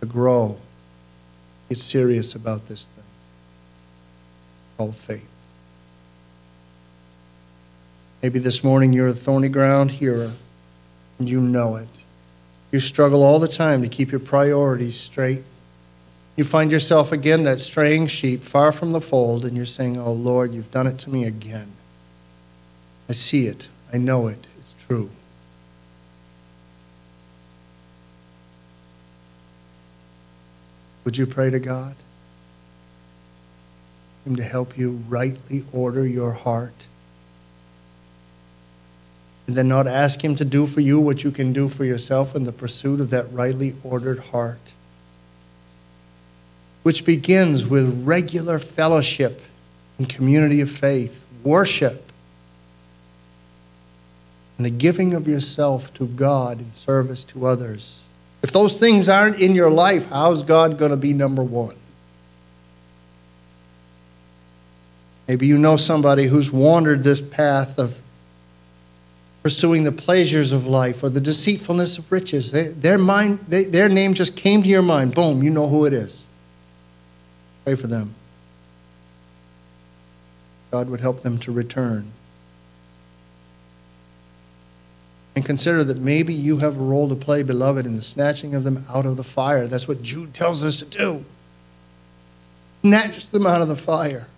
to 0.00 0.06
grow. 0.06 0.58
Get 1.68 1.78
serious 1.78 2.34
about 2.34 2.66
this 2.66 2.86
thing 2.86 3.04
called 4.76 4.96
faith. 4.96 5.28
Maybe 8.22 8.38
this 8.38 8.64
morning 8.64 8.92
you're 8.92 9.08
a 9.08 9.12
thorny 9.12 9.48
ground 9.48 9.92
hearer 9.92 10.32
and 11.22 11.30
you 11.30 11.40
know 11.40 11.76
it. 11.76 11.86
You 12.72 12.80
struggle 12.80 13.22
all 13.22 13.38
the 13.38 13.46
time 13.46 13.80
to 13.82 13.88
keep 13.88 14.10
your 14.10 14.18
priorities 14.18 14.98
straight. 14.98 15.44
You 16.34 16.42
find 16.42 16.72
yourself 16.72 17.12
again 17.12 17.44
that 17.44 17.60
straying 17.60 18.08
sheep 18.08 18.42
far 18.42 18.72
from 18.72 18.90
the 18.90 19.00
fold, 19.00 19.44
and 19.44 19.56
you're 19.56 19.64
saying, 19.64 19.96
Oh 19.96 20.12
Lord, 20.12 20.52
you've 20.52 20.72
done 20.72 20.88
it 20.88 20.98
to 20.98 21.10
me 21.10 21.22
again. 21.22 21.70
I 23.08 23.12
see 23.12 23.46
it. 23.46 23.68
I 23.94 23.98
know 23.98 24.26
it. 24.26 24.48
It's 24.58 24.74
true. 24.88 25.10
Would 31.04 31.16
you 31.16 31.26
pray 31.26 31.50
to 31.50 31.60
God? 31.60 31.94
Him 34.24 34.34
to 34.34 34.42
help 34.42 34.76
you 34.76 35.04
rightly 35.08 35.62
order 35.72 36.04
your 36.04 36.32
heart 36.32 36.88
and 39.46 39.56
then 39.56 39.68
not 39.68 39.86
ask 39.86 40.22
Him 40.22 40.34
to 40.36 40.44
do 40.44 40.66
for 40.66 40.80
you 40.80 41.00
what 41.00 41.24
you 41.24 41.30
can 41.30 41.52
do 41.52 41.68
for 41.68 41.84
yourself 41.84 42.34
in 42.34 42.44
the 42.44 42.52
pursuit 42.52 43.00
of 43.00 43.10
that 43.10 43.32
rightly 43.32 43.74
ordered 43.82 44.18
heart, 44.18 44.72
which 46.82 47.04
begins 47.04 47.66
with 47.66 48.06
regular 48.06 48.58
fellowship 48.58 49.42
and 49.98 50.08
community 50.08 50.60
of 50.60 50.70
faith, 50.70 51.26
worship, 51.42 52.10
and 54.56 54.66
the 54.66 54.70
giving 54.70 55.14
of 55.14 55.26
yourself 55.26 55.92
to 55.94 56.06
God 56.06 56.60
in 56.60 56.72
service 56.74 57.24
to 57.24 57.46
others. 57.46 58.00
If 58.42 58.52
those 58.52 58.78
things 58.78 59.08
aren't 59.08 59.40
in 59.40 59.54
your 59.54 59.70
life, 59.70 60.08
how's 60.08 60.42
God 60.42 60.78
going 60.78 60.90
to 60.90 60.96
be 60.96 61.12
number 61.12 61.42
one? 61.42 61.76
Maybe 65.28 65.46
you 65.46 65.56
know 65.56 65.76
somebody 65.76 66.26
who's 66.26 66.50
wandered 66.50 67.04
this 67.04 67.22
path 67.22 67.78
of 67.78 67.98
pursuing 69.42 69.84
the 69.84 69.92
pleasures 69.92 70.52
of 70.52 70.66
life 70.66 71.02
or 71.02 71.10
the 71.10 71.20
deceitfulness 71.20 71.98
of 71.98 72.10
riches. 72.12 72.52
They, 72.52 72.68
their, 72.68 72.98
mind, 72.98 73.40
they, 73.48 73.64
their 73.64 73.88
name 73.88 74.14
just 74.14 74.36
came 74.36 74.62
to 74.62 74.68
your 74.68 74.82
mind. 74.82 75.14
Boom, 75.14 75.42
you 75.42 75.50
know 75.50 75.68
who 75.68 75.84
it 75.84 75.92
is. 75.92 76.26
Pray 77.64 77.74
for 77.74 77.88
them. 77.88 78.14
God 80.70 80.88
would 80.88 81.00
help 81.00 81.22
them 81.22 81.38
to 81.38 81.52
return. 81.52 82.12
And 85.34 85.44
consider 85.44 85.82
that 85.84 85.98
maybe 85.98 86.34
you 86.34 86.58
have 86.58 86.76
a 86.76 86.82
role 86.82 87.08
to 87.08 87.16
play, 87.16 87.42
beloved, 87.42 87.86
in 87.86 87.96
the 87.96 88.02
snatching 88.02 88.54
of 88.54 88.64
them 88.64 88.84
out 88.90 89.06
of 89.06 89.16
the 89.16 89.24
fire. 89.24 89.66
That's 89.66 89.88
what 89.88 90.02
Jude 90.02 90.34
tells 90.34 90.62
us 90.62 90.78
to 90.78 90.84
do. 90.84 91.24
Snatch 92.82 93.28
them 93.30 93.46
out 93.46 93.62
of 93.62 93.68
the 93.68 93.76
fire. 93.76 94.28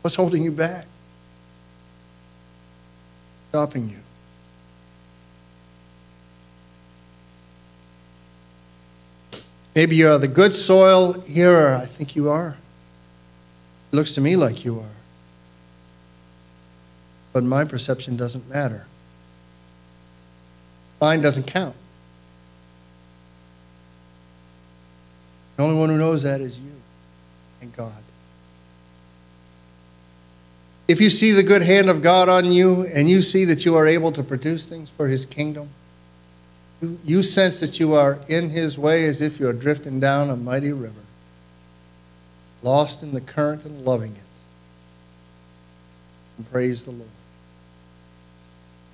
What's 0.00 0.16
holding 0.16 0.42
you 0.42 0.52
back? 0.52 0.86
Stopping 3.48 3.88
you. 3.88 3.98
Maybe 9.74 9.96
you're 9.96 10.18
the 10.18 10.28
good 10.28 10.54
soil 10.54 11.12
hearer. 11.12 11.74
I 11.74 11.84
think 11.84 12.16
you 12.16 12.30
are. 12.30 12.56
It 13.92 13.96
looks 13.96 14.14
to 14.14 14.20
me 14.22 14.34
like 14.34 14.64
you 14.64 14.80
are. 14.80 14.96
But 17.34 17.44
my 17.44 17.64
perception 17.64 18.16
doesn't 18.16 18.48
matter. 18.48 18.86
Mine 20.98 21.20
doesn't 21.20 21.46
count. 21.46 21.76
The 25.56 25.62
only 25.62 25.78
one 25.78 25.90
who 25.90 25.98
knows 25.98 26.22
that 26.22 26.40
is 26.40 26.58
you 26.58 26.72
and 27.60 27.70
God. 27.76 28.05
If 30.88 31.00
you 31.00 31.10
see 31.10 31.32
the 31.32 31.42
good 31.42 31.62
hand 31.62 31.90
of 31.90 32.00
God 32.00 32.28
on 32.28 32.52
you 32.52 32.86
and 32.94 33.08
you 33.08 33.20
see 33.20 33.44
that 33.46 33.64
you 33.64 33.74
are 33.74 33.86
able 33.86 34.12
to 34.12 34.22
produce 34.22 34.66
things 34.66 34.88
for 34.88 35.08
His 35.08 35.24
kingdom, 35.24 35.70
you, 37.04 37.22
sense 37.22 37.58
that 37.60 37.80
you 37.80 37.94
are 37.94 38.20
in 38.28 38.50
His 38.50 38.78
way 38.78 39.04
as 39.04 39.20
if 39.20 39.40
you 39.40 39.48
are 39.48 39.52
drifting 39.52 39.98
down 39.98 40.30
a 40.30 40.36
mighty 40.36 40.72
river, 40.72 41.00
lost 42.62 43.02
in 43.02 43.12
the 43.12 43.20
current 43.20 43.64
and 43.64 43.84
loving 43.84 44.12
it. 44.12 44.20
And 46.36 46.50
praise 46.50 46.84
the 46.84 46.92
Lord. 46.92 47.08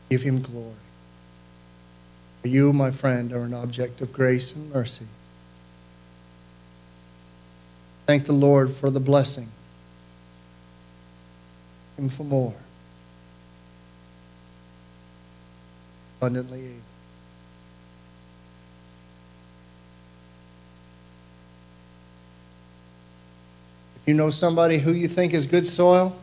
Give 0.08 0.22
Him 0.22 0.40
glory. 0.40 0.72
For 2.40 2.48
you, 2.48 2.72
my 2.72 2.90
friend, 2.90 3.32
are 3.32 3.42
an 3.42 3.52
object 3.52 4.00
of 4.00 4.12
grace 4.12 4.54
and 4.54 4.72
mercy. 4.72 5.06
Thank 8.06 8.24
the 8.24 8.32
Lord 8.32 8.72
for 8.72 8.90
the 8.90 9.00
blessing 9.00 9.48
for 12.08 12.24
more. 12.24 12.54
Abundantly 16.18 16.60
able. 16.60 16.76
If 23.96 24.08
you 24.08 24.14
know 24.14 24.30
somebody 24.30 24.78
who 24.78 24.92
you 24.92 25.06
think 25.06 25.32
is 25.32 25.46
good 25.46 25.66
soil, 25.66 26.16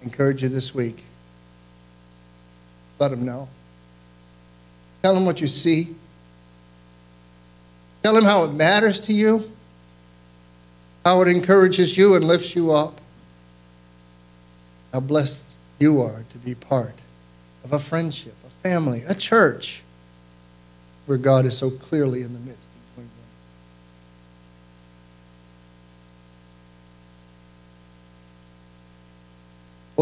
I 0.00 0.04
encourage 0.04 0.42
you 0.42 0.48
this 0.48 0.74
week. 0.74 1.04
Let 2.98 3.10
them 3.10 3.26
know. 3.26 3.48
Tell 5.02 5.14
them 5.14 5.26
what 5.26 5.42
you 5.42 5.48
see. 5.48 5.94
Tell 8.02 8.14
them 8.14 8.24
how 8.24 8.44
it 8.44 8.52
matters 8.52 9.00
to 9.02 9.12
you, 9.12 9.52
how 11.04 11.20
it 11.20 11.28
encourages 11.28 11.98
you 11.98 12.14
and 12.14 12.24
lifts 12.24 12.56
you 12.56 12.72
up 12.72 13.01
how 14.92 15.00
blessed 15.00 15.48
you 15.78 16.00
are 16.00 16.24
to 16.30 16.38
be 16.38 16.54
part 16.54 16.94
of 17.64 17.72
a 17.72 17.78
friendship, 17.78 18.34
a 18.46 18.50
family, 18.62 19.02
a 19.08 19.14
church 19.14 19.82
where 21.06 21.18
God 21.18 21.46
is 21.46 21.56
so 21.56 21.70
clearly 21.70 22.22
in 22.22 22.32
the 22.32 22.38
midst. 22.38 22.72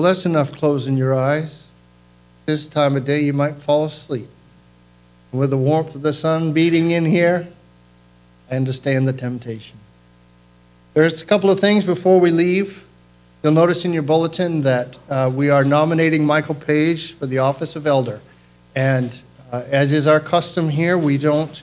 Well, 0.01 0.05
that's 0.05 0.25
enough 0.25 0.53
closing 0.53 0.97
your 0.97 1.15
eyes. 1.15 1.69
This 2.47 2.69
time 2.69 2.97
of 2.97 3.05
day, 3.05 3.21
you 3.21 3.33
might 3.35 3.57
fall 3.57 3.85
asleep. 3.85 4.29
With 5.31 5.51
the 5.51 5.59
warmth 5.59 5.95
of 5.95 6.03
the 6.03 6.15
sun 6.15 6.53
beating 6.53 6.91
in 6.91 7.05
here, 7.05 7.49
I 8.51 8.57
understand 8.57 9.07
the 9.07 9.13
temptation. 9.13 9.79
There's 10.95 11.23
a 11.23 11.27
couple 11.27 11.51
of 11.51 11.61
things 11.61 11.85
before 11.85 12.19
we 12.19 12.31
leave. 12.31 12.87
You'll 13.43 13.53
notice 13.55 13.87
in 13.87 13.95
your 13.95 14.03
bulletin 14.03 14.61
that 14.63 14.99
uh, 15.09 15.31
we 15.35 15.49
are 15.49 15.65
nominating 15.65 16.27
Michael 16.27 16.55
Page 16.55 17.15
for 17.15 17.25
the 17.25 17.39
office 17.39 17.75
of 17.75 17.87
elder. 17.87 18.21
And 18.77 19.19
uh, 19.51 19.63
as 19.71 19.95
is 19.95 20.07
our 20.07 20.21
custom 20.21 20.69
here, 20.69 20.99
we 20.99 21.17
don't 21.17 21.63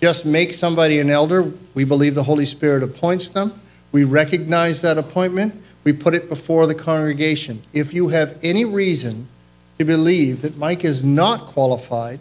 just 0.00 0.24
make 0.24 0.54
somebody 0.54 1.00
an 1.00 1.10
elder. 1.10 1.52
We 1.74 1.82
believe 1.82 2.14
the 2.14 2.22
Holy 2.22 2.44
Spirit 2.44 2.84
appoints 2.84 3.28
them. 3.28 3.52
We 3.90 4.04
recognize 4.04 4.82
that 4.82 4.98
appointment. 4.98 5.60
We 5.82 5.92
put 5.92 6.14
it 6.14 6.28
before 6.28 6.64
the 6.66 6.76
congregation. 6.76 7.60
If 7.72 7.92
you 7.92 8.08
have 8.08 8.38
any 8.44 8.64
reason 8.64 9.26
to 9.80 9.84
believe 9.84 10.42
that 10.42 10.56
Mike 10.56 10.84
is 10.84 11.02
not 11.02 11.46
qualified 11.46 12.20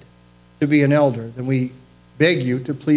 to 0.60 0.66
be 0.66 0.82
an 0.82 0.92
elder, 0.92 1.28
then 1.28 1.46
we 1.46 1.74
beg 2.18 2.42
you 2.42 2.58
to 2.64 2.74
please. 2.74 2.94